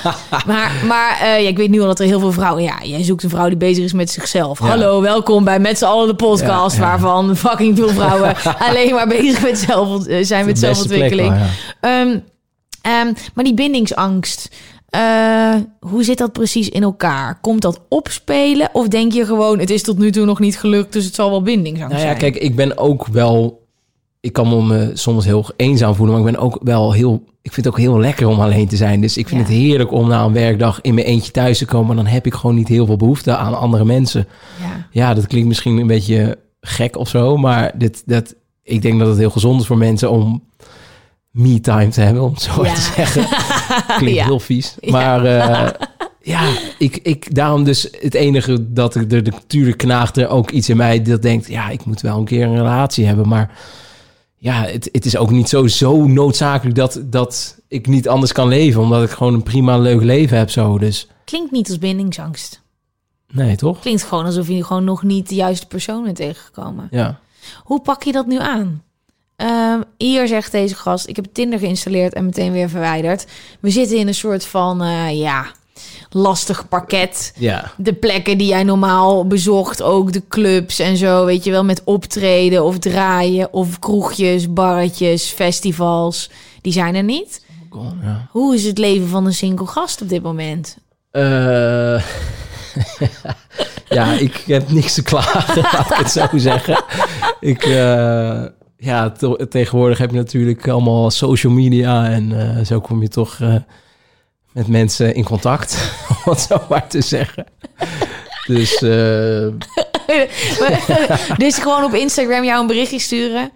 [0.47, 2.63] maar, maar eh, ja, ik weet nu al dat er heel veel vrouwen...
[2.63, 4.59] Ja, jij zoekt een vrouw die bezig is met zichzelf.
[4.59, 4.67] Ja.
[4.67, 6.77] Hallo, welkom bij Met z'n allen de podcast...
[6.77, 8.35] Ja, waarvan fucking veel vrouwen
[8.69, 11.29] alleen maar bezig met zelf, eh, zijn met zelfontwikkeling.
[11.29, 11.47] wel.
[11.81, 12.19] Ehm,
[12.83, 14.49] ehm, maar die bindingsangst,
[14.89, 17.39] eh, hoe zit dat precies in elkaar?
[17.41, 20.93] Komt dat opspelen of denk je gewoon, het is tot nu toe nog niet gelukt,
[20.93, 22.33] dus het zal wel bindingsangst Nou ja, zijn?
[22.33, 23.61] kijk, ik ben ook wel...
[24.21, 27.23] Ik kan me soms heel eenzaam voelen, maar ik ben ook wel heel...
[27.43, 29.01] Ik vind het ook heel lekker om alleen te zijn.
[29.01, 29.47] Dus ik vind Ja.
[29.47, 31.97] het heerlijk om na een werkdag in mijn eentje thuis te komen.
[31.97, 34.29] Dan heb ik gewoon niet heel veel behoefte aan andere mensen.
[34.61, 34.87] Ja.
[34.91, 39.09] Ja, dat klinkt misschien een beetje gek of zo, maar dit, dat, ik denk dat
[39.09, 40.43] het heel gezond is voor mensen om
[41.31, 42.75] me-time te hebben, om het zo Ja.
[42.75, 43.27] te zeggen.
[43.99, 44.25] Klinkt Ja.
[44.25, 44.77] heel vies.
[44.81, 44.91] Ja.
[44.91, 45.69] Maar eh,
[46.23, 50.69] ja, ik, ik, daarom dus het enige dat ik er natuurlijk knaagt er ook iets
[50.69, 53.51] in mij dat denkt, ja, ik moet wel een keer een relatie hebben, maar
[54.43, 58.49] ja, het, het is ook niet zo, zo noodzakelijk dat, dat ik niet anders kan
[58.49, 60.79] leven, omdat ik gewoon een prima leuk leven heb zo.
[60.79, 62.63] Dus Klinkt niet als bindingsangst.
[63.33, 63.81] nee, toch?
[63.81, 66.89] Klinkt gewoon alsof je gewoon nog niet de juiste persoon bent tegengekomen.
[66.91, 67.19] Ja.
[67.63, 68.83] Hoe pak je dat nu aan?
[69.37, 73.27] Ehm, hier zegt deze gast, ik heb Tinder geïnstalleerd en meteen weer verwijderd.
[73.61, 75.47] We zitten in een soort van, eh, ja,
[76.15, 77.33] lastig parket.
[77.37, 77.73] Ja.
[77.77, 81.83] de plekken die jij normaal bezocht, ook de clubs en zo, weet je wel, met
[81.85, 87.45] optreden of draaien of kroegjes, barretjes, festivals, die zijn er niet.
[88.03, 88.29] ja.
[88.31, 90.77] Hoe is het leven van een single gast op dit moment?
[91.11, 92.03] Eh,
[93.89, 96.85] ja, ik heb niks te klagen, laat ik het zo zeggen.
[97.41, 98.43] Ik, eh,
[98.77, 103.39] ja, te- tegenwoordig heb je natuurlijk allemaal social media en eh, zo kom je toch
[104.53, 105.93] met mensen in contact,
[106.31, 107.47] het zo maar te zeggen.
[108.47, 109.47] Dus eh,
[111.45, 113.51] dus gewoon op Instagram jou een berichtje sturen.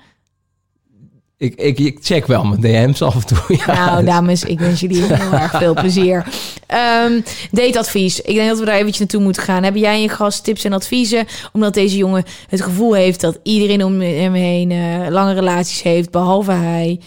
[1.36, 3.56] ik, ik, ik check wel mijn DM's af en toe.
[3.66, 6.26] Ja, nou, dames, ik wens jullie heel erg veel plezier.
[6.66, 8.20] Ehm dateadvies.
[8.20, 9.62] Ik denk dat we daar eventjes naartoe moeten gaan.
[9.62, 11.26] Hebben jij een gast tips en adviezen?
[11.52, 16.10] Omdat deze jongen het gevoel heeft dat iedereen om hem heen eh, lange relaties heeft,
[16.10, 17.00] behalve hij.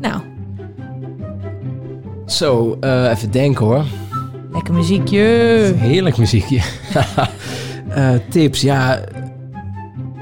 [0.00, 0.20] Nou,
[2.26, 3.84] Zo, eh, even denken hoor.
[4.52, 5.18] Lekker muziekje.
[5.76, 6.60] Heerlijk muziekje.
[7.90, 9.00] Eh, tips, ja.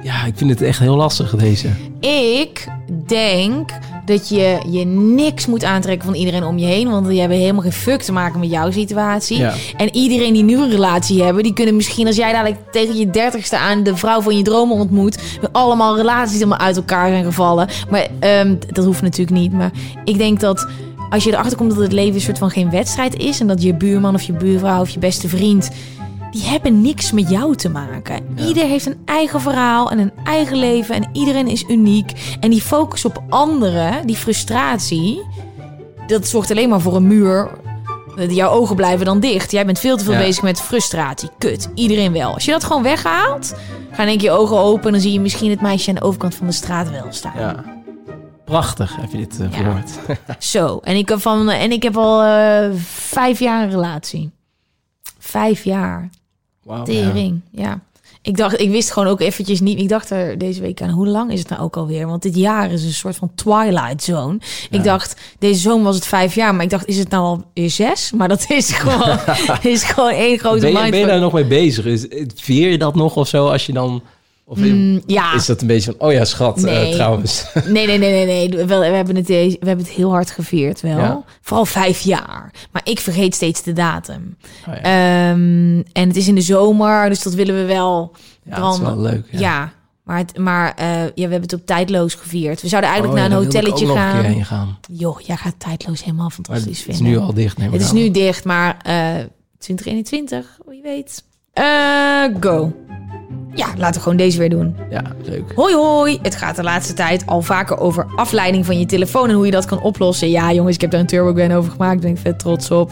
[0.02, 1.68] Ja, ik vind het echt heel lastig deze.
[2.00, 2.68] Ik
[3.06, 3.70] denk
[4.08, 6.90] dat je je niks moet aantrekken van iedereen om je heen.
[6.90, 9.38] Want die hebben helemaal geen fuck te maken met jouw situatie.
[9.38, 9.54] Ja.
[9.76, 13.10] En iedereen die nu een relatie hebben, die kunnen misschien als jij dadelijk tegen je
[13.10, 15.18] dertigste aan de vrouw van je dromen ontmoet,
[15.52, 17.68] allemaal relaties die allemaal uit elkaar zijn gevallen.
[17.90, 19.52] Maar ehm, dat hoeft natuurlijk niet.
[19.52, 19.70] Maar
[20.04, 20.68] ik denk dat
[21.10, 23.62] als je erachter komt dat het leven een soort van geen wedstrijd is en dat
[23.62, 25.70] je buurman of je buurvrouw of je beste vriend
[26.30, 28.22] die hebben niks met jou te maken.
[28.48, 32.36] Ieder heeft een eigen verhaal en een eigen leven en iedereen is uniek.
[32.40, 35.22] En die focus op anderen, die frustratie,
[36.06, 37.50] dat zorgt alleen maar voor een muur.
[38.28, 39.50] Jouw ogen blijven dan dicht.
[39.50, 40.18] Jij bent veel te veel Ja.
[40.18, 41.28] bezig met frustratie.
[41.38, 42.34] Kut, iedereen wel.
[42.34, 43.54] Als je dat gewoon weghaalt,
[43.92, 46.34] gaan denk je ogen open en dan zie je misschien het meisje aan de overkant
[46.34, 47.32] van de straat wel staan.
[47.38, 47.64] Ja.
[48.48, 49.56] Prachtig, heb je dit eh, Ja.
[49.56, 49.90] verwoord.
[50.52, 54.30] Zo, en ik heb, van, en ik heb al eh, vijf jaar een relatie.
[55.18, 56.10] Vijf jaar.
[56.84, 57.80] Tering, ja.
[58.22, 59.78] Ik dacht, ik wist gewoon ook eventjes niet.
[59.78, 62.06] Ik dacht er deze week aan, hoe lang is het nou ook alweer?
[62.06, 64.38] Want dit jaar is een soort van twilight zone.
[64.70, 67.44] Ik dacht, deze zomer was het vijf jaar, maar ik dacht, is het nou al
[67.54, 68.12] weer zes?
[68.12, 69.18] Maar dat is gewoon,
[69.62, 71.84] is gewoon één grote Ben je, ben je daar nog mee bezig?
[71.84, 74.02] Is, vier je dat nog of zo als je dan...
[74.50, 76.92] Of Mm, ja, is dat een beetje van, oh ja, schat, eh, Nee.
[76.92, 77.46] trouwens.
[77.66, 78.66] nee, nee, nee, nee, nee.
[78.66, 80.98] We, hebben het we hebben het heel hard gevierd wel.
[80.98, 81.24] Ja.
[81.40, 82.50] Vooral vijf jaar.
[82.72, 84.36] Maar ik vergeet steeds de datum.
[84.68, 84.80] Oh ja.
[84.82, 88.16] Ehm, en het is in de zomer, dus dat willen we wel.
[88.44, 89.26] Ja, dat is wel leuk.
[89.30, 89.72] Ja, Ja.
[90.04, 92.62] maar, het, maar eh, ja, we hebben het op tijdloos gevierd.
[92.62, 94.32] We zouden Oh eigenlijk ja, naar een hotelletje ook nog een keer gaan.
[94.32, 94.78] heen gaan.
[94.92, 97.12] Joh, jij gaat tijdloos helemaal fantastisch het is vinden.
[97.12, 97.56] nu al dicht.
[97.58, 99.24] neem ik Het is nu dicht, maar eh
[99.58, 101.24] 2021, wie weet.
[102.40, 102.72] Go.
[103.54, 104.76] Ja, laten we gewoon deze weer doen.
[104.90, 105.52] Ja, leuk.
[105.54, 109.34] Hoi hoi, het gaat de laatste tijd al vaker over afleiding van je telefoon en
[109.34, 110.30] hoe je dat kan oplossen.
[110.30, 112.90] Ja jongens, ik heb daar een turbogram over gemaakt, ben ik vet trots op.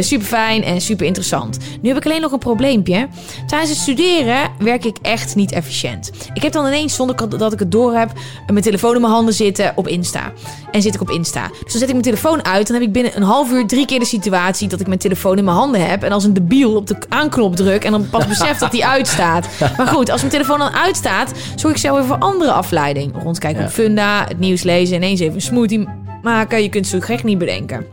[0.00, 1.58] super fijn en super interessant.
[1.80, 3.08] Nu heb ik alleen nog een probleempje.
[3.46, 6.10] Tijdens het studeren werk ik echt niet efficiënt.
[6.32, 8.12] Ik heb dan ineens, zonder dat ik het door heb,
[8.46, 10.32] mijn telefoon in mijn handen zitten op Insta.
[10.70, 11.48] En zit ik op Insta.
[11.48, 13.66] Dus dan zet ik mijn telefoon uit en dan heb ik binnen een half uur
[13.66, 16.32] drie keer de situatie dat ik mijn telefoon in mijn handen heb en als een
[16.32, 19.48] debiel op de aanknop druk en dan pas besef dat die uitstaat.
[19.76, 23.12] Maar goed, als mijn telefoon dan uitstaat, zorg ik zo weer voor andere afleiding.
[23.22, 25.88] Rondkijken op Funda, het nieuws lezen, ineens even een smoothie
[26.22, 26.62] maken.
[26.62, 27.86] Je kunt zo gek niet bedenken.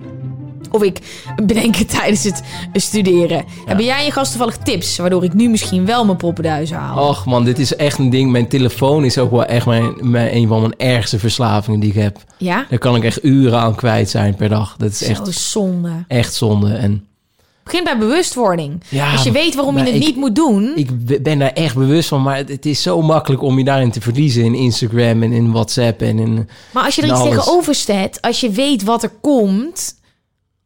[0.71, 0.99] Of ik
[1.45, 2.43] bedenken tijdens het
[2.73, 3.45] studeren.
[3.65, 7.07] Heb jij je gast toevallig tips waardoor ik nu misschien wel mijn poppenduizen haal?
[7.07, 8.31] Och man, dit is echt een ding.
[8.31, 12.01] Mijn telefoon is ook wel echt mijn, mijn, een van mijn ergste verslavingen die ik
[12.01, 12.17] heb.
[12.37, 12.65] Ja?
[12.69, 14.75] Daar kan ik echt uren aan kwijt zijn per dag.
[14.77, 15.89] Dat is Zo echt zonde.
[16.07, 16.73] Echt zonde.
[16.73, 17.07] En
[17.65, 18.81] Begin bij bewustwording.
[18.89, 20.71] Ja, Als je weet waarom je het ik- niet moet doen.
[20.75, 22.21] ik ben daar echt bewust van.
[22.21, 24.43] Maar het, het is zo makkelijk om je daarin te verliezen.
[24.43, 26.49] In Instagram en in WhatsApp en in...
[26.73, 27.33] maar als je er iets alles.
[27.35, 29.95] tegenover zet, als je weet wat er komt,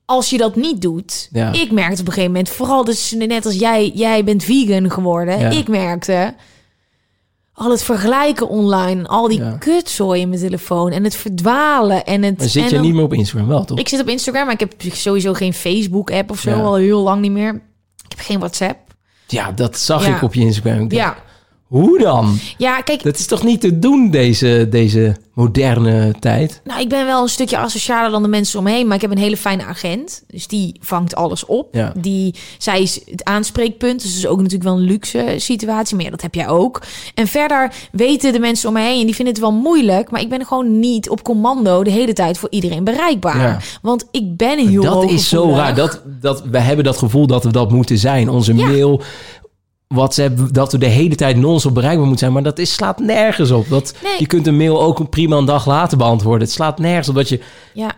[0.06, 1.30] als je dat niet doet.
[1.32, 1.52] Ja.
[1.54, 5.40] Ik merkte op een gegeven moment, vooral dus net als jij, jij bent vegan geworden.
[5.40, 5.50] Ja.
[5.50, 6.34] Ik merkte
[7.60, 9.56] al het vergelijken online, al die Ja.
[9.60, 12.38] kutzooi in mijn telefoon en het verdwalen en het.
[12.38, 13.80] Maar zit en je dan- niet meer op Instagram wel, toch?
[13.80, 16.56] Ik zit op Instagram, maar ik heb sowieso geen Facebook-app of zo, Ja.
[16.62, 17.54] al heel lang niet meer.
[18.04, 18.78] Ik heb geen WhatsApp.
[19.28, 20.16] Ja, dat zag Ja.
[20.16, 20.74] ik op je Instagram.
[20.84, 21.18] Ik dacht, Ja,
[21.70, 22.38] Hoe dan?
[22.58, 26.62] ja kijk, Dat is toch niet te doen deze, deze moderne tijd?
[26.64, 29.18] Nou, ik ben wel een stukje asocialer dan de mensen omheen, maar ik heb een
[29.18, 30.24] hele fijne agent.
[30.28, 31.68] Dus die vangt alles op.
[31.76, 31.94] Ja.
[31.98, 34.02] Die, zij is het aanspreekpunt.
[34.02, 35.96] Dus dat is ook natuurlijk wel een luxe situatie.
[35.96, 36.82] Maar ja, dat heb jij ook.
[37.14, 40.12] En verder weten de mensen om me heen, en die vinden het wel moeilijk.
[40.12, 43.40] Maar ik ben gewoon niet op commando de hele tijd voor iedereen bereikbaar.
[43.42, 43.60] Ja.
[43.82, 45.76] Want ik ben heel dat is zo raar.
[45.76, 48.30] Dat, dat, we hebben dat gevoel dat we dat moeten zijn.
[48.30, 48.66] Onze Ja.
[48.68, 49.02] mail,
[49.96, 52.34] WhatsApp, dat we de hele tijd non-stop bereikbaar moeten zijn.
[52.34, 53.70] Maar dat is, slaat nergens op.
[53.70, 54.16] Dat, Nee.
[54.20, 56.42] Je kunt een mail ook prima een dag later beantwoorden.
[56.42, 57.40] Het slaat nergens op dat je...
[57.74, 57.92] Ja,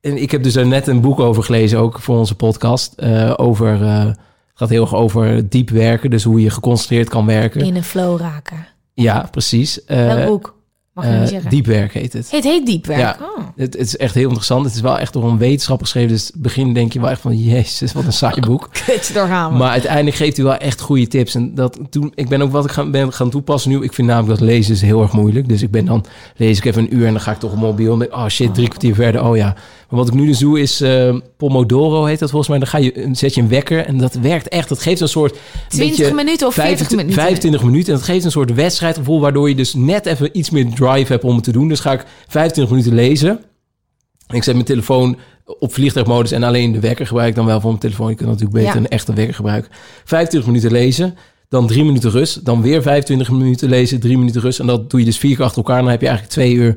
[0.00, 2.92] En ik heb dus daar net een boek over gelezen, ook voor onze podcast.
[2.96, 4.18] eh, over, eh, het
[4.54, 6.10] gaat heel erg over diep werken.
[6.10, 7.60] Dus hoe je geconcentreerd kan werken.
[7.60, 8.66] in een flow raken.
[8.94, 9.84] Ja, precies.
[9.84, 10.54] Eh, Welk boek?
[10.94, 11.50] Mag je eh, niet zeggen.
[11.50, 12.30] diep werken heet het.
[12.30, 13.00] Het heet diep werk.
[13.00, 13.16] Ja.
[13.20, 13.44] Oh.
[13.56, 14.64] Het, het is echt heel interessant.
[14.64, 16.12] Het is wel echt door een wetenschapper geschreven.
[16.12, 17.36] Dus in het begin denk je wel echt van...
[17.36, 18.68] Jezus, wat een saai boek.
[18.86, 19.58] Kut, daar gaan we.
[19.58, 21.34] Maar uiteindelijk geeft hij wel echt goede tips.
[21.34, 23.82] En dat toen, ik ben ook wat ik gaan, ben gaan toepassen nu.
[23.82, 25.48] Ik vind namelijk dat lezen is heel erg moeilijk.
[25.48, 26.04] Dus ik ben dan,
[26.36, 27.92] lees ik even een uur en dan ga ik toch op mobiel.
[27.92, 29.24] En denk, oh shit, drie kwartier verder.
[29.24, 29.54] Oh ja.
[29.94, 32.58] Wat ik nu dus doe is eh, Pomodoro heet dat volgens mij.
[32.58, 34.68] Dan ga je, zet je een wekker en dat werkt echt.
[34.68, 35.36] Dat geeft een soort...
[35.68, 37.22] 20 beetje minuten of 40 25 minuten?
[37.22, 37.92] 25 minuten.
[37.92, 39.20] En dat geeft een soort wedstrijdgevoel.
[39.20, 41.68] Waardoor je dus net even iets meer drive hebt om het te doen.
[41.68, 43.28] Dus ga ik 25 minuten lezen.
[44.26, 45.16] En ik zet mijn telefoon
[45.58, 48.08] op vliegtuigmodus en alleen de wekker gebruik ik dan wel voor mijn telefoon.
[48.08, 48.80] Je kunt natuurlijk beter Ja.
[48.80, 49.70] een echte wekker gebruiken.
[50.04, 51.16] 25 minuten lezen,
[51.48, 54.60] dan drie minuten rust, dan weer 25 minuten lezen, drie minuten rust.
[54.60, 55.82] En dat doe je dus vier keer achter elkaar.
[55.82, 56.76] Dan heb je eigenlijk twee uur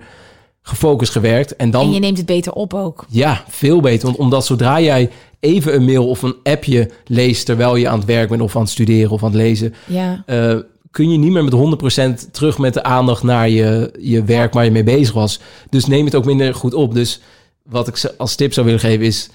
[0.68, 1.56] gefocust gewerkt.
[1.56, 3.06] En dan, En je neemt het beter op ook.
[3.10, 4.06] ja, veel beter.
[4.06, 8.08] Want omdat zodra jij even een mail of een appje leest terwijl je aan het
[8.08, 10.24] werk bent of aan het studeren of aan het lezen, Ja.
[10.26, 10.56] eh,
[10.92, 14.66] kun je niet meer met 100% terug met de aandacht naar je, je werk waar
[14.66, 15.40] je mee bezig was.
[15.70, 16.94] Dus neem het ook minder goed op.
[16.94, 17.22] Dus
[17.64, 19.30] wat ik als tip zou willen geven is...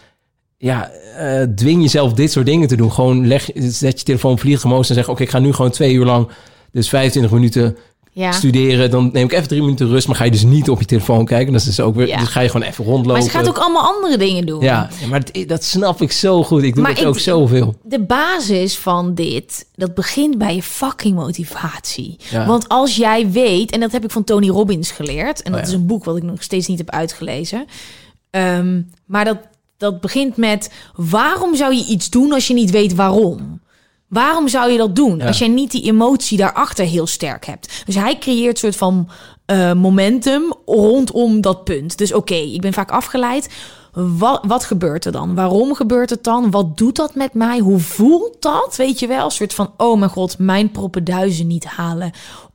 [0.59, 2.92] Ja, eh, dwing jezelf dit soort dingen te doen.
[2.92, 5.09] Gewoon leg, zet je telefoon op vliegtuigmodus en zeg...
[5.09, 6.28] oké, ik ga nu gewoon twee uur lang,
[6.72, 7.76] dus 25 minuten
[8.14, 8.32] Ja.
[8.32, 8.90] studeren.
[8.90, 11.24] Dan neem ik even drie minuten rust, maar ga je dus niet op je telefoon
[11.24, 11.52] kijken.
[11.52, 12.18] Dat is dus ook weer, Ja.
[12.18, 13.12] dus ga je gewoon even rondlopen.
[13.12, 14.60] Maar ze gaat ook allemaal andere dingen doen.
[14.60, 16.62] Ja, ja, maar dat, dat snap ik zo goed.
[16.62, 17.74] Ik doe Maar dat ik- ook zoveel.
[17.82, 22.16] De basis van dit, dat begint bij je fucking motivatie.
[22.30, 22.47] Ja.
[22.47, 25.66] Want als jij weet, en dat heb ik van Tony Robbins geleerd, en dat Oh
[25.66, 25.72] ja.
[25.72, 27.66] is een boek wat ik nog steeds niet heb uitgelezen.
[28.30, 29.39] Ehm, maar dat,
[29.76, 33.60] dat begint met waarom zou je iets doen als je niet weet waarom?
[34.12, 35.26] Waarom zou je dat doen Ja.
[35.26, 37.82] als jij niet die emotie daarachter heel sterk hebt?
[37.86, 39.09] Dus hij creëert een soort van
[39.47, 41.98] eh, momentum rondom dat punt.
[41.98, 43.48] Dus oké, ik ben vaak afgeleid.
[43.93, 45.34] Wat, wat gebeurt er dan?
[45.34, 46.51] Waarom gebeurt het dan?
[46.51, 47.59] Wat doet dat met mij?
[47.59, 48.74] Hoe voelt dat?
[48.76, 49.24] Weet je wel?
[49.24, 52.12] Een soort van, oh mijn god, mijn proppenduizen niet halen.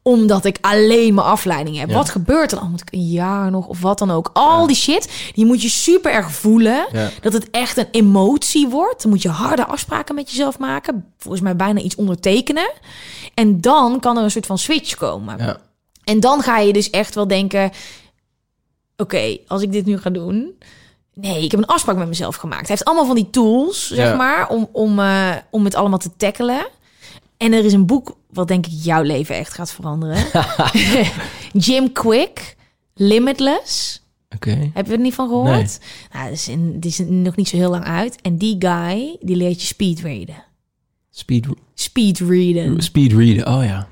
[0.08, 1.90] Omdat ik alleen maar afleiding heb.
[1.90, 1.96] Ja.
[1.96, 2.70] Wat gebeurt er dan?
[2.70, 4.30] Moet ik een jaar nog of wat dan ook?
[4.34, 6.88] Al die shit, die moet je super erg voelen.
[6.92, 7.10] Ja.
[7.22, 9.02] Dat het echt een emotie wordt.
[9.02, 11.14] Dan moet je harde afspraken met jezelf maken.
[11.18, 12.72] Volgens mij bijna iets ondertekenen.
[13.34, 15.38] En dan kan er een soort van switch komen.
[15.38, 15.58] Ja.
[16.04, 17.72] En dan ga je dus echt wel denken:
[18.98, 20.58] oké, als ik dit nu ga doen.
[21.14, 22.68] Nee, ik heb een afspraak met mezelf gemaakt.
[22.68, 26.16] Hij heeft allemaal van die tools, zeg maar, om, om, eh, om het allemaal te
[26.18, 26.68] tackelen.
[27.38, 30.26] En er is een boek wat denk ik jouw leven echt gaat veranderen.
[31.66, 32.56] Jim Quick,
[32.94, 34.02] Limitless.
[34.36, 34.72] Oké.
[34.74, 35.80] Heb je er niet van gehoord?
[36.14, 38.22] Nou, het is, in, het is nog niet zo heel lang uit.
[38.22, 40.44] En die guy, die leert je speedreaden.
[41.10, 41.46] Speed.
[41.46, 42.82] Speed speedreaden.
[42.82, 43.88] Speed readen, oh ja.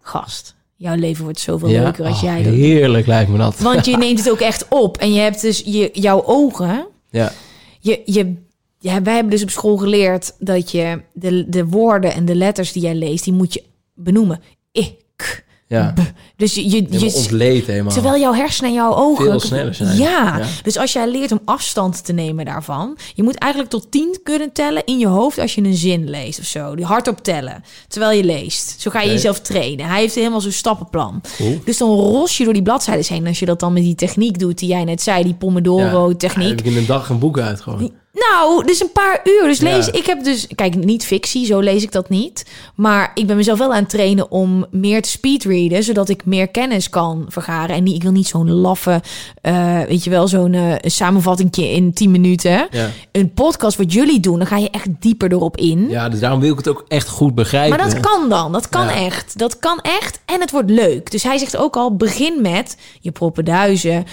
[0.00, 1.82] Gast, jouw leven wordt zoveel ja?
[1.82, 2.62] leuker als Oh, jij dat doet.
[2.62, 3.58] Heerlijk lijkt me dat.
[3.58, 4.98] Want je neemt het ook echt op.
[4.98, 6.86] En je hebt dus je, jouw ogen.
[7.10, 7.32] ja.
[7.80, 8.34] Je, je,
[8.82, 12.72] ja, wij hebben dus op school geleerd dat je de, de woorden en de letters
[12.72, 13.62] die jij leest, die moet je
[13.94, 14.40] benoemen.
[14.72, 15.44] Ik.
[15.66, 15.92] ja.
[15.94, 16.00] B.
[16.36, 17.92] Dus je, je, Je ontleed helemaal.
[17.92, 19.96] terwijl jouw hersenen en jouw ogen Veel sneller zijn.
[19.96, 20.38] Ja.
[20.38, 20.46] Ja.
[20.62, 24.52] dus als jij leert om afstand te nemen daarvan, je moet eigenlijk tot tien kunnen
[24.52, 26.74] tellen in je hoofd als je een zin leest of zo.
[26.74, 28.80] Die hardop tellen terwijl je leest.
[28.80, 29.86] Zo ga je jezelf trainen.
[29.86, 31.20] Hij heeft helemaal zo'n stappenplan.
[31.64, 33.26] Dus dan ros je door die bladzijden heen.
[33.26, 36.42] Als je dat dan met die techniek doet die jij net zei, die Pomodoro-techniek.
[36.42, 37.92] Ja, heb ik in een dag een boek uit gewoon.
[38.28, 39.42] Nou, dus een paar uur.
[39.48, 39.92] Dus lees, Ja.
[39.92, 42.44] ik heb dus, kijk, niet fictie, zo lees ik dat niet.
[42.74, 46.48] Maar ik ben mezelf wel aan het trainen om meer te speedreaden, zodat ik meer
[46.48, 47.76] kennis kan vergaren.
[47.76, 49.00] En niet, ik wil niet zo'n laffe,
[49.40, 52.66] eh, weet je wel, zo'n samenvattingje in 10 minuten.
[52.70, 52.88] Ja.
[53.12, 55.88] Een podcast wat jullie doen, dan ga je echt dieper erop in.
[55.88, 57.78] ja, dus daarom wil ik het ook echt goed begrijpen.
[57.78, 58.94] Maar dat kan dan, dat kan Ja.
[58.94, 59.38] echt.
[59.38, 61.10] Dat kan echt en het wordt leuk.
[61.10, 64.04] Dus hij zegt ook al, begin met je proppenduizen,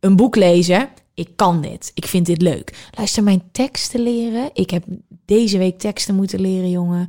[0.00, 0.88] een boek lezen.
[1.16, 2.88] Ik kan dit, ik vind dit leuk.
[2.96, 4.50] Luister, mijn teksten leren.
[4.52, 4.84] Ik heb
[5.24, 7.08] deze week teksten moeten leren, jongen.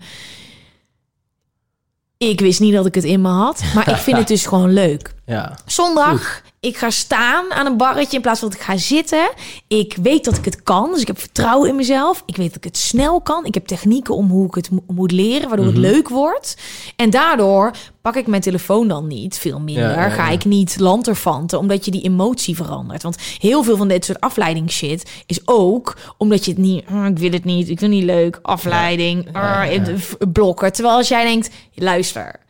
[2.18, 4.74] Ik wist niet dat ik het in me had, maar ik vind het dus gewoon
[4.74, 5.16] leuk.
[5.28, 5.58] Ja.
[5.66, 9.30] Zondag, ik ga staan aan een barretje in plaats van dat ik ga zitten.
[9.68, 12.24] Ik weet dat ik het kan, dus ik heb vertrouwen in mezelf.
[12.26, 13.45] Ik weet dat ik het snel kan.
[13.45, 15.76] Ik heb technieken om hoe ik het mo- moet leren, waardoor Mhm.
[15.76, 16.58] het leuk wordt.
[16.95, 17.72] En daardoor
[18.02, 19.84] pak ik mijn telefoon dan niet, veel minder.
[19.91, 23.04] Ja, ja, Ga ik niet lanterfanten, omdat je die emotie verandert.
[23.04, 26.86] Want heel veel van dit soort afleidingsshit is ook omdat je het niet...
[26.91, 29.64] "Ah, ik wil het niet, ik vind het niet leuk, afleiding, ah,
[30.32, 30.74] blokken.
[30.74, 32.45] Terwijl als jij denkt, luister...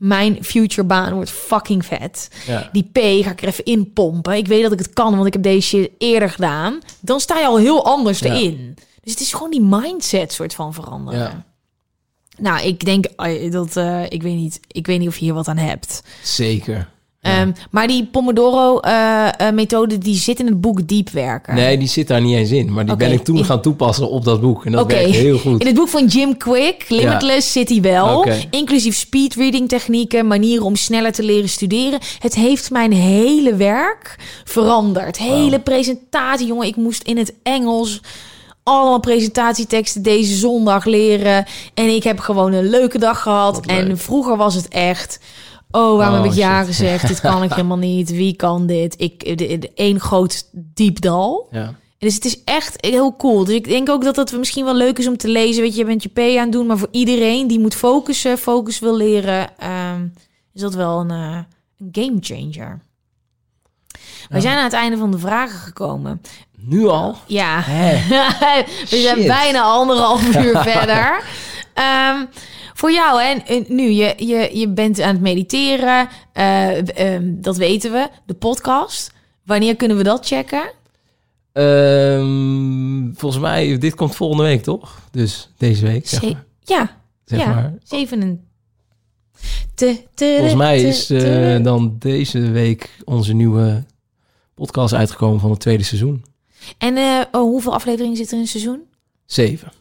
[0.00, 2.30] Mijn future baan wordt fucking vet.
[2.46, 2.68] Ja.
[2.72, 4.36] Die P ga ik er even in pompen.
[4.36, 6.78] Ik weet dat ik het kan, want ik heb deze shit eerder gedaan.
[7.00, 8.32] Dan sta je al heel anders Ja.
[8.34, 8.76] erin.
[9.02, 11.20] Dus het is gewoon die mindset soort van veranderen.
[11.20, 11.44] Ja.
[12.38, 14.60] Nou, ik denk eh, dat eh, ik weet niet.
[14.66, 16.02] Ik weet niet of je hier wat aan hebt.
[16.22, 16.88] Zeker.
[17.20, 21.54] Ehm, maar die Pomodoro-methode die zit in het boek Diep werken.
[21.54, 22.72] Nee, die zit daar niet eens in.
[22.72, 24.64] Maar die ben ik toen in- gaan toepassen op dat boek.
[24.66, 25.60] En dat werkt heel goed.
[25.60, 28.26] In het boek van Jim Quick, Limitless, zit hij wel.
[28.50, 31.98] Inclusief speedreading technieken, manieren om sneller te leren studeren.
[32.18, 35.18] Het heeft mijn hele werk veranderd.
[35.18, 36.66] Hele presentatie, jongen.
[36.66, 38.00] Ik moest in het Engels
[38.62, 41.44] allemaal presentatieteksten deze zondag leren.
[41.74, 43.66] En ik heb gewoon een leuke dag gehad.
[43.66, 43.76] Leuk.
[43.78, 45.20] En vroeger was het echt...
[45.70, 46.66] Oh, waarom Oh, heb ik ja shit.
[46.66, 47.08] gezegd?
[47.08, 48.10] Dit kan ik helemaal niet.
[48.10, 48.94] Wie kan dit?
[49.00, 51.48] Ik, de, de, één groot diep dal.
[51.50, 51.74] Ja.
[51.98, 53.44] Dus het is echt heel cool.
[53.44, 55.62] Dus ik denk ook dat het misschien wel leuk is om te lezen.
[55.62, 56.66] Weet je, je bent je P aan het doen.
[56.66, 59.58] Maar voor iedereen die moet focussen, focus wil leren...
[59.58, 60.06] ehm,
[60.52, 61.38] is dat wel een, eh,
[61.78, 62.80] een game changer.
[64.28, 66.20] We zijn aan het einde van de vragen gekomen.
[66.56, 67.16] Nu al?
[67.26, 69.26] Ja, we zijn Shit.
[69.26, 71.24] bijna anderhalf uur verder.
[71.80, 72.24] Ehm,
[72.74, 76.08] voor jou, hè, en nu, je, je, je bent aan het mediteren.
[76.32, 78.08] eh, ehm, dat weten we.
[78.26, 79.12] De podcast.
[79.44, 80.72] Wanneer kunnen we dat checken?
[81.52, 84.98] Ehm, volgens mij, dit komt volgende week, toch?
[85.10, 86.44] Dus deze week, zeg Ze- maar.
[86.64, 87.46] ja, Zeg ja.
[87.54, 87.74] maar.
[87.82, 88.44] Zeven en...
[89.74, 93.84] Te, te, Volgens mij is eh, dan deze week onze nieuwe
[94.54, 96.24] podcast uitgekomen van het tweede seizoen.
[96.78, 98.82] En eh, oh, hoeveel afleveringen zitten er in een seizoen?
[99.26, 99.72] Zeven.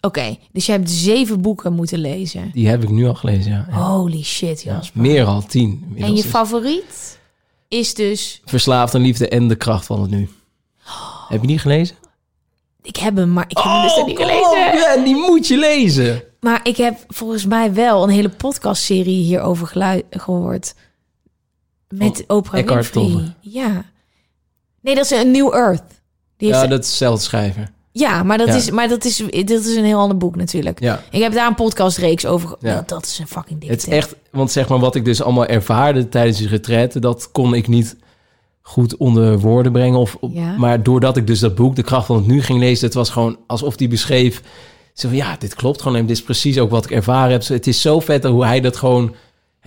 [0.00, 2.50] Oké, dus je hebt zeven boeken moeten lezen.
[2.52, 3.66] Die heb ik nu al gelezen, ja.
[3.70, 5.92] Holy shit, Ja, meer al, tien.
[5.96, 6.30] en je dus.
[6.30, 7.18] favoriet
[7.68, 8.42] is dus...
[8.44, 10.28] Verslaafd aan liefde en de kracht van het nu.
[11.28, 11.96] Heb je die gelezen?
[12.82, 14.58] Ik heb hem, maar ik heb hem dus nog niet gelezen.
[14.78, 16.22] ja, die moet je lezen.
[16.40, 19.66] Maar ik heb volgens mij wel een hele podcastserie hierover
[20.10, 20.74] gehoord.
[21.88, 23.02] Met Oprah Eckhart Winfrey.
[23.20, 23.34] Tolle.
[23.40, 23.84] Ja.
[24.80, 25.82] Nee, dat is een New Earth.
[26.36, 27.72] Die Ja, dat is dezelfde schrijver.
[27.98, 28.54] Ja, maar, dat, Ja.
[28.54, 30.80] Is, maar dat, is, dat is een heel ander boek natuurlijk.
[30.80, 31.02] Ja.
[31.10, 32.56] Ik heb daar een podcastreeks over.
[32.60, 32.74] Ja.
[32.74, 35.22] Dat, dat is een fucking dik Het is echt, want zeg maar wat ik dus
[35.22, 37.96] allemaal ervaarde tijdens die retraite, dat kon ik niet
[38.62, 39.98] goed onder woorden brengen.
[39.98, 40.56] Of, Ja.
[40.56, 43.10] Maar doordat ik dus dat boek, De Kracht van het Nu, ging lezen, het was
[43.10, 44.42] gewoon alsof die beschreef,
[44.92, 47.46] zo van, ja, dit klopt gewoon en dit is precies ook wat ik ervaren heb.
[47.46, 49.14] Het is zo vet hoe hij dat gewoon,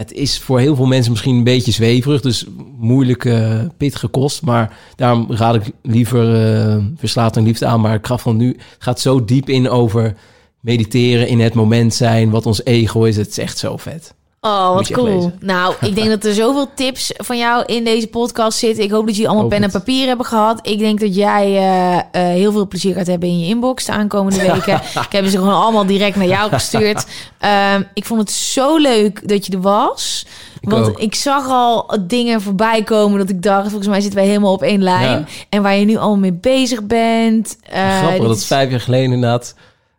[0.02, 2.46] het is voor heel veel mensen misschien een beetje zweverig, dus
[2.78, 4.42] moeilijk, eh pittige kost.
[4.42, 7.82] Maar daarom raad ik liever eh Verslaafd en Liefde aan.
[7.82, 10.16] Maar Kracht van Nu gaat zo diep in over
[10.60, 13.18] mediteren, in het moment zijn, wat ons ego is.
[13.18, 14.14] Het is echt zo vet.
[14.48, 15.32] Oh, wat cool.
[15.40, 18.84] Nou, ik denk dat er zoveel tips van jou in deze podcast zitten.
[18.84, 19.84] Ik hoop dat jullie allemaal Hoop pen en het.
[19.84, 20.68] papier hebben gehad.
[20.68, 23.92] Ik denk dat jij eh, eh, heel veel plezier gaat hebben in je inbox de
[23.92, 24.74] aankomende weken.
[24.76, 27.06] ik heb ze gewoon allemaal direct naar jou gestuurd.
[27.40, 30.26] Ehm, ik vond het zo leuk dat je er was.
[30.60, 31.00] Ik Want ook.
[31.00, 34.62] ik zag al dingen voorbij komen dat ik dacht, volgens mij zitten wij helemaal op
[34.62, 35.20] één lijn.
[35.20, 35.26] Ja.
[35.50, 37.58] En waar je nu allemaal mee bezig bent.
[37.70, 39.56] Eh, Grappig, dat is vijf jaar geleden inderdaad.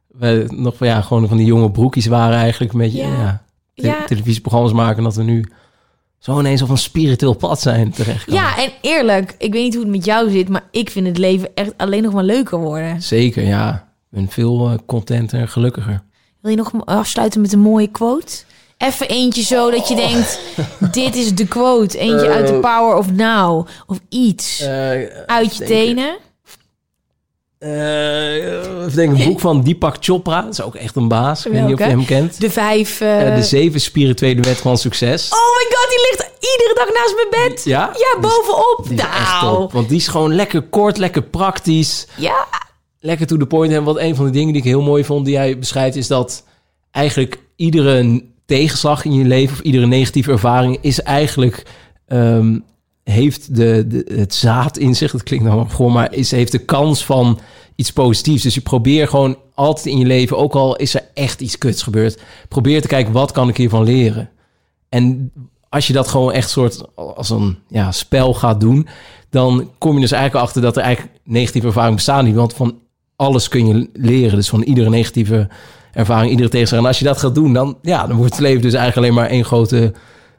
[0.09, 3.09] we nog ja, gewoon van die jonge broekjes waren eigenlijk een beetje Ja.
[3.09, 3.43] ja.
[3.75, 4.05] Te- Ja.
[4.05, 5.45] televisieprogramma's maken dat we nu
[6.19, 8.31] zo ineens op een spiritueel pad zijn terecht.
[8.33, 11.19] Ja, en eerlijk, ik weet niet hoe het met jou zit, maar ik vind het
[11.19, 13.03] leven echt alleen nog maar leuker worden.
[13.03, 13.75] Zeker, ja.
[14.11, 16.03] Ik ben veel eh, contenter en gelukkiger.
[16.41, 18.43] Wil je nog afsluiten met een mooie quote?
[18.79, 20.41] Even eentje zo dat je denkt,
[20.95, 21.99] dit is de quote.
[21.99, 23.67] Eentje uit The Power of Now.
[23.87, 24.65] Of iets.
[25.27, 26.17] uit je tenen.
[27.63, 30.43] Eh, ik denk een boek van Deepak Chopra.
[30.43, 31.47] Dat is ook echt een baas.
[31.47, 32.41] Ik weet niet of je hem kent.
[32.41, 33.01] De vijf...
[33.01, 35.29] eh, Eh, de zeven spirituele wetten van succes.
[35.33, 37.65] Oh my god, die ligt iedere dag naast mijn bed.
[37.65, 37.91] Ja?
[37.99, 38.81] Ja, bovenop.
[38.89, 39.57] Die is echt nou.
[39.57, 39.73] top.
[39.73, 42.07] Want die is gewoon lekker kort, lekker praktisch.
[42.17, 42.47] Ja.
[43.01, 43.73] Lekker to the point.
[43.73, 46.07] En wat een van de dingen die ik heel mooi vond, die jij beschrijft, is
[46.07, 46.45] dat
[46.91, 51.63] eigenlijk iedere tegenslag in je leven of iedere negatieve ervaring is eigenlijk
[52.07, 52.59] ehm,
[53.05, 55.13] heeft de, de, het zaad in zich.
[55.13, 57.39] Dat klinkt nou gewoon, maar is, heeft de kans van
[57.83, 58.43] iets positiefs.
[58.43, 61.83] Dus je probeert gewoon altijd in je leven, ook al is er echt iets kuts
[61.83, 64.31] gebeurd, probeer te kijken wat kan ik hiervan leren.
[64.89, 65.33] En
[65.69, 68.89] als je dat gewoon echt soort als een ja, spel gaat doen,
[69.31, 72.35] dan kom je dus eigenlijk achter dat er eigenlijk negatieve ervaringen bestaan niet.
[72.35, 72.79] Want van
[73.17, 74.37] alles kun je leren.
[74.37, 75.49] Dus van iedere negatieve
[75.93, 76.81] ervaring, iedere tegenslag.
[76.81, 79.23] En als je dat gaat doen, dan, ja, dan wordt het leven dus eigenlijk alleen
[79.23, 79.93] maar één grote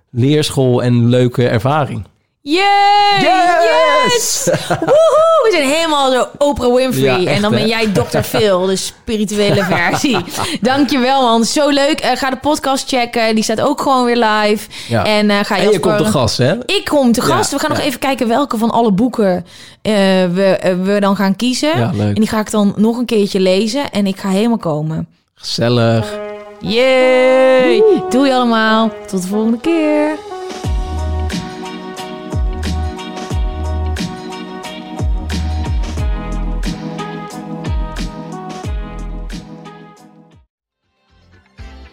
[0.10, 2.06] leerschool en leuke ervaring.
[2.46, 3.22] Yay!
[3.22, 4.50] Yes!
[4.68, 5.42] Woehoe!
[5.44, 7.04] We zijn helemaal zo Oprah Winfrey.
[7.04, 8.20] Ja, echt, en dan ben jij Dr.
[8.20, 10.18] Phil, de spirituele versie.
[10.62, 12.00] Dankjewel man, zo leuk.
[12.00, 14.70] Eh, ga de podcast checken, die staat ook gewoon weer live.
[14.88, 15.06] Ja.
[15.06, 16.54] En eh, ga En je komt te gast, hè?
[16.66, 17.52] Ik kom te Ja, gast.
[17.52, 19.46] We gaan nog even kijken welke van alle boeken
[19.82, 19.94] eh,
[20.34, 21.78] we, we dan gaan kiezen.
[21.80, 22.08] Ja, leuk.
[22.08, 23.92] En die ga ik dan nog een keertje lezen.
[23.92, 25.08] En ik ga helemaal komen.
[25.36, 26.14] Gezellig.
[26.60, 27.84] Yay!
[28.10, 28.92] Doei allemaal.
[29.08, 30.18] Tot de volgende keer.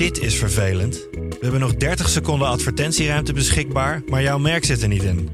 [0.00, 1.08] Dit is vervelend.
[1.12, 5.30] We hebben nog 30 seconden advertentieruimte beschikbaar, maar jouw merk zit er niet in.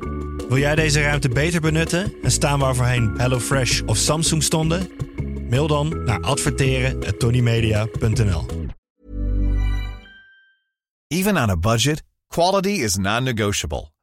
[0.48, 4.90] Wil jij deze ruimte beter benutten en staan waar voorheen HelloFresh of Samsung stonden?
[5.50, 8.46] Mail dan naar adverteren@tonymedia.nl.
[11.06, 13.90] Even on a budget, quality is non-negotiable.